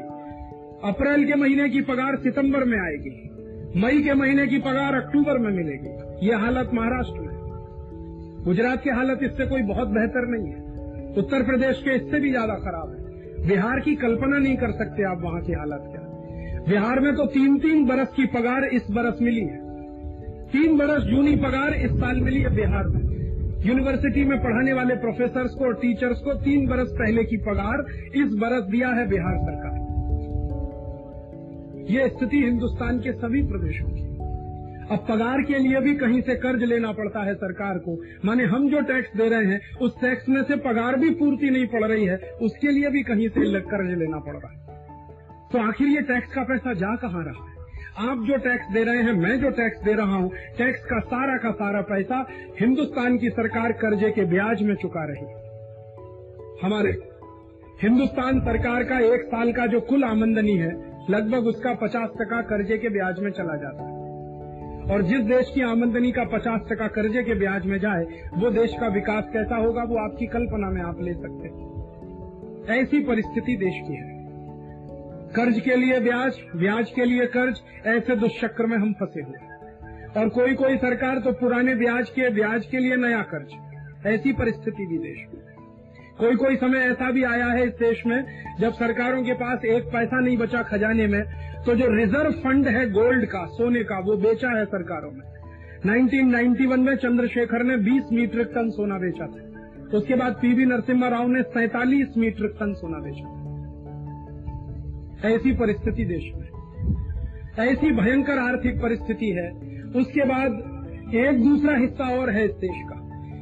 अप्रैल 0.89 1.25
के 1.27 1.35
महीने 1.35 1.69
की 1.69 1.81
पगार 1.81 2.15
सितंबर 2.15 2.63
में 2.63 2.79
आएगी। 2.79 3.38
मई 3.75 4.01
के 4.03 4.13
महीने 4.13 4.45
की 4.47 4.57
पगार 4.57 4.95
अक्टूबर 4.95 5.37
में 5.37 5.51
मिलेगी। 5.51 6.27
ये 6.27 6.35
हालत 6.35 6.69
महाराष्ट्र 6.73 7.21
में। 7.21 8.43
गुजरात 8.45 8.81
की 8.83 8.89
हालत 8.89 9.19
इससे 9.23 9.45
कोई 9.45 9.61
बहुत 9.61 9.87
बेहतर 9.87 10.27
नहीं 10.27 10.47
है। 10.47 11.13
उत्तर 11.15 11.43
प्रदेश 11.43 11.81
के 11.83 11.95
इससे 11.95 12.19
भी 12.19 12.29
ज़्यादा 12.29 12.53
खराब 12.55 12.93
है। 12.93 13.47
बिहार 13.47 13.79
की 13.79 13.95
कल्पना 13.95 14.37
नहीं 14.37 14.55
कर 14.57 14.71
सकते 14.71 15.03
आप 15.03 15.21
वहाँ 15.21 15.41
की 15.41 15.53
हालत 15.53 15.83
क्या। 15.91 16.01
बिहार 16.69 16.99
में 16.99 17.15
तो 17.15 17.25
तीन 17.25 17.57
तीन 17.59 17.85
बरस 17.85 18.07
की 18.15 18.25
पगार 18.27 18.65
इस 18.73 18.87
बरस 18.91 19.21
मिली 19.21 19.41
है। 19.41 19.59
तीन 20.51 20.77
बरस 20.77 21.03
जूनी 21.03 21.35
पगार 21.35 21.73
इस 21.73 21.91
साल 21.91 22.21
मिली 22.21 22.41
है 22.41 22.55
बिहार 22.55 22.87
में। 22.87 23.01
यूनिवर्सिटी 23.65 24.23
में 24.23 24.37
पढ़ाने 24.39 24.73
वाले 24.73 24.95
प्रोफेसर 24.95 25.47
को 25.47 25.65
और 25.65 25.73
टीचर्स 25.73 26.19
को 26.19 26.33
तीन 26.33 26.67
बरस 26.67 26.89
पहले 26.99 27.23
की 27.23 27.37
पगार 27.37 27.85
इस 28.15 28.33
बरस 28.33 28.63
दिया 28.63 28.89
है 28.89 29.07
बिहार 29.07 29.37
सरकार। 29.37 29.78
ये 31.89 32.09
स्थिति 32.09 32.37
हिंदुस्तान 32.37 32.99
के 32.99 33.11
सभी 33.11 33.41
प्रदेशों 33.41 33.87
की। 33.87 34.01
अब 34.91 35.05
पगार 35.09 35.41
के 35.41 35.57
लिए 35.57 35.79
भी 35.79 35.95
कहीं 35.95 36.21
से 36.21 36.35
कर्ज 36.35 36.63
लेना 36.63 36.91
पड़ता 36.91 37.23
है 37.23 37.35
सरकार 37.35 37.77
को। 37.77 38.03
माने 38.25 38.43
हम 38.43 38.69
जो 38.69 38.81
टैक्स 38.81 39.17
दे 39.17 39.29
रहे 39.29 39.45
हैं, 39.45 39.59
उस 39.81 40.01
टैक्स 40.01 40.29
में 40.29 40.43
से 40.43 40.55
पगार 40.55 40.95
भी 40.95 41.09
पूर्ति 41.09 41.49
नहीं 41.49 41.67
पड़ 41.67 41.83
रही 41.85 42.05
है, 42.05 42.17
उसके 42.17 42.71
लिए 42.71 42.89
भी 42.89 43.03
कहीं 43.03 43.29
से 43.29 43.61
कर्ज 43.61 43.97
लेना 43.97 44.19
पड़ 44.19 44.35
रहा 44.35 44.51
है। 44.51 44.77
तो 45.51 45.67
आखिर 45.67 45.87
ये 45.87 46.01
टैक्स 46.01 46.33
का 46.33 46.43
पैसा 46.43 46.73
जा 46.73 46.95
कहाँ 46.95 47.23
रहा 47.23 47.49
है? 47.49 47.57
आप 48.09 48.17
जो 48.17 48.37
टैक्स 48.37 48.73
दे 48.73 48.83
रहे 48.83 48.97
हैं, 48.97 49.13
मैं 49.13 49.41
जो 49.41 49.49
टैक्स 49.49 49.83
दे 49.83 49.93
रहा 49.93 50.15
हूँ 50.15 50.31
टैक्स 50.57 50.85
का 50.85 50.99
सारा 50.99 51.37
का 51.37 51.51
सारा 51.51 51.81
पैसा 51.81 52.27
हिंदुस्तान 52.59 53.17
की 53.17 53.29
सरकार 53.29 53.71
कर्जे 53.71 54.11
के 54.11 54.25
ब्याज 54.25 54.61
में 54.61 54.75
चुका 54.75 55.03
रही 55.03 55.25
हमारे 56.63 56.91
हिंदुस्तान 57.83 58.39
सरकार 58.39 58.83
का 58.83 58.99
एक 58.99 59.21
साल 59.21 59.51
का 59.51 59.65
जो 59.65 59.81
कुल 59.81 60.03
आमंदनी 60.03 60.57
है 60.57 60.88
लगभग 61.09 61.47
उसका 61.47 61.73
पचास 61.73 62.09
टका 62.21 62.41
कर्जे 62.41 62.77
के 62.77 62.89
ब्याज 62.89 63.19
में 63.19 63.31
चला 63.31 63.55
जाता 63.55 63.83
है। 63.83 63.97
और 64.91 65.01
जिस 65.01 65.19
देश 65.19 65.51
की 65.55 65.61
आमदनी 65.61 66.11
का 66.11 66.23
पचास 66.23 66.61
टका 66.71 66.87
कर्जे 66.87 67.23
के 67.23 67.33
ब्याज 67.33 67.65
में 67.65 67.77
जाए, 67.79 68.05
वो 68.33 68.49
देश 68.49 68.75
का 68.79 68.87
विकास 68.87 69.29
कैसा 69.33 69.55
होगा, 69.55 69.83
वो 69.83 69.97
आपकी 69.97 70.25
कल्पना 70.25 70.69
में 70.69 70.81
आप 70.81 71.01
ले 71.01 71.13
सकते 71.13 71.47
हैं। 71.47 72.79
ऐसी 72.79 72.99
परिस्थिति 72.99 73.55
देश 73.55 73.81
की 73.87 73.93
है। 73.93 74.17
कर्ज 75.35 75.59
के 75.59 75.75
लिए 75.75 75.99
ब्याज 75.99 76.37
ब्याज 76.55 76.91
के 76.91 77.05
लिए 77.05 77.25
कर्ज, 77.25 77.61
ऐसे 77.87 78.15
दुष्चक्र 78.15 78.65
में 78.65 78.77
हम 78.77 78.93
फंसे 78.93 79.21
हुए 79.21 80.19
और 80.19 80.29
कोई 80.29 80.53
कोई 80.53 80.77
सरकार 80.77 81.19
तो 81.19 81.31
पुराने 81.31 81.75
ब्याज 81.75 82.09
के 82.09 82.29
ब्याज 82.29 82.65
के 82.65 82.77
लिए 82.77 82.95
नया 82.95 83.21
कर्ज। 83.21 84.07
ऐसी 84.07 84.33
परिस्थिति 84.33 84.85
भी 84.85 84.97
देश 84.97 85.25
में 85.33 85.48
कोई 86.19 86.35
कोई 86.35 86.55
समय 86.55 86.77
ऐसा 86.77 87.11
भी 87.11 87.23
आया 87.23 87.45
है 87.45 87.67
इस 87.67 87.73
देश 87.73 88.05
में, 88.05 88.23
जब 88.59 88.73
सरकारों 88.73 89.23
के 89.23 89.33
पास 89.33 89.65
एक 89.65 89.83
पैसा 89.83 90.19
नहीं 90.19 90.37
बचा 90.37 90.61
खजाने 90.61 91.07
में 91.07 91.23
तो 91.65 91.75
जो 91.75 91.87
रिज़र्व 91.87 92.31
फंड 92.31 92.67
है 92.67 92.89
गोल्ड 92.91 93.25
का, 93.25 93.45
सोने 93.45 93.83
का, 93.83 93.99
वो 93.99 94.17
बेचा 94.17 94.49
है 94.49 94.65
सरकारों 94.65 95.11
में। 95.11 95.21
1991 95.85 96.79
में 96.79 96.95
चंद्रशेखर 96.95 97.63
ने 97.63 97.77
20 97.77 98.03
मीट्रिक 98.11 98.47
टन 98.47 98.69
सोना 98.69 98.97
बेचा 98.97 99.25
था। 99.25 99.97
उसके 99.97 100.15
बाद 100.15 100.33
पीवी 100.41 100.65
नरसिम्हा 100.65 101.09
राव 101.09 101.27
ने 101.27 101.41
सैतालीस 101.43 102.17
मीट्रिक 102.17 102.51
टन 102.51 102.73
सोना 102.73 102.97
बेचा 102.99 103.35
ऐसी 105.29 105.51
परिस्थिति 105.51 106.05
देश 106.05 106.31
में। 106.35 106.47
ऐसी 107.67 107.91
भयंकर 107.91 108.37
आर्थिक 108.37 108.81
परिस्थिति 108.81 109.29
है। 109.29 109.51
उसके 109.95 110.25
बाद 110.25 110.51
एक 111.15 111.43
दूसरा 111.43 111.77
हिस्सा 111.77 112.09
और 112.19 112.29
है 112.29 112.45
इस 112.45 112.51
देश 112.51 112.81
का। 112.89 112.98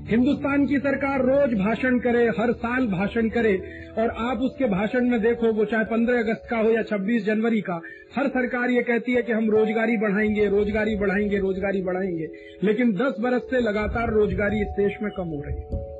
हिंदुस्तान 0.08 0.66
की 0.66 0.78
सरकार 0.78 1.22
रोज 1.22 1.60
भाषण 1.60 2.00
करे, 2.00 2.28
हर 2.28 2.52
साल 2.54 2.88
भाषण 2.88 3.30
करे, 3.30 3.62
और 3.98 4.10
आप 4.10 4.38
उसके 4.38 4.66
भाषण 4.66 5.10
में 5.10 5.22
देखो, 5.22 5.54
वो 5.54 5.66
चाहे 5.66 5.84
पंद्रह 5.84 6.20
अगस्त 6.20 6.48
का 6.52 6.58
हो 6.58 6.70
या 6.72 6.84
छब्बीस 6.84 7.26
जनवरी 7.26 7.62
का, 7.62 7.82
हर 8.16 8.28
सरकार 8.28 8.70
ये 8.70 8.84
कहती 8.84 9.12
है 9.12 9.22
कि 9.22 9.32
हम 9.32 9.50
रोजगारी 9.50 9.98
बढ़ाएँगे 9.98 10.48
रोजगारी 10.48 10.96
बढ़ाएँगे 10.96 11.38
रोजगारी 11.38 11.82
बढ़ाएँगे। 11.82 12.28
लेकिन 12.64 12.94
दस 12.94 13.16
बरस 13.20 13.42
से 13.42 13.60
लगातार 13.60 14.10
रोजगारी 14.10 14.62
इस 14.62 14.68
देश 14.68 14.94
में 15.02 15.12
कम 15.18 15.24
हो 15.24 15.44
रही 15.46 15.56
है। 15.56 15.98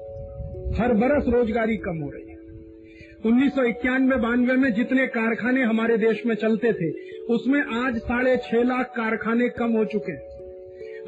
हर 0.80 0.94
बरस 0.94 1.26
रोजगारी 1.28 1.78
कम 1.78 1.98
हो 1.98 2.10
रही 2.10 2.30
है। 2.30 2.38
उन्नीस 3.26 3.56
सौ 3.56 3.64
इक्यानवे 3.64 4.18
बानवे 4.18 4.54
में 4.54 4.74
जितने 4.74 5.08
कारखाने 5.08 5.64
हमारे 5.64 5.98
देश 5.98 6.26
में 6.26 6.36
चलते 6.36 6.74
थे, 6.74 6.92
उसमें 7.34 7.62
आज 7.62 7.98
साढ़े 7.98 8.38
छह 8.38 8.64
लाख 8.64 8.86
कारखाने 8.86 9.50
कम 9.50 9.72
हो 9.72 9.86
चुके 9.86 10.12
हैं। 10.12 10.27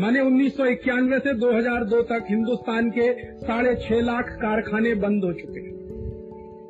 माने 0.02 0.20
उन्नीस 0.20 0.58
सौ 0.58 0.66
इक्यानवे 0.66 1.20
से 1.20 1.34
2002 1.34 2.02
तक 2.02 2.26
हिंदुस्तान 2.30 2.90
के 2.90 3.14
साढ़े 3.38 3.76
छह 3.76 4.02
लाख 4.02 4.30
कारखाने 4.30 4.94
बंद 4.96 5.24
हो 5.24 5.34
चुके 5.34 5.60
हैं। 5.60 5.74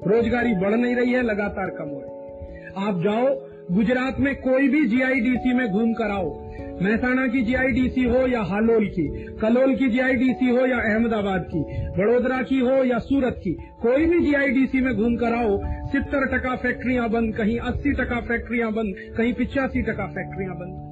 रोजगारी 0.08 0.56
बढ़ 0.56 0.76
नहीं 0.76 0.96
रही 0.96 1.12
है, 1.12 1.22
लगातार 1.22 1.70
कम 1.70 1.86
हो 1.86 2.00
रही 2.00 2.10
है। 2.10 2.88
आप 2.88 3.02
जाओ, 3.04 3.36
गुजरात 3.72 4.20
में 4.20 4.36
कोई 4.36 4.68
भी 4.68 4.86
जीआईडीसी 4.86 5.54
में 5.54 5.72
घूम 5.72 5.94
कर 5.94 6.12
आओ। 6.12 6.50
महसाणा 6.82 7.28
की 7.28 7.42
जीआईडीसी 7.42 8.04
हो 8.04 8.28
या 8.28 8.42
हालोल 8.42 8.86
की, 8.88 9.08
कलोल 9.42 9.76
की 9.76 9.90
जीआईडीसी 9.90 10.50
हो 10.50 10.66
या 10.66 10.78
अहमदाबाद 10.78 11.50
की 11.56 11.64
बड़ोदरा 12.02 12.42
की 12.42 12.60
हो 12.60 12.84
या 12.84 13.00
सूरत 13.00 13.42
की, 13.44 13.54
कोई 13.82 14.06
भी 14.06 14.20
जीआईडीसी 14.20 14.82
में 14.82 14.94
घूम 14.94 15.16
कर 15.16 15.34
आओ 15.34 15.58
सितर 15.64 16.38
टका 16.38 16.56
फैक्ट्रियाँ 16.56 17.10
बंद, 17.10 17.36
कहीं 17.36 17.60
अस्सी 17.60 17.92
टका 17.92 18.20
फैक्ट्रियाँ 18.20 18.72
बंद, 18.72 18.96
कहीं 19.18 19.34
पिचासी 19.34 19.82
टका 19.82 20.08
फैक्ट्रियाँ 20.08 20.56
बंद। 20.56 20.89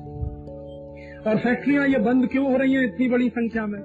और 1.26 1.38
फैक्ट्रियाँ 1.38 1.88
ये 1.88 1.98
बंद 1.98 2.28
क्यों 2.28 2.52
हो 2.52 2.58
रही 2.58 2.74
हैं 2.74 2.84
इतनी 2.84 3.10
बड़ी 3.10 3.30
संख्या 3.30 3.66
में? 3.68 3.80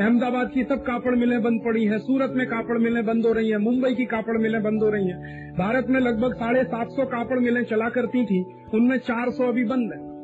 अहमदाबाद 0.00 0.50
की 0.54 0.64
सब 0.64 0.82
कापड़ 0.82 1.14
मिलें 1.14 1.42
बंद 1.42 1.60
पड़ी 1.64 1.84
हैं, 1.84 1.98
सूरत 1.98 2.32
में 2.36 2.46
कापड़ 2.46 2.78
मिलें 2.78 3.06
बंद 3.06 3.26
हो 3.26 3.32
रही 3.32 3.50
हैं, 3.50 3.56
मुंबई 3.56 3.94
की 3.94 4.04
कापड़ 4.04 4.38
मिलें 4.38 4.62
बंद 4.62 4.82
हो 4.82 4.90
रही 4.90 5.08
हैं। 5.08 5.52
भारत 5.58 5.86
में 5.88 6.00
लगभग 6.00 6.34
साढ़े 6.34 6.64
सात 6.64 6.88
सौ 6.88 7.04
कापड़ 7.04 7.38
मिलें 7.38 7.64
चला 7.64 7.88
करती 7.88 8.24
थी, 8.24 8.44
उनमें 8.74 8.98
चार 8.98 9.30
सौ 9.30 9.44
अभी 9.44 9.64
बंद 9.64 9.92
है। 9.92 10.14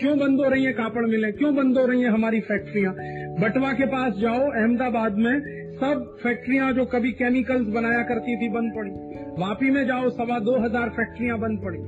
क्यों 0.00 0.18
बंद 0.18 0.40
हो 0.40 0.48
रही 0.48 0.64
है 0.64 0.72
कापड़ 0.72 1.06
मिलें? 1.06 1.32
क्यों 1.32 1.56
बंद 1.56 1.78
हो 1.78 1.86
रही 1.86 2.02
है 2.02 2.08
हमारी 2.08 2.40
फैक्ट्रियाँ? 2.40 2.94
बटवा 3.40 3.72
के 3.72 3.86
पास 3.86 4.12
जाओ, 4.12 4.50
अहमदाबाद 4.50 5.14
में 5.14 5.40
सब 5.74 6.16
फैक्ट्रियाँ 6.22 6.72
जो 6.72 6.84
कभी 6.84 7.10
केमिकल्स 7.10 7.68
बनाया 7.68 8.02
करती 8.02 8.36
थी 8.36 8.48
बंद 8.48 8.72
पड़ी। 8.76 8.90
वापी 9.42 9.70
में 9.70 9.86
जाओ, 9.86 10.10
सवा 10.10 10.38
दो 10.38 10.58
हज़ार 10.60 10.88
फैक्ट्रियाँ 10.88 11.38
बंद 11.38 11.58
पड़ी। 11.58 11.78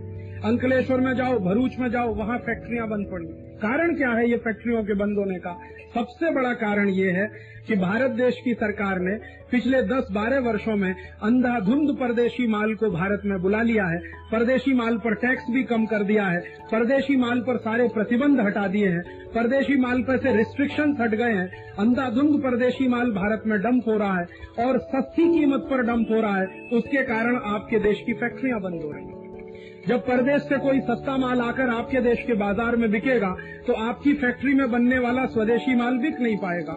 अंकलेश्वर 0.44 1.00
में 1.00 1.14
जाओ, 1.14 1.38
भरूच 1.38 1.78
में 1.78 1.90
जाओ, 1.90 2.14
वहाँ 2.14 2.38
फैक्ट्रियाँ 2.38 2.88
बंद 2.88 3.06
पड़ी। 3.12 3.26
कारण 3.58 3.96
क्या 3.96 4.10
है 4.10 4.30
ये 4.30 4.36
फैक्ट्रियों 4.36 4.84
के 4.84 4.94
बंद 4.94 5.18
होने 5.18 5.38
का? 5.38 5.58
सबसे 5.94 6.30
बड़ा 6.30 6.52
कारण 6.52 6.88
ये 6.88 7.10
है 7.10 7.30
कि 7.66 7.76
भारत 7.76 8.10
देश 8.10 8.40
की 8.44 8.54
सरकार 8.54 8.98
ने 8.98 9.14
पिछले 9.50 9.82
10-12 9.82 10.38
वर्षों 10.38 10.76
में 10.76 10.94
अंधाधुंध 11.22 11.96
परदेशी 11.96 12.46
माल 12.46 12.74
को 12.74 12.90
भारत 12.90 13.22
में 13.24 13.42
बुला 13.42 13.62
लिया 13.62 13.84
है। 13.84 13.98
परदेशी 14.32 14.74
माल 14.74 14.96
पर 14.96 15.14
टैक्स 15.14 15.44
भी 15.50 15.62
कम 15.62 15.86
कर 15.86 16.02
दिया 16.02 16.26
है। 16.26 16.40
परदेशी 16.72 17.16
माल 17.16 17.40
पर 17.40 17.56
सारे 17.56 17.88
प्रतिबंध 17.88 18.40
हटा 18.40 18.66
दिए 18.66 18.88
हैं। 18.88 19.02
परदेशी 19.34 19.76
माल 19.76 20.02
पर 20.02 20.18
से 20.18 20.36
रिस्ट्रिक्शन 20.36 20.96
हट 21.00 21.10
गए 21.10 21.32
हैं। 21.32 21.72
अंधाधुंध 21.78 22.40
परदेशी 22.40 22.88
माल 22.88 23.10
भारत 23.10 23.42
में 23.46 23.60
डंप 23.60 23.88
हो 23.88 23.98
रहा 23.98 24.18
है 24.18 24.26
और 24.66 24.78
सस्ती 24.78 25.38
कीमत 25.38 25.60
पर 25.60 25.82
डंप 25.82 26.10
हो 26.10 26.20
रहा 26.20 26.36
है। 26.36 26.46
उसके 26.72 27.02
कारण 27.02 27.36
आपके 27.36 27.78
देश 27.78 28.02
की 28.06 28.12
फैक्ट्रियाँ 28.12 28.60
बंद 28.60 28.82
हो 28.82 28.92
रही 28.92 29.06
हैं। 29.06 29.21
जब 29.82 30.00
परदेश 30.00 30.42
से 30.42 30.58
कोई 30.58 30.80
सस्ता 30.80 31.16
माल 31.16 31.40
आकर 31.40 31.70
आपके 31.70 32.00
देश 32.00 32.22
के 32.26 32.34
बाज़ार 32.36 32.76
में 32.76 32.90
बिकेगा 32.90 33.30
तो 33.66 33.72
आपकी 33.84 34.12
फैक्ट्री 34.16 34.54
में 34.54 34.70
बनने 34.70 34.98
वाला 34.98 35.24
स्वदेशी 35.28 35.74
माल 35.76 35.98
बिक 35.98 36.20
नहीं 36.20 36.36
पाएगा, 36.38 36.76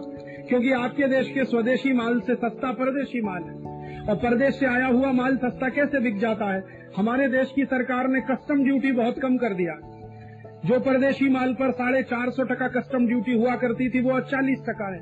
क्योंकि 0.49 0.71
आपके 0.73 1.07
देश 1.09 1.29
के 1.29 1.45
स्वदेशी 1.45 1.93
माल 1.93 2.19
से 2.19 2.35
सस्ता 2.35 2.71
परदेशी 2.73 3.21
माल 3.21 3.43
है। 3.43 4.03
और 4.03 4.15
परदेश 4.15 4.55
से 4.55 4.65
आया 4.67 4.87
हुआ 4.87 5.11
माल 5.13 5.37
सस्ता 5.37 5.69
कैसे 5.71 5.99
बिक 5.99 6.19
जाता 6.19 6.51
है? 6.53 6.63
हमारे 6.97 7.27
देश 7.29 7.51
की 7.55 7.65
सरकार 7.65 8.07
ने 8.07 8.21
कस्टम 8.23 8.63
ड्यूटी 8.63 8.91
बहुत 8.93 9.19
कम 9.19 9.37
कर 9.37 9.53
दिया। 9.53 9.79
जो 10.65 10.79
परदेशी 10.81 11.29
माल 11.29 11.53
पर 11.53 11.71
साढ़े 11.73 12.03
चार 12.05 12.29
सौ 12.31 12.43
टका 12.45 12.67
कस्टम 12.71 13.07
ड्यूटी 13.07 13.33
हुआ 13.33 13.55
करती 13.55 13.89
थी, 13.89 14.01
वो 14.01 14.11
अब 14.11 14.23
चालीस 14.25 14.59
टका 14.69 14.93
है। 14.93 15.01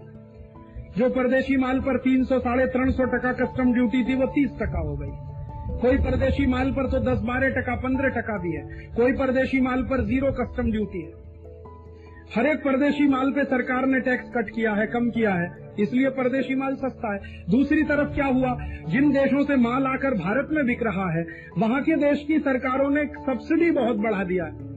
जो 0.97 1.09
परदेशी 1.11 1.57
माल 1.57 1.79
पर 1.79 1.97
तीन 1.99 2.23
सौ, 2.23 2.39
साढ़े 2.39 2.65
तीन 2.67 2.91
सौ 2.91 3.03
टका 3.11 3.31
कस्टम 3.35 3.73
ड्यूटी 3.73 4.03
थी, 4.03 4.15
वो 4.15 4.27
तीस 4.35 4.51
टका 4.57 4.79
हो 4.79 4.95
गई। 4.97 5.31
कोई 5.72 5.97
परदेशी 5.97 6.45
माल 6.45 6.72
पर 6.72 6.89
तो 6.89 6.99
10 6.99 7.20
बारह 7.20 7.49
टका, 7.49 7.76
पंद्रह 7.76 8.09
टका 8.09 8.38
भी 8.38 8.51
है। 8.51 8.88
कोई 8.95 9.14
परदेशी 9.14 9.61
माल 9.61 9.84
पर 9.84 10.05
ज़ीरो 10.05 10.32
कस्टम 10.32 10.72
ड्यूटी 10.72 11.01
है। 11.01 11.24
हर 12.36 12.47
एक 12.47 12.57
परदेशी 12.57 13.07
माल 13.07 13.32
पे 13.32 13.43
सरकार 13.43 13.86
ने 13.86 13.99
टैक्स 13.99 14.30
कट 14.38 14.49
किया 14.49 14.74
है, 14.74 14.88
कम 14.88 15.09
किया 15.09 15.34
है, 15.34 15.74
इसलिए 15.80 16.09
परदेशी 16.09 16.55
माल 16.55 16.76
सस्ता 16.76 17.14
है। 17.14 17.20
दूसरी 17.49 17.84
तरफ़ 17.84 18.14
क्या 18.16 18.26
हुआ? 18.26 18.57
जिन 18.89 19.11
देशों 19.11 19.45
से 19.45 19.55
माल 19.55 19.86
आकर 19.86 20.14
भारत 20.14 20.47
में 20.51 20.66
बिक 20.66 20.84
रहा 20.84 21.11
है, 21.18 21.26
वहाँ 21.57 21.82
के 21.82 21.95
देश 21.95 22.26
की 22.28 22.39
सरकारों 22.39 22.89
ने 22.89 23.05
सब्सिडी 23.05 23.72
बहुत 23.72 23.97
बढ़ा 23.97 24.24
दिया 24.24 24.45
है। 24.45 24.72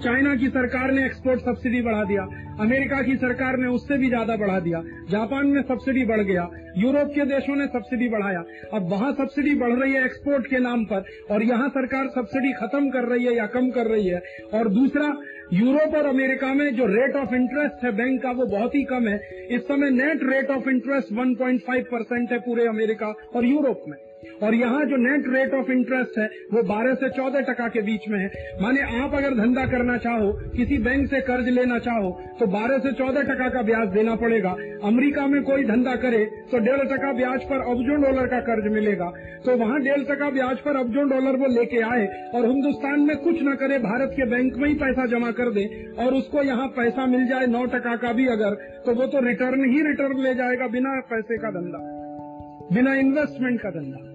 चाइना 0.00 0.34
की 0.36 0.48
सरकार 0.48 0.90
ने 0.90 1.04
एक्सपोर्ट 1.06 1.40
सब्सिडी 1.40 1.80
बढ़ा 1.82 2.04
दिया। 2.04 2.22
अमेरिका 2.60 3.00
की 3.02 3.16
सरकार 3.16 3.56
ने 3.56 3.66
उससे 3.68 3.98
भी 3.98 4.08
ज़्यादा 4.08 4.36
बढ़ा 4.36 4.58
दिया। 4.60 4.80
जापान 5.10 5.46
में 5.46 5.62
सब्सिडी 5.62 6.04
बढ़ 6.04 6.20
गया। 6.20 6.48
यूरोप 6.76 7.08
के 7.08 7.24
देशों 7.24 7.56
ने 7.56 7.66
सब्सिडी 7.66 8.08
बढ़ाया। 8.08 8.42
अब 8.74 8.88
वहाँ 8.90 9.12
सब्सिडी 9.12 9.54
बढ़ 9.54 9.74
रही 9.74 9.92
है 9.92 10.04
एक्सपोर्ट 10.04 10.46
के 10.46 10.58
नाम 10.58 10.84
पर 10.84 11.04
और 11.30 11.42
यहाँ 11.42 11.68
सरकार 11.68 12.08
सब्सिडी 12.08 12.52
खत्म 12.52 12.90
कर 12.90 13.08
रही 13.08 13.24
है 13.24 13.36
या 13.36 13.46
कम 13.46 13.70
कर 13.70 13.86
रही 13.86 14.06
है। 14.06 14.20
और 14.54 14.68
दूसरा, 14.68 15.14
यूरोप 15.52 15.94
और 15.94 16.06
अमेरिका 16.06 16.52
में 16.54 16.68
जो 16.76 16.86
रेट 16.86 17.16
ऑफ़ 17.16 17.34
इंटरेस्ट 17.34 17.84
है 17.84 17.92
बैंक 17.96 18.22
का 18.22 18.30
वो 18.32 18.46
बहुत 18.48 18.74
ही 18.74 18.82
कम 18.84 19.08
है। 19.08 19.16
इस 19.50 19.62
समय 19.62 19.90
net 19.92 20.22
rate 20.24 20.50
of 20.50 20.68
interest 20.68 21.12
1.5 21.14 21.84
percent 21.86 22.32
है 22.32 22.38
पूरे 22.38 22.66
अमेरिका 22.66 23.14
और 23.34 23.44
यूरोप 23.44 23.84
में। 23.88 23.96
और 24.42 24.54
यहाँ 24.54 24.84
जो 24.84 24.96
नेट 24.98 25.24
रेट 25.28 25.54
ऑफ़ 25.54 25.70
इंटरेस्ट 25.72 26.18
है, 26.18 26.26
वो 26.52 26.62
12 26.64 26.94
से 26.96 27.08
14 27.12 27.42
टका 27.42 27.68
के 27.68 27.82
बीच 27.82 28.08
में 28.08 28.18
है। 28.18 28.30
माने 28.62 28.80
आप 28.98 29.14
अगर 29.14 29.34
धंधा 29.36 29.64
करना 29.68 29.96
चाहो, 29.98 30.32
किसी 30.56 30.78
बैंक 30.80 31.08
से 31.10 31.20
कर्ज 31.22 31.48
लेना 31.50 31.78
चाहो 31.80 32.10
तो 32.40 32.46
12 32.48 32.78
से 32.78 32.92
14 32.94 33.22
टका 33.24 33.48
का 33.48 33.62
ब्याज 33.62 33.88
देना 33.90 34.14
पड़ेगा। 34.16 34.54
अमेरिका 34.84 35.26
में 35.26 35.42
कोई 35.42 35.64
धंधा 35.64 35.94
करे 35.96 36.24
तो 36.50 36.58
डेढ़ 36.60 36.84
टका 36.88 37.12
ब्याज 37.12 37.44
पर 37.44 37.66
अबजों 37.70 38.00
डॉलर 38.02 38.26
का 38.26 38.40
कर्ज 38.42 38.72
मिलेगा। 38.72 39.10
तो 39.44 39.56
वहाँ 39.56 39.80
डेढ़ 39.80 40.02
टका 40.04 40.30
ब्याज 40.30 40.58
पर 40.58 40.76
अबजों 40.76 41.08
डॉलर 41.10 41.36
वो 41.36 41.46
लेके 41.50 41.80
आए, 41.84 42.06
और 42.34 42.46
हिंदुस्तान 42.46 43.00
में 43.00 43.16
कुछ 43.18 43.42
न 43.42 43.54
करे, 43.54 43.78
भारत 43.80 44.12
के 44.16 44.30
बैंक 44.30 44.56
में 44.56 44.68
ही 44.68 44.74
पैसा 44.74 45.06
जमा 45.06 45.30
कर 45.32 45.52
दे, 45.52 45.64
और 45.98 46.14
उसको 46.14 46.42
यहाँ 46.42 46.68
पैसा 46.76 47.06
मिल 47.06 47.26
जाए 47.28 47.46
नौ 47.48 47.64
टका 47.68 47.96
का 47.96 48.12
भी 48.12 48.26
अगर 48.28 48.54
तो 48.86 48.94
वो 48.94 49.06
तो 49.06 49.20
रिटर्न 49.20 49.64
ही 49.72 49.82
रिटर्न 49.82 50.22
ले 50.22 50.34
जाएगा 50.34 50.66
बिना 50.68 51.00
पैसे 51.10 51.38
का 51.38 51.50
धंधा। 51.50 51.99
बिना 52.72 52.94
इन्वेस्टमेंट 52.96 53.60
का 53.60 53.70
धंधा। 53.70 54.08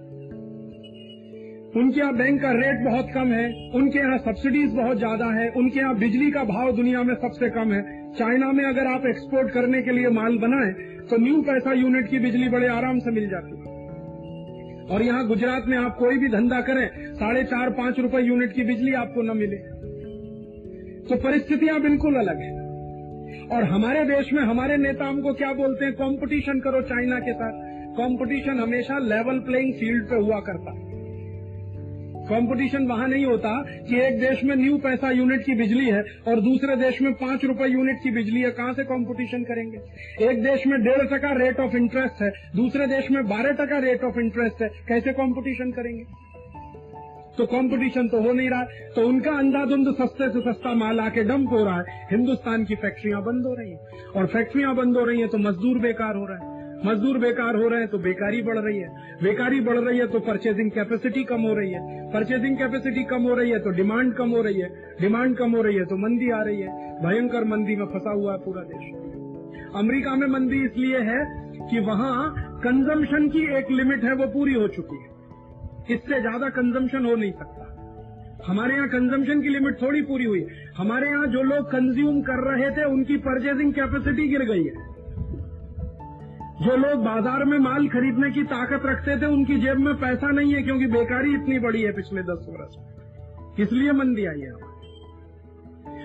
उनके 1.80 2.00
यहाँ 2.00 2.14
बैंक 2.16 2.40
का 2.42 2.50
रेट 2.52 2.84
बहुत 2.84 3.08
कम 3.14 3.32
है, 3.32 3.46
उनके 3.74 3.98
यहाँ 3.98 4.18
सब्सिडीज 4.20 4.70
बहुत 4.74 4.98
ज़्यादा 4.98 5.26
है, 5.32 5.48
उनके 5.52 5.78
यहाँ 5.80 5.96
बिजली 5.98 6.30
का 6.30 6.44
भाव 6.46 6.70
दुनिया 6.76 7.02
में 7.02 7.14
सबसे 7.16 7.50
कम 7.50 7.72
है। 7.72 7.82
चाइना 8.12 8.50
में 8.52 8.64
अगर 8.64 8.86
आप 8.86 9.06
एक्सपोर्ट 9.06 9.52
करने 9.52 9.82
के 9.82 9.92
लिए 9.92 10.08
माल 10.12 10.38
बनाए 10.38 10.70
तो 11.06 11.16
न्यू 11.18 11.42
पैसा 11.42 11.72
यूनिट 11.74 12.08
की 12.10 12.18
बिजली 12.18 12.48
बड़े 12.48 12.68
आराम 12.68 12.98
से 12.98 13.10
मिल 13.10 13.28
जाती 13.30 13.56
है। 13.56 13.74
और 14.86 15.02
यहाँ 15.02 15.26
गुजरात 15.28 15.66
में 15.66 15.76
आप 15.78 15.96
कोई 15.98 16.18
भी 16.18 16.28
धंधा 16.28 16.60
करें, 16.62 16.88
साढ़े 17.14 17.42
चार, 17.44 17.70
पाँच 17.72 18.00
रुपए 18.00 18.22
यूनिट 18.22 18.52
की 18.52 18.64
बिजली 18.64 18.92
आपको 18.94 19.22
न 19.22 19.36
मिले। 19.36 19.56
तो 21.04 21.16
परिस्थितियाँ 21.22 21.80
बिल्कुल 21.82 22.14
अलग 22.16 22.40
है। 22.40 22.54
और 23.48 23.64
हमारे 23.64 24.04
देश 24.06 24.32
में 24.32 24.42
हमारे 24.44 24.76
नेता 24.78 25.04
हमको 25.04 25.32
क्या 25.34 25.52
बोलते 25.54 25.84
हैं? 25.84 25.94
कंपटीशन 25.94 26.60
करो 26.60 26.82
चाइना 26.84 27.18
के 27.20 27.32
साथ। 27.32 27.64
कंपटीशन 27.96 28.60
हमेशा 28.60 28.98
लेवल 28.98 29.38
प्लेइंग 29.38 29.74
फ़ील्ड 29.74 30.04
पे 30.04 30.16
हुआ 30.16 30.40
करता 30.40 30.70
है। 30.70 30.86
कंपटीशन 32.26 32.86
वहाँ 32.86 33.08
नहीं 33.08 33.24
होता 33.26 33.64
कि 33.88 34.00
एक 34.00 34.20
देश 34.20 34.44
में 34.44 34.56
न्यू 34.56 34.78
पैसा 34.78 35.10
यूनिट 35.10 35.40
की 35.40 35.54
बिजली 35.54 35.86
है 35.86 36.02
और 36.28 36.40
दूसरे 36.40 36.76
देश 36.76 37.02
में 37.02 37.12
पाँच 37.12 37.44
रुपए 37.44 37.66
यूनिट 37.66 37.96
की 38.02 38.10
बिजली 38.10 38.40
है, 38.40 38.50
कहाँ 38.50 38.72
से 38.72 38.84
कंपटीशन 38.84 39.42
करेंगे? 39.42 39.78
एक 40.30 40.42
देश 40.42 40.66
में 40.66 40.82
डेढ़ 40.84 41.06
टका 41.06 41.32
रेट 41.32 41.60
ऑफ़ 41.60 41.76
इंटरेस्ट 41.76 42.22
है, 42.22 42.32
दूसरे 42.56 42.86
देश 42.86 43.10
में 43.10 43.28
बारह 43.28 43.52
टका 43.52 43.78
रेट 43.78 44.04
ऑफ़ 44.04 44.18
इंटरेस्ट 44.18 44.62
है, 44.62 44.68
कैसे 44.88 45.12
कंपटीशन 45.12 45.70
करेंगे? 45.70 46.04
तो 47.38 47.46
कंपटीशन 47.46 48.08
तो 48.08 48.20
हो 48.20 48.32
नहीं 48.32 48.50
रहा 48.50 48.62
तो 48.64 49.08
उनका 49.08 49.30
अंधाधुंध 49.30 49.88
सस्ते 49.88 50.28
से 50.28 50.40
सस्ता 50.40 50.74
माल 50.74 51.00
आके 51.00 51.24
डंप 51.24 51.50
हो 51.50 51.64
रहा 51.64 51.80
है। 51.80 52.08
हिंदुस्तान 52.10 52.64
की 52.64 52.74
फैक्ट्रियाँ 52.74 53.24
बंद 53.24 53.46
हो 53.46 53.54
रही 53.54 53.70
हैं। 53.70 53.78
और 54.16 54.26
फैक्ट्रियाँ 54.26 54.74
बंद 54.74 54.96
हो 54.96 55.04
रही 55.04 55.20
हैं 55.20 55.28
तो 55.28 55.38
मजदूर 55.38 55.78
बेकार 55.78 56.16
हो 56.16 56.26
रहे 56.26 56.38
हैं। 56.38 56.55
मजदूर 56.84 57.18
बेकार 57.18 57.56
हो 57.56 57.68
रहे 57.68 57.80
हैं 57.80 57.88
तो 57.88 57.98
बेकारी 57.98 58.42
बढ़ 58.42 58.58
रही 58.58 58.78
है। 58.78 58.88
बेकारी 59.22 59.60
बढ़ 59.60 59.78
रही 59.78 59.98
है 59.98 60.06
तो 60.06 60.18
परचेजिंग 60.20 60.70
कैपेसिटी 60.70 61.22
कम 61.24 61.42
हो 61.42 61.54
रही 61.54 61.72
है। 61.72 61.80
परचेजिंग 62.12 62.56
कैपेसिटी 62.58 63.04
कम 63.04 63.22
हो 63.22 63.34
रही 63.34 63.50
है 63.50 63.58
तो 63.58 63.70
डिमांड 63.70 64.12
कम 64.14 64.30
हो 64.30 64.42
रही 64.42 64.60
है। 64.60 64.68
डिमांड 65.00 65.36
कम 65.36 65.56
हो 65.56 65.62
रही 65.62 65.76
है 65.76 65.84
तो 65.84 65.96
मंदी 65.96 66.30
आ 66.30 66.42
रही 66.42 66.60
है। 66.60 66.68
भयंकर 67.02 67.44
मंदी 67.44 67.76
में 67.76 67.86
फंसा 67.86 68.12
हुआ 68.12 68.32
है 68.32 68.38
पूरा 68.38 68.62
देश। 68.62 68.84
अमेरिका 69.74 70.14
में 70.14 70.26
मंदी 70.28 70.64
इसलिए 70.64 70.98
है 71.02 71.20
कि 71.70 71.80
वहाँ 71.80 72.12
कंजम्पशन 72.62 73.28
की 73.28 73.44
एक 73.58 73.70
लिमिट 73.70 74.04
है, 74.04 74.12
वो 74.14 74.26
पूरी 74.26 74.54
हो 74.54 74.68
चुकी 74.68 74.96
है। 74.96 75.94
इससे 75.94 76.20
ज़्यादा 76.20 76.48
कंजम्पशन 76.50 77.04
हो 77.04 77.14
नहीं 77.16 77.32
सकता। 77.32 77.64
हमारे 78.46 78.74
यहाँ 78.74 78.88
कंजम्पशन 78.88 79.40
की 79.42 79.48
लिमिट 79.48 79.80
थोड़ी 79.82 80.02
पूरी 80.02 80.24
हुई। 80.24 80.44
हमारे 80.76 81.08
यहाँ 81.08 81.26
जो 81.26 81.42
लोग 81.44 81.70
कंज्यूम 81.70 82.20
कर 82.22 82.42
रहे 82.44 82.70
थे, 82.70 82.84
उनकी 82.84 83.16
परचेजिंग 83.24 83.72
कैपेसिटी 83.72 84.28
गिर 84.28 84.44
गई 84.44 84.64
है। 84.64 84.94
जो 86.56 86.76
लोग 86.76 87.02
बाज़ार 87.04 87.44
में 87.44 87.58
माल 87.58 87.86
खरीदने 87.88 88.30
की 88.30 88.42
ताकत 88.44 88.86
रखते 88.86 89.16
थे, 89.22 89.26
उनकी 89.26 89.56
जेब 89.60 89.78
में 89.78 89.94
पैसा 89.94 90.30
नहीं 90.30 90.54
है, 90.54 90.62
क्योंकि 90.62 90.86
बेकारी 90.86 91.34
इतनी 91.34 91.58
बड़ी 91.58 91.82
है 91.82 91.92
पिछले 91.92 92.22
दस 92.22 92.46
वर्ष 92.48 92.76
में। 92.76 93.64
इसलिए 93.64 93.92
मंदी 93.92 94.24
आई 94.26 94.40
है 94.40 94.52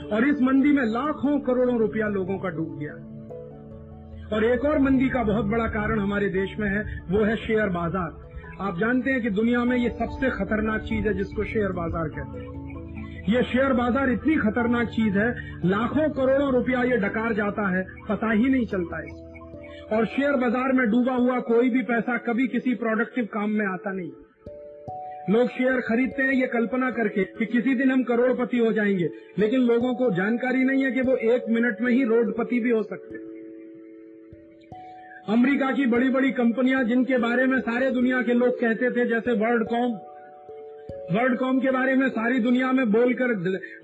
और 0.09 0.27
इस 0.27 0.41
मंदी 0.41 0.71
में 0.71 0.83
लाखों 0.87 1.39
करोड़ों 1.39 1.77
रुपया 1.79 2.07
लोगों 2.07 2.37
का 2.37 2.49
डूब 2.49 2.77
गया। 2.79 2.93
और 4.35 4.43
एक 4.43 4.65
और 4.65 4.79
मंदी 4.79 5.09
का 5.09 5.23
बहुत 5.23 5.45
बड़ा 5.45 5.67
कारण 5.67 5.99
हमारे 5.99 6.29
देश 6.29 6.55
में 6.59 6.69
है, 6.69 6.83
वो 7.11 7.23
है 7.23 7.35
शेयर 7.37 7.69
बाज़ार। 7.69 8.11
आप 8.61 8.77
जानते 8.79 9.11
हैं 9.11 9.21
कि 9.21 9.29
दुनिया 9.31 9.63
में 9.63 9.75
ये 9.77 9.89
सबसे 9.89 10.29
खतरनाक 10.29 10.81
चीज़ 10.81 11.07
है, 11.07 11.13
जिसको 11.13 11.43
शेयर 11.45 11.71
बाज़ार 11.71 12.09
कहते 12.09 12.39
हैं। 12.39 13.25
ये 13.29 13.43
शेयर 13.43 13.73
बाज़ार 13.73 14.09
इतनी 14.09 14.35
खतरनाक 14.35 14.87
चीज़ 14.89 15.17
है, 15.17 15.31
लाखों 15.65 16.09
करोड़ों 16.13 16.51
रुपया 16.53 16.83
ये 16.83 16.97
डकार 16.97 17.33
जाता 17.33 17.75
है, 17.75 17.83
पता 18.09 18.31
ही 18.31 18.49
नहीं 18.49 18.65
चलता 18.65 19.03
इसमें। 19.03 19.30
और 19.93 20.05
शेयर 20.05 20.31
बाज़ार 20.31 20.71
में 20.71 20.85
डूबा 20.89 21.13
हुआ 21.13 21.39
कोई 21.39 21.69
भी 21.69 21.81
पैसा 21.81 22.17
कभी 22.17 22.47
किसी 22.47 22.73
प्रोडक्टिव 22.75 23.25
काम 23.25 23.49
में 23.49 23.65
आता 23.65 23.91
नहीं। 23.91 24.11
लोग 25.29 25.49
शेयर 25.49 25.79
खरीदते 25.79 26.23
हैं, 26.23 26.33
ये 26.33 26.47
कल्पना 26.47 26.91
करके 26.91 27.23
कि 27.23 27.45
किसी 27.45 27.75
दिन 27.75 27.91
हम 27.91 28.03
करोड़पति 28.03 28.57
हो 28.57 28.71
जाएँगे, 28.73 29.09
लेकिन 29.39 29.59
लोगों 29.59 29.93
को 29.95 30.09
जानकारी 30.11 30.63
नहीं 30.63 30.83
है 30.83 30.91
कि 30.91 31.01
वो 31.01 31.15
एक 31.15 31.49
मिनट 31.49 31.81
में 31.81 31.91
ही 31.93 32.03
रोडपति 32.03 32.59
भी 32.59 32.69
हो 32.69 32.83
सकते 32.83 33.15
हैं। 33.15 33.29
अमेरिका 35.27 35.71
की 35.71 35.85
बड़ी 35.85 36.09
बड़ी 36.09 36.31
कंपनियाँ 36.31 36.83
जिनके 36.83 37.17
बारे 37.17 37.45
में 37.45 37.59
सारे 37.59 37.91
दुनिया 37.91 38.21
के 38.21 38.33
लोग 38.33 38.59
कहते 38.59 38.91
थे, 38.91 39.05
जैसे 39.09 39.31
वर्ल्ड 39.31 39.67
कॉम 39.67 39.93
वर्ल्ड 41.09 41.37
कॉम 41.39 41.59
के 41.59 41.71
बारे 41.71 41.95
में 41.95 42.07
सारी 42.09 42.39
दुनिया 42.39 42.71
में 42.71 42.91
बोलकर 42.91 43.33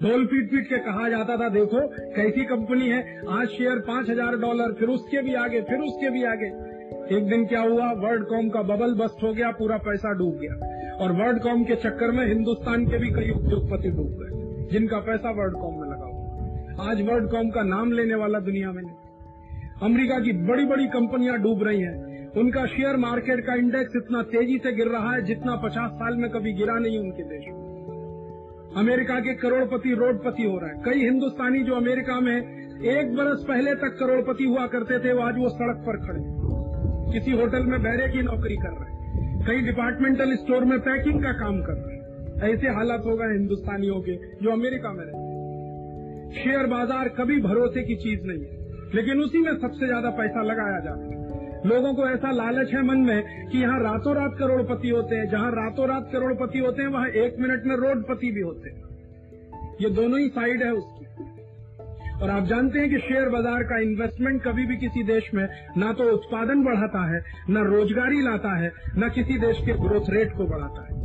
ढोल 0.04 0.26
पीट 0.26 0.52
पीट 0.52 0.68
के 0.70 0.78
कहा 0.78 1.10
जाता 1.10 1.38
था, 1.38 1.50
देखो, 1.50 1.80
कैसी 2.16 2.44
कंपनी 2.46 2.90
है, 2.90 3.00
आज 3.30 3.48
शेयर 3.48 3.80
पाँच 3.80 4.10
हज़ार 4.10 4.38
डॉलर, 4.38 4.74
फिर 4.74 4.90
उसके 4.90 5.22
भी 5.22 5.34
आगे, 5.36 5.62
फिर 5.62 5.80
उसके 5.80 6.10
भी 6.10 6.24
आगे। 6.24 6.48
एक 7.18 7.28
दिन 7.30 7.46
क्या 7.46 7.62
हुआ, 7.62 7.92
वर्ल्ड 7.94 8.26
कॉम 8.26 8.50
का 8.50 8.62
बबल 8.62 8.94
बस्ट 8.94 9.24
हो 9.24 9.34
गया, 9.34 9.52
पूरा 9.52 9.78
पैसा 9.78 10.14
डूब 10.14 10.38
गया। 10.38 10.96
और 10.96 11.12
वर्ल्ड 11.12 11.42
कॉम 11.44 11.64
के 11.64 11.76
चक्कर 11.76 12.12
में 12.12 12.26
हिंदुस्तान 12.28 12.86
के 12.86 12.98
भी 12.98 13.10
कई 13.10 13.30
उद्योगपति 13.30 13.90
डूब 13.90 14.12
गए, 14.22 14.70
जिनका 14.72 15.00
पैसा 15.00 15.32
वर्ल्ड 15.32 15.54
कॉम 15.54 15.82
में 15.82 15.88
लगा 15.90 16.06
हुआ 16.06 16.90
आज 16.90 17.02
वर्ल्ड 17.02 17.30
कॉम 17.32 17.50
का 17.50 17.64
नाम 17.64 17.92
लेने 17.92 18.16
वाला 18.16 18.40
दुनिया 18.40 18.72
में 18.72 18.82
नहीं। 18.84 18.96
अमरीका 19.84 20.20
की 20.20 20.32
बड़ी 20.48 20.66
बड़ी 20.66 20.88
कंपनियाँ 20.88 21.38
डूब 21.38 21.64
रही 21.64 21.82
हैं। 21.82 22.07
उनका 22.38 22.66
शेयर 22.66 22.98
मार्केट 22.98 23.40
का 23.46 23.54
इंडेक्स 23.56 23.96
इतना 23.96 24.22
तेज़ी 24.32 24.58
से 24.58 24.72
गिर 24.72 24.88
रहा 24.88 25.14
है 25.14 25.22
जितना 25.26 25.56
पचास 25.56 25.92
साल 25.92 26.16
में 26.16 26.30
कभी 26.30 26.52
गिरा 26.54 26.74
नहीं 26.80 26.98
उनके 27.00 27.24
देश 27.24 27.46
में। 27.48 28.76
अमेरिका 28.78 29.20
के 29.20 29.34
करोड़पति 29.36 29.94
रोडपति 29.94 30.44
हो 30.44 30.58
रहे 30.60 30.70
हैं। 30.70 30.84
कई 30.84 31.00
हिंदुस्तानी 31.04 31.64
जो 31.64 31.76
अमेरिका 31.76 32.20
में 32.20 32.36
एक 32.36 33.16
बरस 33.16 33.46
पहले 33.48 33.74
तक 33.76 33.96
करोड़पति 34.00 34.44
हुआ 34.44 34.66
करते 34.68 35.00
थे, 35.00 35.14
वो 35.14 35.22
आज 35.22 35.38
वो 35.38 35.50
सड़क 35.50 35.84
पर 35.88 35.98
खड़े 35.98 36.22
किसी 37.14 37.32
होटल 37.32 37.64
में 37.64 37.82
बैरे 37.84 38.08
की 38.08 38.22
नौकरी 38.22 38.56
कर 38.56 38.76
रहे 38.76 38.92
हैं। 38.92 39.46
कई 39.48 39.62
डिपार्टमेंटल 39.62 40.36
स्टोर 40.36 40.66
में 40.66 40.80
पैकिंग 40.80 41.24
का 41.24 41.32
काम 41.32 41.62
कर 41.62 41.74
रहे 41.74 41.96
हैं। 41.96 42.54
ऐसे 42.54 42.68
हालात 42.70 43.06
हो 43.06 43.16
गए 43.18 43.32
हिंदुस्तानियों 43.34 44.02
के, 44.02 44.16
जो 44.44 44.52
अमेरिका 44.52 44.92
में 44.94 45.04
रहते 45.06 45.26
शेयर 46.34 46.68
बाज़ार 46.68 47.08
कभी 47.18 47.42
भरोसे 47.42 47.84
की 47.84 47.96
चीज़ 47.96 48.28
नहीं 48.28 48.44
है। 48.44 48.56
लेकिन 48.96 49.22
उसी 49.22 49.38
में 49.38 49.54
सबसे 49.58 49.86
ज़्यादा 49.86 50.10
पैसा 50.10 50.44
लगाया 50.44 50.80
जाता 50.80 51.06
है। 51.06 51.27
लोगों 51.66 51.94
को 51.94 52.08
ऐसा 52.10 52.32
लालच 52.32 52.74
है 52.74 52.82
मन 52.82 52.98
में 52.98 53.50
कि 53.50 53.58
यहाँ 53.58 53.80
रातों 53.80 54.16
रात 54.16 54.36
करोड़पति 54.40 54.90
होते 54.90 55.16
हैं। 55.16 55.30
जहाँ 55.30 55.52
रातों 55.52 55.88
रात 55.88 56.10
करोड़पति 56.12 56.60
होते 56.60 56.82
हैं, 56.82 56.90
वहाँ 56.90 57.08
एक 57.08 57.40
मिनट 57.40 57.66
में 57.66 57.76
रोडपति 57.76 58.32
भी 58.32 58.42
होते 58.42 58.70
हैं। 58.70 58.86
ये 59.82 59.90
दोनों 59.90 60.20
ही 60.20 60.28
साइड 60.28 60.64
है 60.64 60.72
उसकी। 60.72 61.06
और 62.24 62.30
आप 62.30 62.44
जानते 62.44 62.80
हैं 62.80 62.90
कि 62.90 62.98
शेयर 62.98 63.30
बाज़ार 63.30 63.64
का 63.64 63.78
इन्वेस्टमेंट 63.80 64.44
कभी 64.44 64.66
भी 64.66 64.78
किसी 64.78 65.04
देश 65.04 65.30
में 65.34 65.48
ना 65.78 65.94
तो 65.94 66.04
उत्पादन 66.04 66.64
बढ़ाता 66.64 67.14
है, 67.14 67.24
न 67.50 67.58
रोजगारी 67.58 68.22
लाता 68.22 68.56
है, 68.58 68.72
न 68.98 69.10
किसी 69.10 69.38
देश 69.38 69.58
के 69.58 69.74
ग्रोथ 69.74 70.10
रेट 70.10 70.34
को 70.34 70.46
बढ़ाता 70.46 70.82
है। 70.82 70.96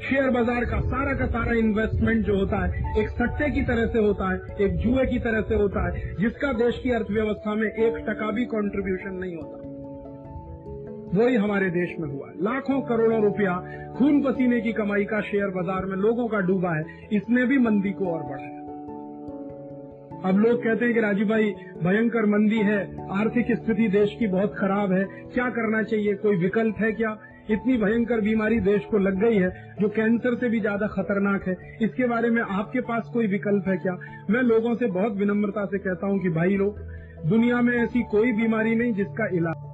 शेयर 0.00 0.30
बाज़ार 0.30 0.64
का 0.64 0.80
सारा 0.80 1.14
का 1.14 1.26
सारा 1.26 1.52
इन्वेस्टमेंट 1.52 2.26
जो 2.26 2.36
होता 2.38 2.66
है, 2.66 3.00
एक 3.00 3.08
सट्टे 3.08 3.50
की 3.50 3.62
तरह 3.62 3.86
से 3.86 3.98
होता 3.98 4.32
है, 4.32 4.38
एक 4.60 4.76
जुए 4.76 5.06
की 5.06 5.18
तरह 5.18 5.40
से 5.40 5.54
होता 5.54 5.86
है, 5.86 6.14
जिसका 6.16 6.52
देश 6.52 6.80
की 6.82 6.90
अर्थव्यवस्था 6.90 7.54
में 7.54 7.68
एक 7.68 7.96
टका 8.08 8.30
भी 8.30 8.44
कंट्रीब्यूशन 8.44 9.14
नहीं 9.14 9.36
होता। 9.36 9.59
वही 11.14 11.36
हमारे 11.36 11.70
देश 11.70 11.94
में 12.00 12.08
हुआ। 12.08 12.28
लाखों 12.42 12.80
करोड़ों 12.80 13.22
रुपया 13.22 13.54
खून 13.98 14.22
पसीने 14.22 14.60
की 14.60 14.72
कमाई 14.72 15.04
का 15.04 15.20
शेयर 15.20 15.46
बाज़ार 15.46 15.84
में 15.84 15.96
लोगों 15.96 16.28
का 16.28 16.40
डूबा 16.40 16.74
है। 16.74 17.08
इसने 17.12 17.44
भी 17.44 17.58
मंदी 17.58 17.90
को 17.90 18.06
और 18.06 18.22
बढ़ाया। 18.22 18.60
अब 20.24 20.38
लोग 20.38 20.64
कहते 20.64 20.84
हैं 20.84 20.94
कि 20.94 21.00
राजू 21.00 21.24
भाई, 21.24 21.52
भयंकर 21.82 22.26
मंदी 22.26 22.58
है, 22.58 23.08
आर्थिक 23.10 23.46
स्थिति 23.52 23.88
देश 23.88 24.16
की 24.18 24.26
बहुत 24.26 24.54
खराब 24.58 24.92
है। 24.92 25.04
क्या 25.04 25.48
करना 25.50 25.82
चाहिए? 25.82 26.14
कोई 26.14 26.36
विकल्प 26.36 26.76
है 26.76 26.92
क्या? 26.92 27.18
इतनी 27.50 27.76
भयंकर 27.76 28.20
बीमारी 28.20 28.60
देश 28.60 28.84
को 28.84 28.98
लग 28.98 29.20
गई 29.20 29.36
है, 29.36 29.76
जो 29.80 29.88
कैंसर 29.88 30.34
से 30.34 30.48
भी 30.48 30.60
ज़्यादा 30.60 30.86
खतरनाक 30.86 31.48
है। 31.48 31.56
इसके 31.82 32.06
बारे 32.06 32.30
में 32.30 32.42
आपके 32.42 32.80
पास 32.80 33.10
कोई 33.12 33.26
विकल्प 33.26 33.68
है 33.68 33.76
क्या? 33.76 33.96
मैं 34.30 34.42
लोगों 34.42 34.74
से 34.74 34.86
बहुत 34.86 35.12
विनम्रता 35.12 35.64
से 35.64 35.78
कहता 35.78 36.06
हूँ 36.06 36.22
कि 36.22 36.28
भाई 36.28 36.56
लोग, 36.56 36.78
दुनिया 37.26 37.60
में 37.60 37.76
ऐसी 37.78 38.02
कोई 38.02 38.32
बीमारी 38.32 38.74
नहीं 38.74 38.92
जिसका 38.92 39.26
इलाज 39.26 39.69